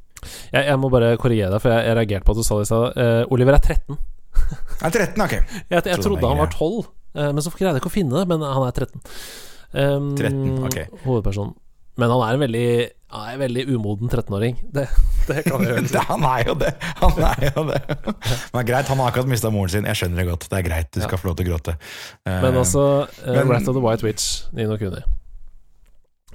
Jeg, 0.53 0.67
jeg 0.67 0.79
må 0.83 0.91
bare 0.93 1.15
korrigere 1.21 1.51
deg, 1.55 1.63
for 1.63 1.73
jeg, 1.73 1.87
jeg 1.89 1.99
reagerte 1.99 2.27
på 2.27 2.35
at 2.35 2.41
du 2.41 2.47
sa 2.47 2.59
det 2.59 2.67
i 2.67 2.71
stad. 2.73 3.01
Eh, 3.01 3.35
Oliver 3.35 3.57
er 3.57 3.65
13. 3.65 3.99
er 4.85 4.93
13, 4.93 5.25
ok. 5.25 5.35
Jeg, 5.73 5.79
jeg 5.79 5.83
Trodde 5.83 6.03
trodde 6.05 6.29
han 6.31 6.39
var 6.39 6.47
var 6.47 6.53
12, 6.55 6.91
eh, 7.17 7.31
men 7.33 7.43
så 7.45 7.53
greide 7.55 7.73
jeg 7.79 7.83
ikke 7.83 7.91
å 7.91 7.97
finne 7.97 8.21
det. 8.21 8.27
Men 8.31 8.45
han 8.45 8.67
er 8.67 8.77
13. 8.77 9.03
Um, 9.69 10.13
13, 10.17 10.69
ok. 10.69 10.79
Hovedpersonen. 11.07 11.57
Men 11.99 12.13
han 12.15 12.21
er 12.23 12.37
en 12.37 12.43
veldig, 12.45 12.67
er 13.19 13.31
en 13.35 13.41
veldig 13.43 13.63
umoden 13.75 14.09
13-åring. 14.13 14.59
Det, 14.75 14.85
det 15.27 15.41
kan 15.49 15.63
jeg 15.67 15.73
høre. 15.75 16.03
Han 16.13 16.27
er 16.29 16.45
jo 16.47 16.55
det! 16.61 16.73
Han 17.03 17.23
er 17.27 17.47
jo 17.49 17.65
det. 17.73 17.81
Men 18.55 18.69
greit, 18.69 18.87
han 18.93 19.01
har 19.03 19.11
akkurat 19.11 19.31
mista 19.33 19.51
moren 19.51 19.73
sin. 19.73 19.89
Jeg 19.91 19.99
skjønner 19.99 20.23
det 20.23 20.29
godt. 20.31 20.47
Det 20.53 20.61
er 20.61 20.67
greit, 20.69 20.91
du 20.95 21.01
skal 21.03 21.19
få 21.19 21.31
lov 21.33 21.39
til 21.41 21.49
å 21.49 21.53
gråte. 21.53 21.75
Eh, 22.23 22.37
Men 22.45 22.59
altså, 22.63 22.85
uh, 23.09 23.33
men- 23.35 23.49
Wrath 23.51 23.69
of 23.73 23.75
the 23.81 23.83
White 23.83 24.07
Witch, 24.07 24.29
Nino 24.55 24.77
Kuni 24.79 25.03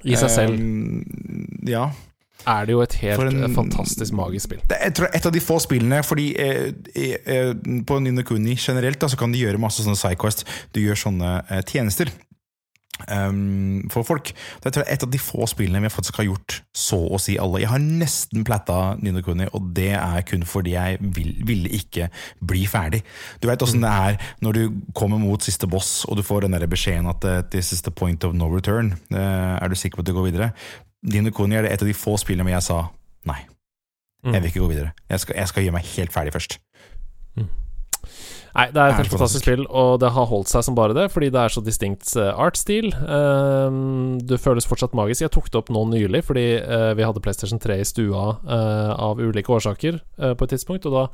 I 0.04 0.18
seg 0.20 0.30
selv 0.34 0.58
eh, 0.60 1.70
Ja. 1.72 1.86
er 2.46 2.66
det 2.68 2.74
jo 2.76 2.82
et 2.84 2.92
helt 3.00 3.24
en- 3.24 3.44
eh, 3.48 3.54
fantastisk 3.56 4.12
magisk 4.12 4.44
spill. 4.50 4.60
Det 4.68 4.76
er 4.84 5.08
et 5.16 5.26
av 5.26 5.32
de 5.32 5.40
få 5.40 5.56
spillene 5.64 6.02
Fordi 6.04 6.26
eh, 6.36 6.72
eh, 6.92 7.54
på 7.88 8.00
Ninokuni 8.04 8.58
generelt 8.60 9.00
da, 9.00 9.08
så 9.08 9.16
kan 9.16 9.32
de 9.32 9.40
gjøre 9.40 9.56
masse 9.64 9.80
sånne 9.80 9.96
sidequest. 9.96 10.44
Du 10.76 10.82
gjør 10.84 11.00
sånne 11.06 11.38
eh, 11.48 11.62
tjenester 11.64 12.12
ehm, 13.08 13.84
for 13.92 14.06
folk. 14.06 14.32
Det 14.62 14.72
er 14.72 14.86
et 14.94 15.06
av 15.06 15.10
de 15.10 15.20
få 15.20 15.46
spillene 15.50 15.82
vi 15.84 15.92
faktisk 15.92 16.20
har 16.20 16.28
gjort 16.28 16.58
så 16.76 16.98
å 16.98 17.20
si 17.22 17.36
alle. 17.40 17.62
Jeg 17.62 17.72
har 17.72 17.82
nesten 17.82 18.44
platta 18.46 18.96
Ninokuni, 19.00 19.48
og 19.52 19.70
det 19.76 19.92
er 19.98 20.26
kun 20.28 20.46
fordi 20.48 20.74
jeg 20.76 21.00
vil, 21.16 21.32
ville 21.46 21.72
ikke 21.78 22.08
bli 22.40 22.64
ferdig. 22.70 23.04
Du 23.42 23.48
vet 23.50 23.64
åssen 23.64 23.84
det 23.84 23.92
er 23.92 24.20
når 24.44 24.58
du 24.58 24.62
kommer 24.96 25.20
mot 25.22 25.42
siste 25.42 25.68
boss, 25.70 26.04
og 26.08 26.18
du 26.18 26.24
får 26.26 26.46
den 26.46 26.56
der 26.56 26.68
beskjeden 26.70 27.10
at 27.10 27.24
eh, 27.28 27.42
this 27.54 27.72
is 27.72 27.84
the 27.86 27.92
point 27.94 28.24
of 28.24 28.34
no 28.36 28.50
return. 28.52 28.94
Uh, 29.12 29.56
er 29.60 29.68
du 29.68 29.78
sikker 29.78 30.00
på 30.00 30.06
at 30.06 30.10
du 30.10 30.16
går 30.16 30.30
videre? 30.30 30.52
Nino 31.04 31.32
Kuni 31.34 31.58
er 31.58 31.66
det 31.66 31.74
et 31.74 31.82
av 31.84 31.90
de 31.90 31.96
få 31.96 32.16
spillene 32.20 32.46
hvor 32.46 32.56
jeg 32.56 32.68
sa 32.68 32.78
nei. 33.28 33.42
Jeg 34.24 34.40
vil 34.40 34.48
ikke 34.48 34.62
gå 34.62 34.70
videre. 34.70 34.94
Jeg 35.10 35.20
skal, 35.20 35.36
jeg 35.36 35.48
skal 35.50 35.66
gjøre 35.66 35.76
meg 35.76 35.90
helt 35.96 36.14
ferdig 36.14 36.32
først. 36.32 36.56
Nei, 38.54 38.68
det 38.70 38.78
er 38.78 38.92
et 38.92 39.00
helt 39.02 39.10
fantastisk 39.10 39.42
spill, 39.46 39.64
og 39.66 39.96
det 40.02 40.12
har 40.14 40.28
holdt 40.30 40.52
seg 40.52 40.62
som 40.66 40.76
bare 40.78 40.94
det, 40.94 41.08
fordi 41.10 41.30
det 41.34 41.40
er 41.42 41.54
så 41.54 41.62
distinkt 41.64 42.06
uh, 42.14 42.30
artstil. 42.38 42.92
Um, 43.02 44.20
det 44.22 44.38
føles 44.42 44.68
fortsatt 44.70 44.94
magisk. 44.94 45.24
Jeg 45.24 45.34
tok 45.34 45.50
det 45.50 45.58
opp 45.58 45.72
nå 45.74 45.82
nylig, 45.90 46.22
fordi 46.28 46.46
uh, 46.62 46.92
vi 46.94 47.06
hadde 47.06 47.22
PlayStation 47.24 47.58
3 47.62 47.80
i 47.82 47.88
stua 47.88 48.28
uh, 48.38 48.92
av 48.94 49.18
ulike 49.18 49.50
årsaker 49.50 49.98
uh, 49.98 50.32
på 50.38 50.46
et 50.46 50.54
tidspunkt, 50.54 50.86
og 50.86 50.94
da 50.94 51.04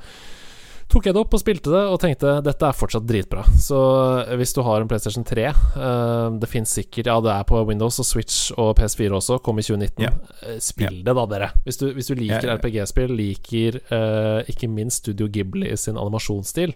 tok 0.91 1.07
jeg 1.07 1.15
det 1.15 1.23
opp 1.23 1.35
og 1.37 1.41
spilte 1.41 1.73
det, 1.73 1.83
og 1.87 1.99
tenkte 2.03 2.37
dette 2.45 2.67
er 2.67 2.77
fortsatt 2.77 3.07
dritbra. 3.07 3.45
Så 3.63 3.79
eh, 4.25 4.35
hvis 4.41 4.55
du 4.57 4.63
har 4.67 4.83
en 4.83 4.91
PlayStation 4.91 5.25
3 5.27 5.47
uh, 5.51 6.39
Det 6.41 6.49
fins 6.51 6.73
sikkert 6.81 7.11
Ja, 7.11 7.19
det 7.23 7.33
er 7.33 7.47
på 7.49 7.61
Windows 7.69 8.01
og 8.03 8.09
Switch 8.09 8.51
og 8.57 8.75
PS4 8.79 9.15
også, 9.21 9.39
kom 9.45 9.61
i 9.63 9.67
2019. 9.67 10.03
Yeah. 10.03 10.19
Spill 10.59 10.91
Spill 10.91 10.99
det, 11.07 11.15
da, 11.17 11.27
dere. 11.31 11.53
Hvis 11.67 11.81
du, 11.81 11.87
hvis 11.97 12.11
du 12.11 12.17
liker 12.19 12.51
ja. 12.51 12.59
RPG-spill, 12.59 13.15
liker 13.21 13.81
uh, 13.93 14.41
ikke 14.51 14.71
minst 14.71 15.05
Studio 15.05 15.31
Ghibli 15.31 15.71
sin 15.79 15.99
animasjonsstil, 16.01 16.75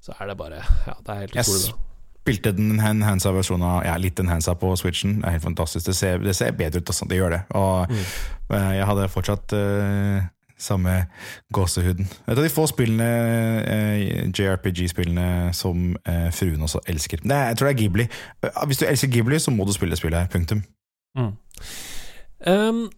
så 0.00 0.14
er 0.20 0.30
det 0.30 0.38
bare 0.38 0.62
Ja, 0.86 0.94
det 1.06 1.14
er 1.14 1.20
helt 1.24 1.34
Jeg 1.34 1.44
utrolig 1.44 1.72
bra. 1.72 1.84
spilte 2.22 2.52
den 2.56 2.80
enhansa 2.80 3.32
versjonen 3.32 3.66
av 3.66 3.84
Ja, 3.84 3.96
litt 3.96 4.20
enhansa 4.20 4.54
på 4.54 4.76
Switchen. 4.76 5.20
Det 5.20 5.28
er 5.28 5.36
helt 5.38 5.42
fantastisk. 5.42 5.86
Det 5.86 5.96
ser, 5.96 6.18
det 6.18 6.36
ser 6.36 6.50
bedre 6.52 6.80
ut, 6.80 6.88
altså. 6.88 7.06
Det 7.08 7.16
gjør 7.16 7.30
det. 7.30 7.42
Og 7.50 7.90
mm. 7.90 8.04
jeg 8.76 8.86
hadde 8.86 9.08
fortsatt 9.08 9.52
uh, 9.56 10.26
samme 10.58 11.06
gåsehuden. 11.54 12.08
Et 12.28 12.36
av 12.36 12.42
de 12.42 12.50
få 12.52 12.66
spillene, 12.66 13.08
uh, 13.64 14.28
JRPG-spillene, 14.28 15.54
som 15.54 15.96
uh, 16.08 16.28
fruen 16.34 16.62
også 16.62 16.82
elsker. 16.86 17.24
Nei, 17.24 17.36
jeg 17.48 17.58
tror 17.58 17.68
det 17.68 17.74
er 17.74 17.82
Ghibli. 17.82 18.08
hvis 18.66 18.78
du 18.78 18.86
elsker 18.86 19.08
Ghibli, 19.08 19.38
så 19.38 19.50
må 19.50 19.64
du 19.64 19.72
spille 19.72 19.96
spillet 19.96 20.20
her. 20.20 20.32
Punktum. 20.32 20.62
Mm. 21.18 21.34
Um, 22.46 22.90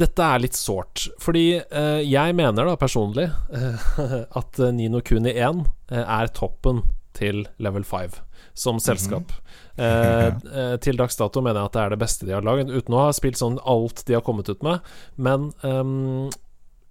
dette 0.00 0.24
er 0.24 0.42
litt 0.42 0.56
sårt, 0.56 1.08
fordi 1.20 1.60
uh, 1.60 2.00
jeg 2.04 2.36
mener 2.38 2.68
da 2.68 2.78
personlig 2.80 3.28
uh, 3.28 3.86
at 4.40 4.60
Nino 4.76 5.02
Kuni 5.04 5.34
1 5.36 5.62
uh, 5.64 6.00
er 6.00 6.32
toppen 6.36 6.84
til 7.16 7.44
level 7.60 7.84
5 7.84 8.20
som 8.54 8.76
mhm. 8.76 8.84
selskap. 8.84 9.32
Mm 9.32 9.84
-hmm. 9.84 10.76
til 10.84 10.96
dags 10.96 11.16
dato 11.16 11.40
mener 11.40 11.60
jeg 11.60 11.64
at 11.64 11.72
det 11.72 11.82
er 11.82 11.88
det 11.88 11.98
beste 11.98 12.26
de 12.26 12.32
har 12.32 12.42
laget, 12.42 12.70
uten 12.70 12.94
å 12.94 13.06
ha 13.06 13.12
spilt 13.12 13.38
sånn 13.38 13.58
alt 13.64 14.06
de 14.06 14.14
har 14.14 14.20
kommet 14.20 14.48
ut 14.48 14.62
med. 14.62 14.80
Men 15.16 15.52
um, 15.62 16.30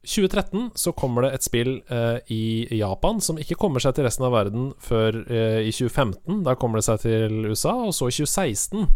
2013 0.03 0.71
så 0.75 0.91
kommer 0.91 1.21
det 1.21 1.33
et 1.33 1.43
spill 1.43 1.83
i 2.29 2.67
Japan 2.71 3.21
som 3.21 3.37
ikke 3.37 3.55
kommer 3.55 3.79
seg 3.79 3.93
til 3.95 4.03
resten 4.03 4.25
av 4.25 4.31
verden 4.31 4.73
før 4.79 5.13
i 5.61 5.71
2015. 5.71 6.43
Da 6.43 6.55
kommer 6.55 6.77
det 6.77 6.85
seg 6.85 6.99
til 6.99 7.45
USA, 7.45 7.73
og 7.73 7.93
så 7.93 8.07
i 8.07 8.11
2016 8.11 8.87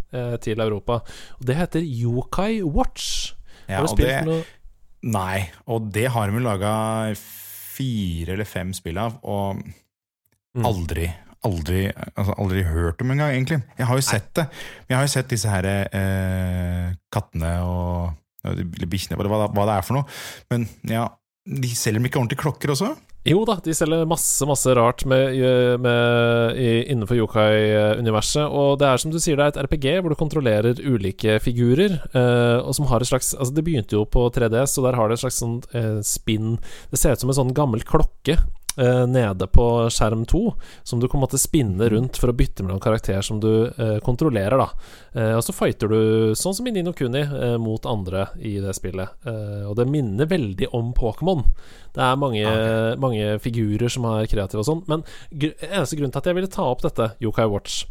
til 0.41 0.59
Europa. 0.59 0.93
Og 1.39 1.45
Det 1.45 1.55
heter 1.55 1.81
Yokai 1.81 2.63
Watch. 2.63 3.33
Ja, 3.73 3.81
har 3.81 3.89
du 3.89 3.93
spilt 3.95 4.09
det, 4.09 4.19
noe 4.29 4.43
Nei, 5.03 5.43
og 5.67 5.89
det 5.91 6.05
har 6.13 6.31
de 6.31 6.39
laga 6.39 6.73
fire 7.19 8.37
eller 8.37 8.47
fem 8.47 8.69
spill 8.75 9.01
av, 9.01 9.17
og 9.27 9.59
mm. 9.59 10.63
aldri 10.69 11.09
Aldri, 11.43 11.89
altså 12.15 12.37
aldri 12.39 12.61
hørt 12.63 13.01
om 13.03 13.09
engang, 13.11 13.33
egentlig. 13.33 13.57
Jeg 13.75 13.87
har 13.89 13.97
jo 13.99 14.03
sett 14.07 14.29
det. 14.39 14.45
Jeg 14.87 14.95
har 14.95 15.01
jo 15.03 15.11
sett 15.11 15.33
disse 15.33 15.49
her 15.51 15.65
eh, 15.67 16.93
kattene 17.11 17.49
og 17.67 18.13
bikkjene, 18.87 19.17
hva, 19.19 19.49
hva 19.51 19.65
det 19.67 19.73
er 19.75 19.83
for 19.83 19.97
noe. 19.97 20.07
Men 20.53 20.63
ja, 20.87 21.03
de 21.43 21.73
selger 21.75 21.99
dem 21.99 22.07
ikke 22.07 22.21
ordentlige 22.21 22.45
klokker 22.45 22.71
også? 22.71 22.93
Jo 23.23 23.45
da, 23.47 23.55
de 23.63 23.71
selger 23.71 24.03
masse 24.09 24.43
masse 24.43 24.73
rart 24.75 25.05
med, 25.07 25.37
med, 25.79 26.57
innenfor 26.91 27.15
yokai-universet. 27.21 28.43
Og 28.51 28.75
det 28.81 28.89
er 28.89 28.99
som 28.99 29.13
du 29.13 29.19
sier, 29.23 29.39
det 29.39 29.45
er 29.45 29.53
et 29.53 29.61
RPG 29.63 29.87
hvor 30.03 30.11
du 30.11 30.19
kontrollerer 30.19 30.81
ulike 30.83 31.37
figurer. 31.43 31.95
Eh, 32.11 32.57
og 32.59 32.75
som 32.75 32.89
har 32.91 32.99
et 33.03 33.07
slags 33.07 33.31
Altså 33.33 33.55
Det 33.55 33.63
begynte 33.63 33.95
jo 33.95 34.03
på 34.03 34.25
3DS, 34.35 34.75
og 34.79 34.89
der 34.89 34.99
har 34.99 35.07
det 35.07 35.15
et 35.15 35.23
slags 35.23 35.39
sånn 35.39 35.55
eh, 35.71 36.01
spinn 36.03 36.57
Det 36.91 36.99
ser 36.99 37.15
ut 37.15 37.23
som 37.23 37.31
en 37.31 37.39
sånn 37.39 37.55
gammel 37.55 37.85
klokke 37.87 38.37
nede 38.75 39.47
på 39.47 39.89
skjerm 39.93 40.25
2, 40.25 40.53
som 40.83 40.99
du 40.99 41.07
kan 41.07 41.21
måtte 41.21 41.37
spinne 41.37 41.89
rundt 41.89 42.17
for 42.17 42.31
å 42.31 42.35
bytte 42.37 42.65
mellom 42.65 42.81
karakterer 42.81 43.21
som 43.21 43.39
du 43.39 43.67
eh, 43.67 43.97
kontrollerer. 44.03 44.57
da 44.57 44.69
eh, 45.13 45.35
Og 45.37 45.43
så 45.45 45.55
fighter 45.55 45.91
du, 45.91 46.33
sånn 46.37 46.55
som 46.57 46.67
i 46.67 46.73
Nino 46.73 46.93
Kuni, 46.93 47.21
eh, 47.21 47.57
mot 47.61 47.85
andre 47.85 48.27
i 48.39 48.55
det 48.63 48.73
spillet. 48.77 49.13
Eh, 49.25 49.63
og 49.69 49.77
det 49.79 49.89
minner 49.89 50.29
veldig 50.29 50.71
om 50.73 50.93
Pokémon. 50.97 51.45
Det 51.93 52.01
er 52.01 52.17
mange, 52.17 52.43
okay. 52.43 52.99
mange, 53.01 53.33
figurer 53.43 53.91
som 53.91 54.07
er 54.09 54.29
kreative 54.29 54.63
og 54.63 54.69
sånn. 54.69 54.85
Men 54.89 55.05
gr 55.29 55.53
eneste 55.69 55.99
grunn 55.99 56.13
til 56.13 56.23
at 56.23 56.31
jeg 56.31 56.39
ville 56.39 56.53
ta 56.53 56.65
opp 56.69 56.85
dette, 56.85 57.13
Yokai 57.23 57.49
Watch 57.51 57.83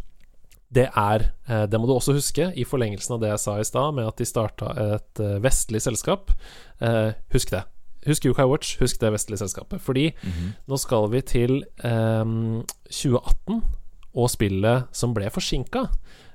det 0.72 0.86
er 0.88 1.26
eh, 1.52 1.66
Det 1.68 1.76
må 1.76 1.84
du 1.84 1.92
også 1.92 2.14
huske, 2.16 2.46
i 2.56 2.64
forlengelsen 2.64 3.18
av 3.18 3.20
det 3.20 3.34
jeg 3.34 3.42
sa 3.44 3.58
i 3.60 3.68
stad, 3.68 3.92
med 3.98 4.08
at 4.08 4.16
de 4.16 4.26
starta 4.28 4.72
et 4.96 5.22
vestlig 5.44 5.82
selskap. 5.84 6.32
Husk 7.30 7.52
det. 7.52 7.60
Husk 8.06 8.26
Yukai 8.26 8.46
Watch, 8.50 8.78
husk 8.80 9.00
det 9.00 9.12
vestlige 9.12 9.38
selskapet. 9.38 9.80
Fordi 9.80 10.10
mm 10.10 10.30
-hmm. 10.30 10.50
nå 10.68 10.76
skal 10.76 11.10
vi 11.12 11.20
til 11.20 11.64
um, 11.84 12.64
2018 12.90 13.62
og 14.14 14.30
spillet 14.30 14.84
som 14.92 15.14
ble 15.14 15.30
forsinka. 15.30 15.78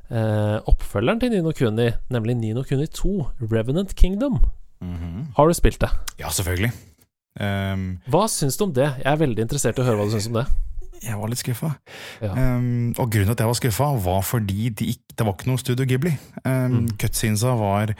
Uh, 0.09 0.63
oppfølgeren 0.65 1.19
til 1.19 1.29
Nino 1.29 1.51
Kuni, 1.51 1.91
nemlig 2.09 2.35
Nino 2.35 2.63
Kuni 2.63 2.85
2, 2.85 3.27
Revenant 3.51 3.95
Kingdom. 3.95 4.39
Mm 4.81 4.95
-hmm. 4.95 5.25
Har 5.35 5.47
du 5.47 5.53
spilt 5.53 5.81
det? 5.81 5.89
Ja, 6.19 6.29
selvfølgelig. 6.29 6.71
Um, 7.39 7.99
hva 8.07 8.27
syns 8.27 8.57
du 8.57 8.63
om 8.63 8.73
det? 8.73 8.93
Jeg 9.03 9.13
er 9.13 9.15
veldig 9.15 9.41
interessert 9.41 9.77
i 9.77 9.81
å 9.81 9.83
høre 9.83 9.95
hva 9.95 10.05
du 10.05 10.11
syns 10.11 10.27
om 10.27 10.33
det 10.33 10.45
jeg 11.03 11.17
var 11.19 11.31
litt 11.31 11.41
skuffa. 11.41 11.71
Ja. 12.21 12.31
Um, 12.33 12.93
og 12.97 13.11
grunnen 13.11 13.29
til 13.29 13.35
at 13.35 13.43
jeg 13.43 13.51
var 13.51 13.59
skuffa, 13.59 13.89
var 14.03 14.21
fordi 14.25 14.69
de 14.69 14.93
det 15.17 15.25
var 15.25 15.33
ikke 15.33 15.49
noe 15.49 15.61
Studio 15.61 15.85
Ghibli. 15.89 16.11
Um, 16.45 16.51
mm. 16.73 16.89
Cutsinsa 17.01 17.55
var 17.57 17.89
eh, 17.89 17.95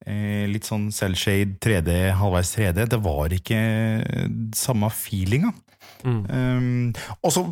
litt 0.00 0.64
sånn 0.64 0.88
selvshade 0.94 1.58
3D, 1.60 1.96
halvveis 2.16 2.54
3D. 2.56 2.86
Det 2.88 2.98
var 3.04 3.34
ikke 3.36 3.58
samme 4.56 4.88
feelinga. 4.94 5.52
Mm. 6.04 6.24
Um, 6.30 6.92
og 7.22 7.32
så, 7.32 7.44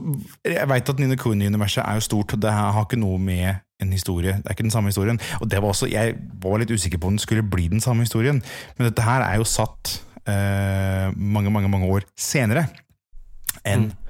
Jeg 0.44 0.68
veit 0.68 0.88
at 0.88 1.00
Nino 1.00 1.16
Cooney-universet 1.20 1.82
er 1.84 1.98
jo 1.98 2.04
stort, 2.06 2.36
det 2.40 2.52
her 2.52 2.72
har 2.72 2.86
ikke 2.86 3.00
noe 3.00 3.18
med 3.20 3.60
en 3.82 3.92
historie. 3.92 4.38
Det 4.38 4.46
er 4.46 4.56
ikke 4.56 4.66
den 4.66 4.74
samme 4.74 4.92
historien. 4.92 5.20
Og 5.40 5.50
det 5.50 5.62
var 5.62 5.68
også, 5.68 5.86
Jeg 5.90 6.16
var 6.42 6.58
litt 6.58 6.70
usikker 6.70 6.98
på 6.98 7.10
om 7.10 7.16
det 7.16 7.22
skulle 7.22 7.42
bli 7.42 7.68
den 7.68 7.80
samme 7.80 8.06
historien, 8.06 8.42
men 8.78 8.88
dette 8.88 9.04
her 9.04 9.22
er 9.22 9.36
jo 9.36 9.44
satt 9.48 10.02
uh, 10.28 11.14
mange, 11.16 11.50
mange, 11.50 11.68
mange 11.68 11.86
år 11.86 12.08
senere 12.16 12.68
enn 13.66 13.88
mm 13.88 13.90
eh, 13.90 14.04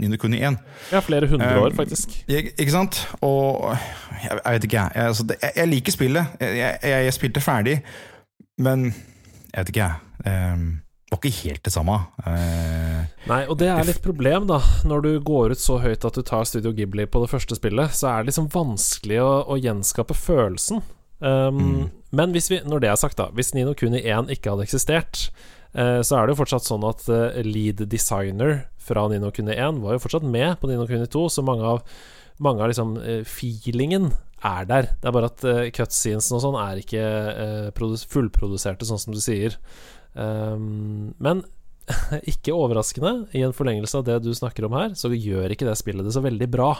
Nino 0.00 0.18
Kuni 0.18 0.40
1. 0.42 0.58
Ja, 0.90 1.00
flere 1.04 1.28
hundre 1.30 1.52
år, 1.60 1.74
faktisk. 1.76 2.16
Jeg, 2.28 2.52
ikke 2.58 2.74
sant? 2.74 3.00
Og 3.22 3.70
jeg, 4.18 4.32
jeg 4.32 4.56
vet 4.56 4.66
ikke, 4.68 4.82
jeg. 4.82 5.06
Altså, 5.06 5.26
det, 5.28 5.38
jeg, 5.44 5.68
liker 5.70 5.94
spillet. 5.94 6.36
Jeg, 6.42 7.14
spilte 7.14 7.42
ferdig, 7.44 7.78
men 8.58 8.90
jeg 8.90 9.60
vet 9.60 9.72
ikke, 9.74 9.86
jeg. 9.86 10.04
Um, 10.26 10.68
var 11.08 11.20
ikke 11.22 11.48
helt 11.48 11.64
det 11.64 11.72
samme. 11.72 11.94
Uh, 12.20 13.04
Nei, 13.30 13.40
og 13.48 13.56
det 13.60 13.70
er 13.72 13.86
litt 13.88 14.02
problem, 14.04 14.48
da. 14.50 14.58
Når 14.88 15.04
du 15.06 15.10
går 15.24 15.54
ut 15.54 15.62
så 15.62 15.78
høyt 15.80 16.04
at 16.04 16.18
du 16.18 16.24
tar 16.26 16.44
Studio 16.48 16.74
Ghibli 16.76 17.06
på 17.08 17.22
det 17.22 17.30
første 17.32 17.56
spillet, 17.56 17.94
så 17.96 18.10
er 18.10 18.22
det 18.22 18.32
liksom 18.32 18.50
vanskelig 18.52 19.22
å, 19.24 19.30
å 19.48 19.56
gjenskape 19.56 20.16
følelsen. 20.16 20.82
Um, 21.22 21.62
mm. 21.62 21.86
Men 22.18 22.34
hvis 22.36 22.50
vi, 22.52 22.60
når 22.64 22.84
det 22.84 22.90
er 22.92 22.98
sagt, 23.00 23.18
da 23.18 23.24
Hvis 23.34 23.50
Nino 23.50 23.72
Kuni 23.74 23.98
1 24.04 24.28
ikke 24.30 24.52
hadde 24.52 24.68
eksistert, 24.68 25.24
så 25.74 26.16
er 26.16 26.26
det 26.26 26.32
jo 26.32 26.40
fortsatt 26.40 26.64
sånn 26.64 26.86
at 26.88 27.04
uh, 27.12 27.34
lead 27.44 27.82
designer 27.92 28.62
fra 28.80 29.04
Nino 29.10 29.28
Kuni 29.34 29.52
1 29.52 29.82
var 29.82 29.94
jo 29.94 30.00
fortsatt 30.00 30.24
med 30.24 30.56
på 30.60 30.70
Nino 30.70 30.86
Kuni 30.88 31.06
2, 31.10 31.26
så 31.28 31.44
mange 31.44 31.66
av, 31.68 31.82
mange 32.42 32.64
av 32.64 32.72
liksom 32.72 32.96
uh, 33.02 33.20
feelingen 33.28 34.10
er 34.38 34.66
der. 34.70 34.90
Det 34.96 35.10
er 35.10 35.14
bare 35.14 35.28
at 35.32 35.42
cutscenes 35.42 35.76
cutscenesen 35.76 36.38
og 36.38 36.42
sånn 36.44 36.58
er 36.62 36.80
ikke 36.80 37.04
fullproduserte, 38.08 38.86
sånn 38.86 39.00
som 39.02 39.16
du 39.16 39.20
sier. 39.20 39.56
Um, 40.14 41.12
men 41.18 41.42
ikke 42.32 42.56
overraskende, 42.56 43.28
i 43.36 43.42
en 43.44 43.54
forlengelse 43.56 44.00
av 44.00 44.06
det 44.08 44.18
du 44.24 44.32
snakker 44.36 44.66
om 44.68 44.76
her, 44.78 44.94
så 44.98 45.10
gjør 45.12 45.54
ikke 45.54 45.68
det 45.68 45.76
spillet 45.80 46.06
det 46.06 46.14
så 46.14 46.24
veldig 46.24 46.48
bra. 46.52 46.72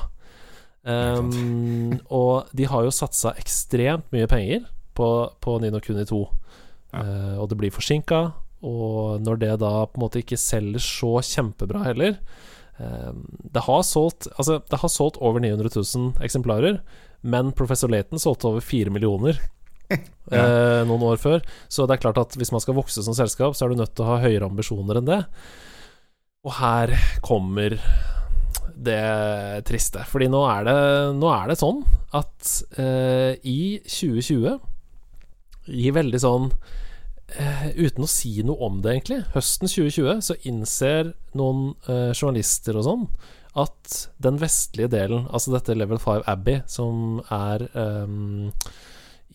Um, 0.88 1.98
og 2.14 2.48
de 2.56 2.68
har 2.70 2.86
jo 2.86 2.94
satsa 2.94 3.34
ekstremt 3.40 4.06
mye 4.14 4.28
penger 4.30 4.68
på, 4.96 5.08
på 5.42 5.58
Nino 5.62 5.82
Kuni 5.84 6.06
2. 6.08 6.20
Ja. 6.94 7.02
Uh, 7.04 7.34
og 7.42 7.50
det 7.50 7.58
blir 7.60 7.72
forsinka, 7.74 8.30
og 8.66 9.22
når 9.22 9.42
det 9.42 9.52
da 9.62 9.72
på 9.86 9.98
en 9.98 10.04
måte 10.06 10.22
ikke 10.22 10.38
selger 10.40 10.82
så 10.82 11.18
kjempebra 11.22 11.84
heller 11.84 12.16
eh, 12.80 13.12
det, 13.54 13.62
har 13.68 13.84
solgt, 13.86 14.26
altså, 14.34 14.58
det 14.66 14.80
har 14.82 14.90
solgt 14.90 15.20
over 15.22 15.42
900 15.44 15.70
000 15.76 16.24
eksemplarer, 16.26 16.80
men 17.20 17.52
Professor 17.54 17.90
Laton 17.92 18.22
solgte 18.22 18.50
over 18.50 18.64
4 18.64 18.90
millioner 18.94 19.38
ja. 19.88 20.42
eh, 20.42 20.82
noen 20.88 21.06
år 21.12 21.22
før. 21.22 21.42
Så 21.70 21.86
det 21.86 21.96
er 21.96 22.04
klart 22.08 22.20
at 22.20 22.36
hvis 22.38 22.52
man 22.54 22.62
skal 22.64 22.76
vokse 22.78 23.02
som 23.04 23.16
selskap, 23.16 23.56
så 23.56 23.66
er 23.66 23.72
du 23.72 23.80
nødt 23.80 23.94
til 23.94 24.06
å 24.06 24.12
ha 24.12 24.22
høyere 24.26 24.50
ambisjoner 24.50 25.00
enn 25.00 25.08
det. 25.08 25.22
Og 26.46 26.54
her 26.58 26.94
kommer 27.24 27.76
det 28.78 29.62
triste. 29.66 30.04
Fordi 30.08 30.28
nå 30.30 30.42
er 30.50 30.66
det, 30.68 30.76
nå 31.18 31.30
er 31.34 31.50
det 31.50 31.58
sånn 31.60 31.82
at 32.16 32.52
eh, 32.80 33.34
i 33.42 33.78
2020 33.84 34.58
I 35.74 35.90
veldig 35.92 36.20
sånn 36.22 36.52
uten 37.28 38.06
å 38.06 38.10
si 38.10 38.38
noe 38.46 38.56
om 38.64 38.80
det, 38.82 38.94
egentlig. 38.94 39.18
Høsten 39.34 39.68
2020 39.68 40.22
så 40.24 40.36
innser 40.48 41.12
noen 41.36 41.74
uh, 41.88 42.12
journalister 42.14 42.78
og 42.78 42.86
sånn 42.86 43.04
at 43.58 43.94
den 44.22 44.38
vestlige 44.38 44.90
delen, 44.92 45.26
altså 45.34 45.52
dette 45.54 45.74
Level 45.74 45.98
5 45.98 46.22
Abbey, 46.30 46.60
som 46.70 47.18
er 47.34 47.64
um, 47.74 48.52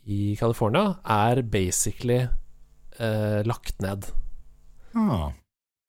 i 0.08 0.36
California, 0.40 0.96
er 1.04 1.42
basically 1.44 2.22
uh, 2.24 3.42
lagt 3.44 3.82
ned. 3.84 4.08
Ah. 4.96 5.34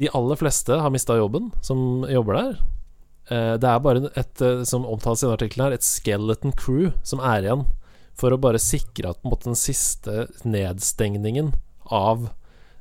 De 0.02 0.10
aller 0.10 0.40
fleste 0.40 0.80
har 0.80 0.90
mista 0.90 1.16
jobben, 1.16 1.52
som 1.62 2.02
jobber 2.10 2.40
der. 2.40 2.56
det 3.62 3.68
er 3.70 3.78
bare 3.84 4.08
et, 4.18 4.42
som 4.66 4.82
omtales 4.84 5.22
i 5.22 5.24
denne 5.24 5.36
artikkelen 5.38 5.68
her, 5.68 5.76
et 5.76 5.86
skeleton 5.86 6.52
crew 6.58 6.90
som 7.06 7.22
er 7.22 7.46
igjen. 7.46 7.62
For 8.18 8.34
å 8.34 8.40
bare 8.40 8.58
sikre 8.60 9.12
at 9.12 9.20
på 9.20 9.28
en 9.28 9.32
måte, 9.36 9.52
den 9.52 9.58
siste 9.58 10.26
nedstengningen 10.42 11.52
av 11.92 12.28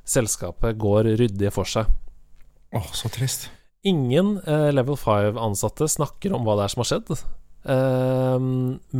selskapet 0.04 0.78
går 0.80 1.14
ryddig 1.20 1.52
for 1.54 1.68
seg. 1.68 1.88
Åh, 2.74 2.82
oh, 2.82 2.90
så 2.96 3.10
trist. 3.12 3.48
Ingen 3.84 4.38
eh, 4.48 4.70
level 4.72 4.96
5-ansatte 4.98 5.88
snakker 5.92 6.34
om 6.34 6.46
hva 6.46 6.56
det 6.58 6.66
er 6.66 6.72
som 6.72 6.82
har 6.82 6.90
skjedd. 6.90 7.12
Eh, 7.64 8.38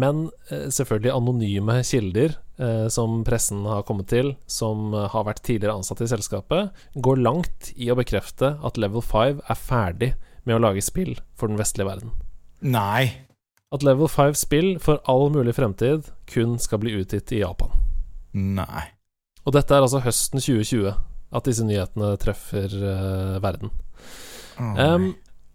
men 0.05 0.21
eh, 0.49 0.69
selvfølgelig 0.73 1.13
anonyme 1.13 1.79
kilder 1.85 2.37
eh, 2.57 2.87
som 2.93 3.23
pressen 3.27 3.65
har 3.69 3.85
kommet 3.89 4.09
til, 4.13 4.35
som 4.47 4.93
har 4.95 5.27
vært 5.29 5.45
tidligere 5.45 5.77
ansatte 5.77 6.07
i 6.07 6.13
selskapet, 6.13 6.87
går 6.95 7.21
langt 7.25 7.73
i 7.77 7.91
å 7.93 7.99
bekrefte 7.99 8.55
at 8.65 8.81
level 8.81 9.05
5 9.05 9.43
er 9.45 9.61
ferdig 9.61 10.15
med 10.45 10.59
å 10.59 10.65
lage 10.67 10.85
spill 10.85 11.17
for 11.37 11.51
den 11.51 11.61
vestlige 11.61 11.89
verden. 11.89 12.15
Nei. 12.65 13.13
at 13.75 13.83
Level 13.83 14.07
5-spill 14.07 14.79
for 14.81 15.01
all 15.11 15.33
mulig 15.35 15.57
fremtid 15.57 16.07
kun 16.31 16.55
skal 16.63 16.81
bli 16.81 16.95
utgitt 16.95 17.33
i 17.35 17.41
Japan. 17.43 17.73
Nei. 18.33 18.94
Og 19.45 19.55
dette 19.57 19.75
er 19.77 19.85
altså 19.85 20.03
høsten 20.05 20.41
2020 20.41 20.95
at 21.35 21.49
disse 21.49 21.67
nyhetene 21.67 22.15
treffer 22.23 22.73
uh, 22.81 23.43
verden. 23.45 23.73
Oh, 24.55 24.73
Um, 24.79 25.07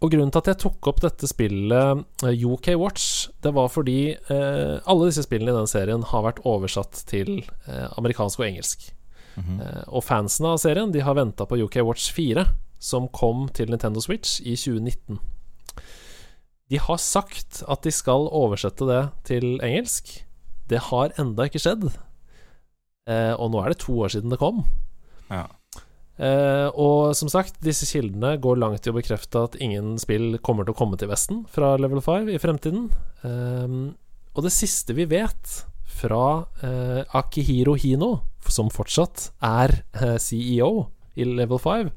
og 0.04 0.10
grunnen 0.12 0.30
til 0.32 0.42
at 0.42 0.50
jeg 0.50 0.60
tok 0.60 0.86
opp 0.90 1.00
dette 1.00 1.28
spillet, 1.28 2.04
uh, 2.20 2.44
UK 2.52 2.74
Watch, 2.80 3.30
det 3.40 3.54
var 3.56 3.72
fordi 3.72 4.12
uh, 4.28 4.76
alle 4.84 5.08
disse 5.08 5.24
spillene 5.24 5.54
i 5.54 5.58
den 5.58 5.70
serien 5.70 6.04
har 6.12 6.24
vært 6.26 6.42
oversatt 6.48 7.02
til 7.08 7.40
eh, 7.40 7.86
amerikansk 7.96 8.42
og 8.42 8.50
engelsk. 8.50 8.90
Eh, 9.38 9.84
og 9.88 10.04
fansene 10.04 10.54
av 10.54 10.60
serien 10.60 10.92
De 10.92 11.02
har 11.04 11.16
venta 11.16 11.46
på 11.48 11.58
UK 11.64 11.80
Watch 11.86 12.10
4, 12.12 12.44
som 12.80 13.08
kom 13.12 13.48
til 13.54 13.70
Nintendo 13.70 14.00
Switch 14.02 14.40
i 14.40 14.56
2019. 14.56 15.20
De 16.70 16.78
har 16.78 17.00
sagt 17.02 17.62
at 17.68 17.82
de 17.84 17.92
skal 17.94 18.28
oversette 18.30 18.86
det 18.86 19.02
til 19.26 19.58
engelsk. 19.64 20.12
Det 20.70 20.86
har 20.90 21.14
enda 21.18 21.48
ikke 21.48 21.62
skjedd. 21.62 21.88
Eh, 23.10 23.32
og 23.34 23.50
nå 23.52 23.62
er 23.64 23.72
det 23.74 23.82
to 23.82 23.96
år 24.04 24.12
siden 24.14 24.32
det 24.32 24.38
kom. 24.40 24.62
Ja. 25.30 25.46
Eh, 26.20 26.68
og 26.76 27.14
som 27.16 27.30
sagt, 27.32 27.56
disse 27.64 27.88
kildene 27.88 28.34
går 28.42 28.58
langt 28.60 28.84
i 28.84 28.92
å 28.92 28.96
bekrefte 28.96 29.46
at 29.48 29.56
ingen 29.62 29.94
spill 30.00 30.36
kommer 30.44 30.66
til 30.66 30.74
å 30.74 30.78
komme 30.78 30.98
til 31.00 31.08
Vesten 31.08 31.46
fra 31.48 31.74
Level 31.80 32.02
5 32.04 32.28
i 32.34 32.40
fremtiden. 32.42 32.90
Ehm, 33.24 33.82
og 34.36 34.44
det 34.44 34.52
siste 34.52 34.94
vi 34.96 35.08
vet 35.08 35.54
fra 36.00 36.44
eh, 36.64 37.02
Akihiro 37.16 37.74
Hino, 37.80 38.18
som 38.46 38.68
fortsatt 38.72 39.30
er 39.46 39.80
eh, 39.96 40.18
CEO 40.20 40.90
i 41.16 41.24
Level 41.24 41.60
5, 41.60 41.88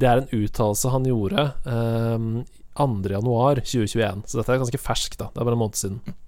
det 0.00 0.08
er 0.08 0.20
en 0.20 0.30
uttalelse 0.36 0.92
han 0.92 1.08
gjorde 1.08 1.46
ehm, 1.68 2.28
2.1.2021. 2.76 4.26
Så 4.28 4.40
dette 4.40 4.52
er 4.52 4.60
ganske 4.62 4.80
ferskt, 4.80 5.18
da. 5.20 5.30
Det 5.32 5.40
er 5.40 5.48
bare 5.48 5.56
en 5.56 5.64
måned 5.64 5.80
siden. 5.80 6.18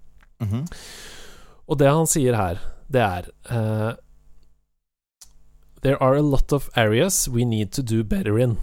Mhm. 0.45 0.65
Og 1.65 1.79
det 1.81 1.89
han 1.89 2.09
sier 2.11 2.37
her, 2.37 2.59
det 2.93 3.01
er 3.05 3.29
eh, 3.53 3.93
There 5.85 6.03
are 6.03 6.17
a 6.17 6.23
lot 6.23 6.51
of 6.53 6.71
areas 6.77 7.29
we 7.29 7.45
need 7.45 7.71
to 7.73 7.83
do 7.83 8.03
better 8.05 8.39
in. 8.39 8.57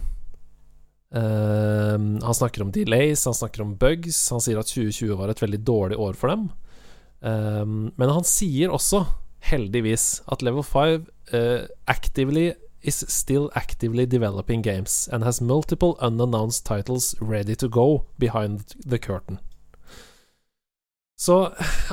Um, 1.14 2.18
han 2.22 2.34
snakker 2.34 2.62
om 2.62 2.72
delays, 2.72 3.24
han 3.24 3.34
snakker 3.34 3.62
om 3.62 3.76
bugs. 3.76 4.30
Han 4.30 4.42
sier 4.42 4.58
at 4.58 4.66
2020 4.66 5.14
var 5.20 5.30
et 5.30 5.42
veldig 5.42 5.60
dårlig 5.62 5.98
år 6.02 6.18
for 6.18 6.32
dem. 6.32 6.48
Um, 7.20 7.92
men 7.94 8.10
han 8.10 8.26
sier 8.26 8.74
også, 8.74 9.04
heldigvis, 9.52 10.24
at 10.34 10.42
Level 10.42 10.66
5 10.66 11.06
uh, 11.30 11.70
actively 11.86 12.56
is 12.82 13.04
still 13.06 13.52
actively 13.54 14.04
developing 14.04 14.62
games 14.66 15.08
and 15.12 15.22
has 15.22 15.40
multiple 15.40 15.94
unannounced 16.00 16.66
titles 16.66 17.14
ready 17.20 17.54
to 17.54 17.68
go 17.68 18.02
behind 18.18 18.74
the 18.82 18.98
curtain. 18.98 19.38
Så 21.22 21.52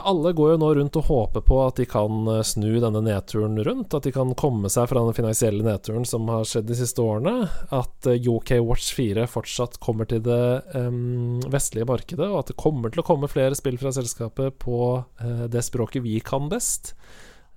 alle 0.09 0.32
går 0.34 0.55
jo 0.55 0.57
nå 0.57 0.67
rundt 0.73 0.95
og 0.97 1.05
håper 1.05 1.43
på 1.45 1.57
at 1.61 1.77
de 1.77 1.86
kan 1.86 2.23
eh, 2.32 2.39
snu 2.47 2.80
denne 2.82 3.01
nedturen 3.05 3.59
rundt. 3.61 3.93
At 3.93 4.07
de 4.07 4.13
kan 4.15 4.32
komme 4.34 4.71
seg 4.73 4.88
fra 4.89 5.03
den 5.05 5.13
finansielle 5.13 5.61
nedturen 5.67 6.07
som 6.09 6.25
har 6.34 6.47
skjedd 6.49 6.65
de 6.65 6.77
siste 6.80 7.03
årene. 7.03 7.45
At 7.69 8.09
eh, 8.09 8.17
UK 8.25 8.55
Watch 8.65 8.89
4 8.97 9.27
fortsatt 9.30 9.77
kommer 9.86 10.09
til 10.09 10.23
det 10.25 10.41
um, 10.73 11.38
vestlige 11.53 11.86
markedet, 11.91 12.25
og 12.25 12.39
at 12.39 12.49
det 12.49 12.57
kommer 12.57 12.89
til 12.89 13.03
å 13.03 13.05
komme 13.05 13.30
flere 13.30 13.53
spill 13.59 13.77
fra 13.77 13.93
selskapet 13.93 14.57
på 14.65 14.82
uh, 14.97 15.45
det 15.45 15.61
språket 15.67 16.07
vi 16.07 16.17
kan 16.25 16.49
best. 16.49 16.95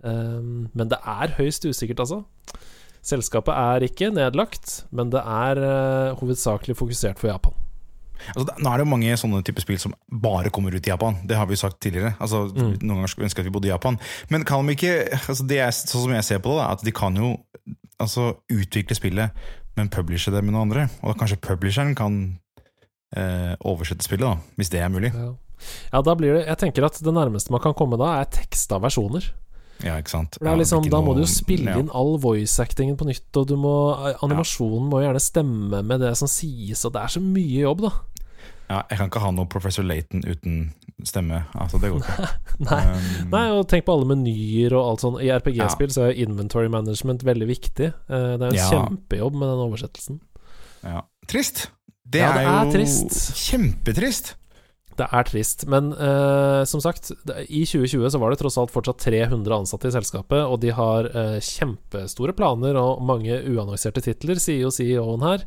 Um, 0.04 0.68
men 0.76 0.92
det 0.92 1.00
er 1.00 1.38
høyst 1.40 1.64
usikkert, 1.64 2.04
altså. 2.04 2.20
Selskapet 3.00 3.56
er 3.56 3.88
ikke 3.88 4.12
nedlagt, 4.12 4.82
men 4.92 5.08
det 5.14 5.24
er 5.24 5.64
uh, 5.64 6.20
hovedsakelig 6.20 6.76
fokusert 6.84 7.16
for 7.22 7.32
Japan. 7.32 7.61
Altså, 8.34 8.54
nå 8.58 8.70
er 8.72 8.78
det 8.80 8.86
jo 8.86 8.90
mange 8.92 9.16
sånne 9.20 9.42
typer 9.46 9.64
spill 9.64 9.78
som 9.82 9.94
bare 10.08 10.50
kommer 10.54 10.74
ut 10.74 10.86
i 10.86 10.90
Japan. 10.92 11.18
Det 11.26 11.36
har 11.36 11.46
vi 11.46 11.56
jo 11.56 11.62
sagt 11.64 11.80
tidligere. 11.80 12.14
Altså, 12.20 12.44
Mm. 12.52 12.76
Noen 12.82 12.96
ganger 13.00 13.08
skulle 13.12 13.24
vi 13.24 13.30
ønske 13.30 13.40
at 13.40 13.48
vi 13.48 13.54
bodde 13.54 13.68
i 13.68 13.72
Japan. 13.74 13.98
Men 14.30 14.44
kan 14.44 14.66
de 14.66 14.72
ikke 14.76 14.94
altså, 15.28 15.46
det 15.46 15.58
er, 15.58 15.70
Sånn 15.72 16.04
som 16.06 16.12
jeg 16.14 16.24
ser 16.24 16.38
på 16.44 16.52
det, 16.54 16.58
da, 16.62 16.70
at 16.72 16.84
de 16.84 16.92
kan 16.92 17.16
jo 17.16 17.32
altså, 18.00 18.36
utvikle 18.50 18.94
spillet, 18.98 19.30
men 19.76 19.88
publishe 19.88 20.30
det 20.30 20.42
med 20.44 20.52
noen 20.52 20.68
andre. 20.68 20.88
Og 21.02 21.12
da 21.14 21.18
kanskje 21.22 21.40
publisheren 21.40 21.94
kan 21.96 22.38
eh, 23.16 23.54
oversette 23.64 24.04
spillet, 24.04 24.26
da, 24.26 24.36
hvis 24.58 24.70
det 24.72 24.80
er 24.82 24.90
mulig. 24.92 25.12
Ja. 25.14 25.32
ja, 25.92 26.02
da 26.02 26.14
blir 26.18 26.34
det 26.38 26.46
Jeg 26.46 26.58
tenker 26.58 26.84
at 26.88 26.98
det 27.02 27.14
nærmeste 27.14 27.52
man 27.54 27.62
kan 27.64 27.74
komme 27.74 27.98
da, 28.00 28.18
er 28.20 28.28
teksta 28.32 28.80
versjoner. 28.82 29.30
Ja, 29.82 29.96
ikke 29.98 30.12
sant? 30.12 30.36
Ja, 30.38 30.52
liksom, 30.54 30.84
da 30.92 31.00
må 31.02 31.14
du 31.16 31.24
jo 31.24 31.26
spille 31.30 31.72
inn 31.80 31.88
all 31.90 32.14
voice-actingen 32.22 32.94
på 33.00 33.06
nytt, 33.08 33.26
og 33.34 33.48
du 33.50 33.56
må 33.58 33.72
Animasjonen 34.22 34.86
må 34.92 35.00
gjerne 35.02 35.22
stemme 35.22 35.80
med 35.82 36.04
det 36.04 36.12
som 36.20 36.30
sies, 36.30 36.84
og 36.86 36.92
det 36.94 37.02
er 37.02 37.14
så 37.16 37.22
mye 37.24 37.64
jobb, 37.64 37.82
da. 37.88 37.90
Ja, 38.70 38.82
jeg 38.90 38.98
kan 38.98 39.08
ikke 39.10 39.20
ha 39.20 39.30
noe 39.34 39.46
Professor 39.46 39.84
Laton 39.84 40.22
uten 40.24 40.72
stemme. 41.04 41.42
Altså, 41.58 41.80
det 41.82 41.90
går 41.92 42.00
ikke. 42.04 42.28
Nei. 42.70 42.80
Um, 42.86 43.30
Nei, 43.34 43.44
og 43.50 43.66
tenk 43.68 43.84
på 43.84 43.92
alle 43.96 44.06
menyer 44.14 44.72
og 44.78 44.86
alt 44.92 45.00
sånn. 45.04 45.18
I 45.20 45.28
RPG-spill 45.34 45.90
så 45.92 46.06
er 46.08 46.20
inventory 46.22 46.68
management 46.72 47.24
veldig 47.26 47.48
viktig. 47.50 47.88
Eh, 48.08 48.36
Det 48.38 48.42
er 48.42 48.48
en 48.52 48.54
Ja. 48.54 48.68
kjempejobb 48.70 49.34
med 49.34 49.48
den 49.52 49.64
oversettelsen. 49.66 50.20
ja. 50.84 51.02
Trist! 51.28 51.68
Det, 52.12 52.18
Ja, 52.20 52.32
det 52.34 52.40
er 52.42 52.48
er 52.50 52.64
jo 52.66 52.72
trist. 52.72 53.34
kjempetrist. 53.38 54.34
Det 54.98 55.06
er 55.08 55.24
trist, 55.28 55.64
men 55.72 55.90
eh, 55.96 56.62
som 56.68 56.82
sagt, 56.84 57.10
i 57.48 57.62
2020 57.64 58.10
så 58.12 58.20
var 58.20 58.32
det 58.32 58.40
tross 58.42 58.58
alt 58.60 58.72
fortsatt 58.74 59.00
300 59.06 59.56
ansatte 59.62 59.88
i 59.88 59.94
selskapet, 59.94 60.42
og 60.44 60.60
de 60.60 60.74
har 60.76 61.08
eh, 61.08 61.38
kjempestore 61.42 62.34
planer 62.36 62.76
og 62.80 63.00
mange 63.08 63.38
uannonserte 63.40 64.04
titler, 64.04 64.40
sier 64.42 64.66
jo 64.66 64.74
CEO-en 64.74 65.24
her. 65.24 65.46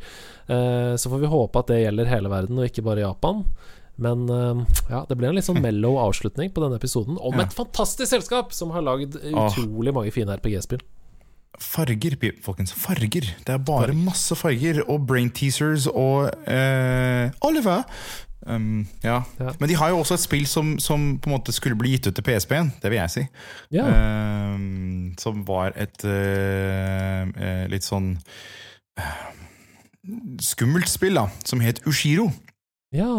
Eh, 0.49 0.93
så 0.97 1.11
får 1.11 1.23
vi 1.23 1.31
håpe 1.35 1.61
at 1.61 1.71
det 1.71 1.83
gjelder 1.83 2.09
hele 2.09 2.33
verden, 2.33 2.59
og 2.59 2.69
ikke 2.69 2.85
bare 2.85 3.05
Japan. 3.05 3.45
Men 4.01 4.25
eh, 4.27 4.65
ja, 4.89 5.05
det 5.07 5.19
ble 5.19 5.29
en 5.29 5.37
litt 5.37 5.47
sånn 5.47 5.61
mellow 5.67 6.01
avslutning 6.01 6.51
på 6.55 6.65
denne 6.65 6.81
episoden 6.81 7.21
om 7.21 7.39
et 7.39 7.55
fantastisk 7.55 8.11
selskap 8.11 8.53
som 8.55 8.73
har 8.75 8.85
lagd 8.85 9.19
utrolig 9.21 9.95
mange 9.95 10.13
fine 10.15 10.35
RPG-spill. 10.41 10.83
Farger, 11.61 12.17
folkens. 12.43 12.73
Farger. 12.75 13.29
Det 13.45 13.53
er 13.53 13.61
bare 13.63 13.93
masse 13.95 14.35
farger. 14.35 14.81
Og 14.91 15.05
brain 15.07 15.29
teasers 15.31 15.87
og 15.87 16.27
eh, 16.51 17.31
Oliver! 17.45 17.85
Um, 18.45 18.87
ja. 19.03 19.23
Ja. 19.39 19.53
Men 19.59 19.69
de 19.69 19.75
har 19.75 19.89
jo 19.89 19.99
også 20.03 20.13
et 20.19 20.23
spill 20.25 20.45
som, 20.47 20.75
som 20.79 21.17
på 21.17 21.29
en 21.29 21.33
måte 21.33 21.53
skulle 21.55 21.77
bli 21.79 21.95
gitt 21.95 22.07
ut 22.07 22.15
til 22.15 22.25
PSP-en, 22.27 22.69
det 22.81 22.91
vil 22.93 22.99
jeg 23.01 23.13
si. 23.15 23.25
Ja, 23.73 23.87
Um, 24.55 25.15
som 25.19 25.41
var 25.47 25.73
et 25.75 26.05
uh, 26.05 27.25
litt 27.71 27.83
sånn 27.83 28.13
uh, 29.01 29.25
skummelt 30.41 30.89
spill, 30.91 31.17
da, 31.17 31.27
som 31.43 31.63
het 31.65 31.81
Ushiro. 31.89 32.29
ja. 32.93 33.11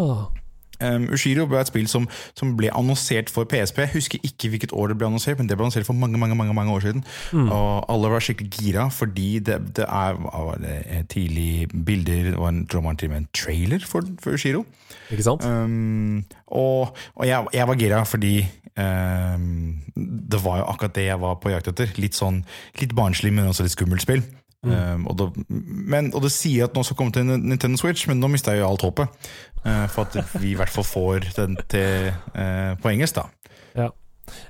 Um, 0.80 1.08
Ushiro 1.14 1.46
ble 1.48 1.60
et 1.60 1.70
spill 1.70 1.88
som, 1.90 2.08
som 2.38 2.54
ble 2.58 2.70
annonsert 2.74 3.30
for 3.32 3.48
PSP. 3.48 3.82
Jeg 3.84 3.94
husker 3.94 4.26
ikke 4.26 4.50
hvilket 4.52 4.74
år 4.76 4.92
det 4.92 4.98
ble 5.00 5.08
annonsert, 5.10 5.38
men 5.40 5.48
det 5.48 5.56
ble 5.56 5.66
annonsert 5.66 5.88
for 5.88 5.96
mange 5.96 6.18
mange, 6.20 6.36
mange, 6.38 6.54
mange 6.54 6.72
år 6.72 6.86
siden. 6.86 7.04
Mm. 7.32 7.50
Og 7.50 7.86
alle 7.92 8.12
var 8.12 8.24
skikkelig 8.24 8.50
gira, 8.52 8.88
fordi 8.92 9.38
det, 9.38 9.60
det 9.76 9.86
er 9.88 10.20
var 10.20 10.58
det, 10.62 11.08
tidlig 11.12 11.68
bilder 11.86 12.30
Det 12.32 12.38
var 12.38 12.48
en, 12.48 12.66
tror 12.66 12.84
man 12.84 12.96
til 12.96 13.08
og 13.10 13.14
med 13.14 13.24
en 13.24 13.28
trailer 13.34 13.84
for, 13.86 14.06
for 14.22 14.36
Ushiro. 14.36 14.64
Ikke 15.10 15.22
sant? 15.22 15.44
Um, 15.44 16.24
og 16.46 16.96
og 17.14 17.26
jeg, 17.26 17.46
jeg 17.52 17.68
var 17.68 17.74
gira 17.74 18.02
fordi 18.04 18.46
um, 18.78 19.76
det 19.96 20.44
var 20.44 20.58
jo 20.58 20.64
akkurat 20.64 20.94
det 20.94 21.06
jeg 21.06 21.20
var 21.20 21.38
på 21.42 21.52
jakt 21.52 21.68
etter. 21.72 21.92
Litt 22.00 22.18
sånn 22.18 22.42
litt 22.80 22.94
barnslig, 22.96 23.32
men 23.32 23.48
også 23.48 23.66
litt 23.66 23.76
skummelt 23.76 24.04
spill. 24.04 24.22
Um, 24.66 25.06
og, 25.06 25.18
det, 25.20 25.46
men, 25.48 26.10
og 26.14 26.24
det 26.24 26.32
sier 26.34 26.66
at 26.66 26.76
nå 26.76 26.82
skal 26.86 26.98
komme 26.98 27.14
til 27.14 27.28
Nintendo 27.28 27.78
Switch, 27.80 28.08
men 28.10 28.22
nå 28.22 28.30
mista 28.32 28.54
jeg 28.54 28.64
jo 28.64 28.70
alt 28.70 28.86
håpet. 28.86 29.28
Uh, 29.62 29.86
for 29.92 30.06
at 30.06 30.34
vi 30.40 30.52
i 30.52 30.58
hvert 30.58 30.72
fall 30.72 30.86
får 30.86 31.30
den 31.36 31.58
til, 31.70 32.10
uh, 32.34 32.72
på 32.82 32.92
engelsk, 32.92 33.20
da. 33.20 33.54
Ja. 33.76 33.90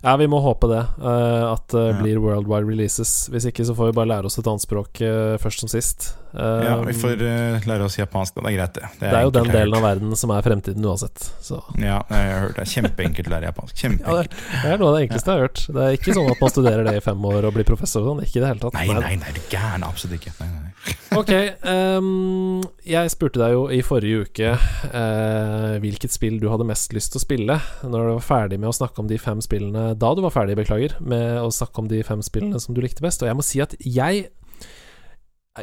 Ja, 0.03 0.17
vi 0.17 0.27
må 0.31 0.41
håpe 0.45 0.69
det. 0.71 0.83
Uh, 1.01 1.53
at 1.55 1.67
det 1.73 1.87
Ja. 1.87 1.97
blir 2.03 2.19
worldwide 2.23 2.67
releases. 2.69 3.29
Hvis 3.33 3.47
ikke 3.51 3.65
så 3.67 3.75
får 3.77 3.91
vi 3.93 3.97
bare 4.01 4.11
lære 4.15 4.27
oss 4.31 4.39
et 4.39 4.47
annet 4.47 4.65
språk 4.65 5.01
uh, 5.03 5.37
først 5.43 5.61
som 5.65 5.69
sist. 5.73 6.15
Uh, 6.37 6.65
Ja, 6.67 6.75
vi 6.85 6.93
får 6.93 7.17
uh, 7.23 7.65
lære 7.67 7.85
oss 7.87 7.97
japansk. 7.99 8.35
Det 8.37 8.45
er 8.53 8.57
greit, 8.59 8.75
det. 8.77 8.89
det 9.01 9.13
er 9.13 9.23
jo 9.25 9.31
den 9.33 9.49
delen 9.53 9.75
av 9.79 9.83
verden 9.87 10.17
som 10.17 10.31
er 10.37 10.43
fremtiden 10.45 10.85
uansett. 10.85 11.31
Så 11.41 11.63
Ja, 11.81 12.03
jeg 12.11 12.33
har 12.33 12.41
hørt 12.47 12.57
det. 12.59 12.67
er 12.67 12.73
Kjempeenkelt 12.75 13.31
å 13.31 13.35
lære 13.37 13.51
japansk. 13.51 13.77
ja, 13.77 13.89
det, 13.89 13.97
Kjempeenkelt. 13.97 14.37
det 14.63 14.73
er 14.75 14.79
noe 14.83 14.89
av 14.91 14.97
det 14.99 15.03
enkleste 15.07 15.31
jeg 15.33 15.39
har 15.41 15.47
hørt. 15.49 15.65
Det 15.79 15.87
er 15.87 15.97
ikke 16.01 16.17
sånn 16.19 16.31
at 16.35 16.41
man 16.45 16.51
studerer 16.53 16.85
det 16.91 16.97
i 16.99 17.05
fem 17.07 17.25
år 17.33 17.49
og 17.49 17.55
blir 17.57 17.65
professor 17.69 18.03
og 18.05 18.11
sånn. 18.13 18.25
Ikke 18.27 18.41
i 18.41 18.45
det 18.45 18.51
hele 18.53 18.61
tatt. 18.67 18.75
Nei, 18.77 18.87
nei, 18.93 19.15
nei, 19.23 19.33
du 19.37 19.41
er 19.41 19.51
gæren. 19.57 19.87
Absolutt 19.89 20.19
ikke. 20.21 20.35
Nei, 20.41 20.49
nei. 20.53 20.63
Ok, 21.17 21.31
um, 21.65 22.61
jeg 22.85 23.09
spurte 23.11 23.41
deg 23.41 23.55
jo 23.55 23.63
i 23.73 23.79
forrige 23.87 24.27
uke 24.27 24.51
eh, 24.53 25.77
hvilket 25.81 26.13
spill 26.13 26.37
du 26.43 26.49
hadde 26.53 26.67
mest 26.69 26.93
lyst 26.93 27.15
til 27.15 27.21
å 27.21 27.25
spille 27.25 27.57
når 27.87 27.97
du 28.11 28.11
var 28.19 28.27
ferdig 28.27 28.59
med 28.61 28.69
å 28.71 28.75
snakke 28.77 29.01
om 29.03 29.09
de 29.11 29.19
fem 29.21 29.41
spillene 29.45 29.66
Da 29.75 30.13
du 30.15 30.23
var 30.25 30.35
ferdig, 30.35 30.59
beklager, 30.59 30.97
med 31.01 31.41
å 31.43 31.53
snakke 31.55 31.83
om 31.83 31.91
de 31.91 32.03
fem 32.07 32.23
spillene 32.25 32.61
som 32.63 32.77
du 32.77 32.83
likte 32.85 33.05
best. 33.05 33.23
Og 33.23 33.31
jeg 33.31 33.39
må 33.39 33.47
si 33.47 33.63
at 33.65 33.77
jeg 33.81 34.29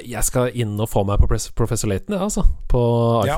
Jeg 0.01 0.25
skal 0.25 0.49
inn 0.57 0.73
og 0.81 0.89
få 0.89 1.03
meg 1.05 1.21
på 1.21 1.29
Professor 1.53 1.87
Laton, 1.91 2.15
jeg, 2.15 2.23
altså. 2.23 2.47
På 2.67 2.81
Ja. 3.29 3.37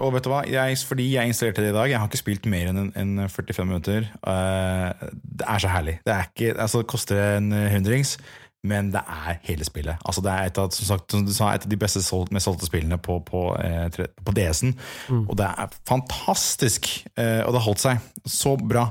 Og 0.00 0.14
vet 0.14 0.24
du 0.24 0.30
hva, 0.32 0.40
jeg, 0.48 0.78
fordi 0.88 1.04
jeg 1.12 1.28
installerte 1.28 1.62
det 1.62 1.68
i 1.68 1.76
dag 1.76 1.90
Jeg 1.90 2.00
har 2.00 2.08
ikke 2.08 2.18
spilt 2.18 2.46
mer 2.48 2.70
enn 2.70 2.78
en, 2.80 2.92
en 2.96 3.28
45 3.28 3.68
minutter. 3.68 4.08
Uh, 4.24 4.88
det 5.12 5.46
er 5.46 5.62
så 5.62 5.68
herlig. 5.68 5.98
Det, 6.06 6.14
er 6.14 6.30
ikke, 6.30 6.54
altså, 6.56 6.80
det 6.80 6.88
koster 6.90 7.20
en 7.36 7.52
hundrings. 7.52 8.16
men 8.64 8.92
det 8.94 9.02
er 9.10 9.40
hele 9.42 9.64
spillet. 9.66 9.98
Altså 10.06 10.22
Det 10.22 10.30
er 10.30 10.46
et 10.46 10.58
av, 10.58 10.70
som 10.70 10.86
sagt, 10.86 11.10
som 11.10 11.24
du 11.26 11.32
sa, 11.34 11.50
et 11.50 11.64
av 11.66 11.70
de 11.70 11.78
beste 11.78 12.02
solgt, 12.02 12.30
mest 12.32 12.46
solgte 12.46 12.68
spillene 12.68 12.98
på, 13.02 13.18
på, 13.26 13.42
eh, 13.58 13.88
på 13.90 14.34
DS-en. 14.36 14.76
Mm. 15.10 15.24
Og 15.26 15.36
det 15.38 15.48
er 15.50 15.74
fantastisk! 15.88 16.86
Eh, 17.16 17.42
og 17.42 17.50
det 17.50 17.58
har 17.58 17.66
holdt 17.66 17.82
seg 17.82 18.06
så 18.22 18.54
bra. 18.56 18.86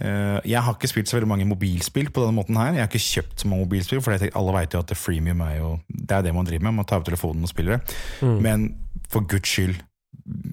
Eh, 0.00 0.38
jeg 0.48 0.64
har 0.64 0.72
ikke 0.72 0.88
spilt 0.88 1.10
så 1.10 1.18
veldig 1.18 1.28
mange 1.28 1.46
mobilspill 1.48 2.08
på 2.08 2.24
denne 2.24 2.38
måten 2.38 2.56
her. 2.56 2.72
Jeg 2.72 2.84
har 2.84 2.90
ikke 2.90 3.04
kjøpt 3.04 3.42
så 3.42 3.50
mange 3.50 3.66
mobilspill, 3.66 4.00
for 4.04 4.16
alle 4.16 4.54
vet 4.56 4.74
jo 4.74 4.80
at 4.80 4.94
freemium 4.96 5.42
er 5.44 5.58
jo 5.58 5.72
Det 5.88 6.16
er 6.16 6.22
det 6.22 6.34
man 6.34 6.48
driver 6.48 6.64
med. 6.64 6.78
Man 6.80 6.88
tar 6.88 7.02
opp 7.02 7.08
telefonen 7.08 7.44
og 7.44 7.52
spiller 7.52 7.76
det. 7.76 7.96
Mm. 8.22 8.38
Men 8.42 8.68
for 9.12 9.26
guds 9.28 9.48
skyld, 9.48 9.76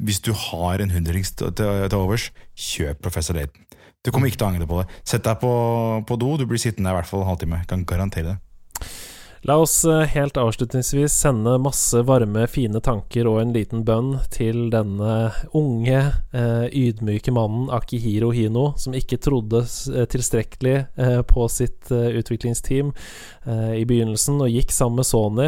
hvis 0.04 0.20
du 0.20 0.34
har 0.34 0.82
en 0.82 0.92
hundrings 0.92 1.32
til, 1.32 1.96
overs, 1.96 2.32
kjøp 2.56 3.02
Professor 3.02 3.34
Layton. 3.34 3.64
Du 4.06 4.12
kommer 4.12 4.28
ikke 4.28 4.40
til 4.40 4.48
å 4.48 4.52
angre 4.54 4.68
på 4.68 4.80
det. 4.82 4.88
Sett 5.08 5.26
deg 5.28 5.40
på, 5.42 5.52
på 6.08 6.16
do, 6.20 6.36
du 6.40 6.46
blir 6.48 6.60
sittende 6.60 6.90
der 6.90 6.98
i 6.98 7.00
hvert 7.02 7.10
fall 7.10 7.24
en 7.24 7.32
halvtime. 7.32 7.60
Jeg 7.64 7.68
kan 7.68 7.86
garantere 7.86 8.36
det. 8.36 8.38
La 9.48 9.56
oss 9.58 9.86
eh, 9.86 10.00
helt 10.00 10.38
avslutningsvis 10.38 11.14
sende 11.16 11.54
masse 11.64 12.02
varme, 12.04 12.44
fine 12.52 12.82
tanker 12.84 13.28
og 13.30 13.38
en 13.40 13.54
liten 13.56 13.86
bønn 13.88 14.18
til 14.34 14.66
denne 14.74 15.14
unge, 15.56 16.02
eh, 16.36 16.66
ydmyke 16.76 17.32
mannen 17.32 17.70
Akihiro 17.72 18.34
Hino, 18.36 18.74
som 18.76 18.98
ikke 19.00 19.22
trodde 19.24 19.64
eh, 19.64 20.08
tilstrekkelig 20.12 20.76
på 21.30 21.46
sitt 21.52 21.90
utviklingsteam 21.90 22.92
i 23.50 23.84
begynnelsen, 23.88 24.40
og 24.44 24.52
gikk 24.52 24.72
sammen 24.74 25.00
med 25.00 25.08
Sony. 25.08 25.48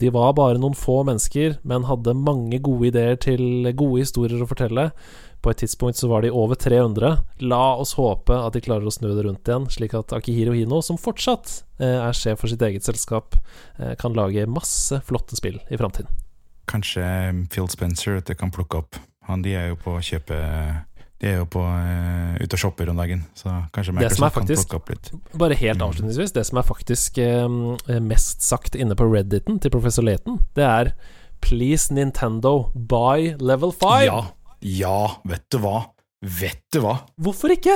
De 0.00 0.10
var 0.14 0.32
bare 0.36 0.60
noen 0.60 0.76
få 0.78 1.02
mennesker, 1.06 1.58
men 1.68 1.86
hadde 1.88 2.14
mange 2.18 2.58
gode 2.64 2.88
ideer 2.90 3.18
til 3.20 3.68
gode 3.78 4.02
historier 4.02 4.42
å 4.42 4.48
fortelle. 4.48 4.88
På 5.42 5.50
et 5.50 5.58
tidspunkt 5.58 5.98
så 5.98 6.06
var 6.08 6.22
de 6.22 6.30
over 6.30 6.54
300. 6.54 7.16
La 7.42 7.74
oss 7.74 7.96
håpe 7.98 8.30
at 8.46 8.54
de 8.54 8.60
klarer 8.62 8.86
å 8.86 8.92
snu 8.94 9.08
det 9.10 9.24
rundt 9.26 9.48
igjen, 9.48 9.64
slik 9.74 9.94
at 9.98 10.12
Akihiro 10.14 10.52
Hino, 10.54 10.78
som 10.86 10.96
fortsatt 11.02 11.64
eh, 11.82 11.98
er 11.98 12.14
sjef 12.14 12.38
for 12.38 12.46
sitt 12.52 12.62
eget 12.62 12.86
selskap, 12.86 13.34
eh, 13.78 13.96
kan 13.98 14.14
lage 14.14 14.46
masse 14.46 15.00
flotte 15.08 15.34
spill 15.36 15.58
i 15.66 15.78
framtiden. 15.80 16.06
Kanskje 16.70 17.02
Phil 17.50 17.66
Spencer 17.68 18.20
du, 18.22 18.34
kan 18.38 18.52
plukke 18.54 18.78
opp. 18.84 18.96
Han, 19.26 19.42
de 19.42 19.56
er 19.58 19.68
jo 19.72 19.76
på 19.82 19.96
kjøpe 20.02 20.38
De 21.22 21.28
er 21.30 21.36
jo 21.38 21.44
på 21.46 21.60
uh, 21.62 22.34
ute 22.42 22.56
og 22.56 22.58
shopper 22.58 22.88
om 22.90 22.96
dagen, 22.98 23.20
så 23.38 23.52
kanskje 23.74 23.92
Microsoft 23.94 24.22
kan 24.22 24.32
faktisk- 24.40 24.64
plukke 24.66 24.78
opp 24.80 24.88
litt. 24.90 25.10
Bare 25.38 25.54
helt 25.54 25.78
Mm. 25.78 25.84
avslutningsvis, 25.88 26.32
det 26.34 26.46
som 26.48 26.58
er 26.58 26.62
faktisk 26.66 27.18
eh, 27.22 28.00
mest 28.00 28.42
sagt 28.42 28.74
inne 28.74 28.96
på 28.98 29.06
Redditen 29.06 29.60
til 29.62 29.70
Professor 29.70 30.02
Laton, 30.02 30.40
det 30.58 30.64
er 30.66 30.92
Please 31.40 31.94
Nintendo, 31.94 32.72
buy 32.74 33.36
level 33.38 33.70
5! 33.70 34.06
Ja, 34.06 34.24
ja, 34.62 35.16
vet 35.28 35.44
du 35.52 35.58
hva? 35.62 35.78
Vet 36.22 36.60
du 36.72 36.80
hva? 36.84 36.96
Hvorfor 37.20 37.50
ikke? 37.54 37.74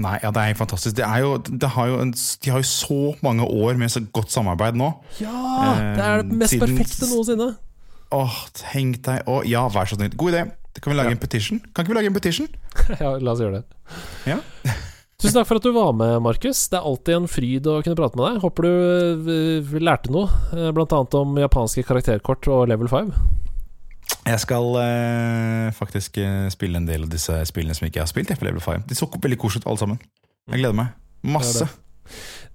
Nei, 0.00 0.14
ja, 0.22 0.30
det 0.32 0.40
er 0.40 0.50
helt 0.52 0.60
fantastisk. 0.60 0.94
Det 0.96 1.04
er 1.04 1.20
jo, 1.24 1.32
det 1.44 1.68
har 1.74 1.88
jo 1.90 1.96
en, 2.00 2.12
de 2.14 2.50
har 2.52 2.62
jo 2.62 2.68
så 2.68 2.98
mange 3.24 3.44
år 3.44 3.76
med 3.80 3.90
så 3.92 4.00
godt 4.14 4.30
samarbeid 4.32 4.78
nå. 4.80 4.92
Ja! 5.20 5.74
Det 5.96 6.04
er 6.06 6.22
det 6.22 6.38
mest 6.40 6.54
Eh, 6.54 6.60
siden- 6.60 6.76
perfekte 6.78 7.08
noensinne. 7.10 7.48
Åh, 8.12 8.36
tenk 8.58 9.02
deg 9.06 9.26
Å, 9.30 9.42
Ja, 9.46 9.68
vær 9.68 9.86
så 9.86 9.96
snill. 9.98 10.14
God 10.16 10.32
idé. 10.34 10.44
Kan 10.80 10.92
vi 10.92 10.96
lage 10.96 11.10
Ja. 11.10 11.16
en 11.18 11.18
petition? 11.18 11.60
Kan 11.74 11.84
ikke 11.84 11.92
vi 11.92 11.98
lage 11.98 12.06
en 12.06 12.14
petition? 12.16 12.48
ja, 13.00 13.10
la 13.18 13.32
oss 13.32 13.40
gjøre 13.42 13.60
det. 13.60 13.64
Ja. 14.26 14.38
Tusen 15.20 15.36
takk 15.36 15.46
for 15.50 15.56
at 15.60 15.62
du 15.66 15.72
var 15.76 15.92
med, 15.92 16.22
Markus. 16.24 16.62
Det 16.72 16.78
er 16.78 16.86
alltid 16.88 17.14
en 17.18 17.26
fryd 17.28 17.66
å 17.68 17.82
kunne 17.84 17.96
prate 17.98 18.16
med 18.16 18.24
deg. 18.30 18.40
Håper 18.40 18.62
du 18.62 18.72
eh, 19.34 19.80
lærte 19.84 20.08
noe, 20.14 20.30
bl.a. 20.54 20.72
blant 20.72 20.92
annet 20.96 21.14
om 21.18 21.36
japanske 21.42 21.84
karakterkort 21.84 22.48
og 22.48 22.68
level 22.72 22.88
5. 22.88 23.10
Jeg 24.30 24.42
skal 24.44 24.68
eh, 24.82 25.68
faktisk 25.76 26.18
eh, 26.22 26.46
spille 26.54 26.78
en 26.78 26.86
del 26.88 27.06
av 27.06 27.10
disse 27.12 27.34
spillene 27.50 27.74
som 27.76 27.88
ikke 27.88 27.98
jeg 28.00 28.06
har 28.06 28.12
spilt. 28.12 28.30
Jeg 28.32 28.42
Level 28.46 28.62
5. 28.62 28.84
De 28.90 28.98
så 28.98 29.08
veldig 29.10 29.38
koselige 29.42 29.64
ut 29.64 29.70
alle 29.72 29.82
sammen. 29.82 30.00
Jeg 30.50 30.62
gleder 30.62 30.76
meg. 30.78 30.94
Masse. 31.26 31.66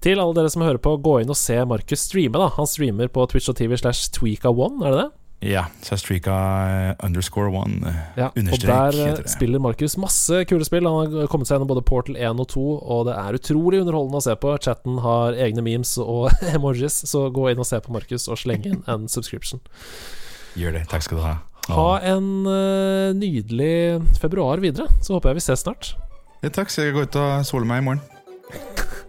Til 0.03 0.19
alle 0.21 0.35
dere 0.37 0.49
som 0.51 0.63
hører 0.65 0.79
på, 0.83 0.95
gå 1.03 1.19
inn 1.23 1.31
og 1.31 1.37
se 1.39 1.55
Markus 1.67 2.07
streame. 2.07 2.39
da 2.39 2.49
Han 2.57 2.67
streamer 2.69 3.11
på 3.11 3.23
Twitch 3.31 3.49
og 3.51 3.57
TV 3.59 3.77
slash 3.79 4.09
Tweeka1, 4.17 4.81
er 4.85 4.91
det 4.95 5.03
det? 5.03 5.11
Ja, 5.45 5.65
streaka 5.83 6.33
eh, 6.71 7.05
underscore 7.05 7.51
one. 7.53 7.81
eh, 7.85 7.97
Ja, 8.17 8.27
og 8.33 8.59
der 8.63 8.95
det. 9.19 9.29
spiller 9.29 9.59
Markus 9.61 9.97
masse 10.01 10.39
kule 10.49 10.65
spill. 10.65 10.87
Han 10.87 11.11
har 11.13 11.27
kommet 11.29 11.47
seg 11.49 11.57
gjennom 11.59 11.69
både 11.69 11.83
Portal 11.85 12.15
1 12.17 12.39
og 12.41 12.47
2, 12.53 12.63
og 12.81 13.03
det 13.09 13.17
er 13.19 13.37
utrolig 13.37 13.81
underholdende 13.83 14.21
å 14.21 14.25
se 14.25 14.35
på. 14.41 14.55
Chatten 14.63 14.97
har 15.03 15.35
egne 15.37 15.61
memes 15.65 15.97
og 16.01 16.31
emojis, 16.55 17.01
så 17.11 17.27
gå 17.35 17.49
inn 17.51 17.61
og 17.61 17.67
se 17.69 17.81
på 17.83 17.93
Markus 17.93 18.29
og 18.31 18.39
sleng 18.41 18.65
inn 18.65 18.81
en 18.89 19.05
subscription. 19.11 19.61
Gjør 20.55 20.79
det. 20.79 20.85
Takk 20.89 21.03
skal 21.05 21.19
du 21.19 21.25
ha. 21.27 21.35
Ha 21.65 21.87
en 22.11 22.27
uh, 22.45 23.13
nydelig 23.17 24.01
februar 24.21 24.61
videre, 24.61 24.89
så 25.01 25.17
håper 25.17 25.33
jeg 25.33 25.39
vi 25.39 25.45
ses 25.47 25.65
snart. 25.65 25.93
Ja, 26.43 26.51
takk, 26.53 26.69
så 26.69 26.85
jeg 26.85 26.93
går 26.93 27.09
ut 27.09 27.17
og 27.17 27.47
sole 27.47 27.65
meg 27.69 27.81
i 27.81 27.87
morgen. 27.89 28.03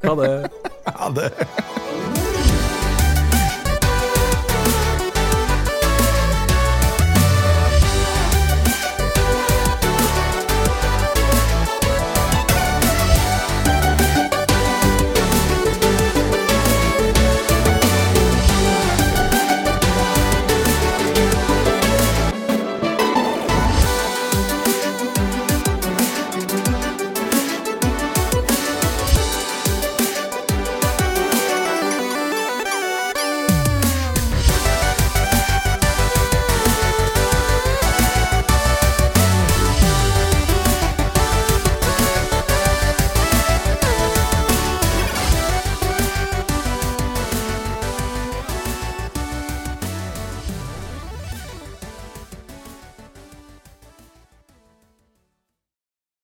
Ha 0.06 0.16
det. 0.22 0.32
Ha 0.96 1.08
det. 1.10 1.32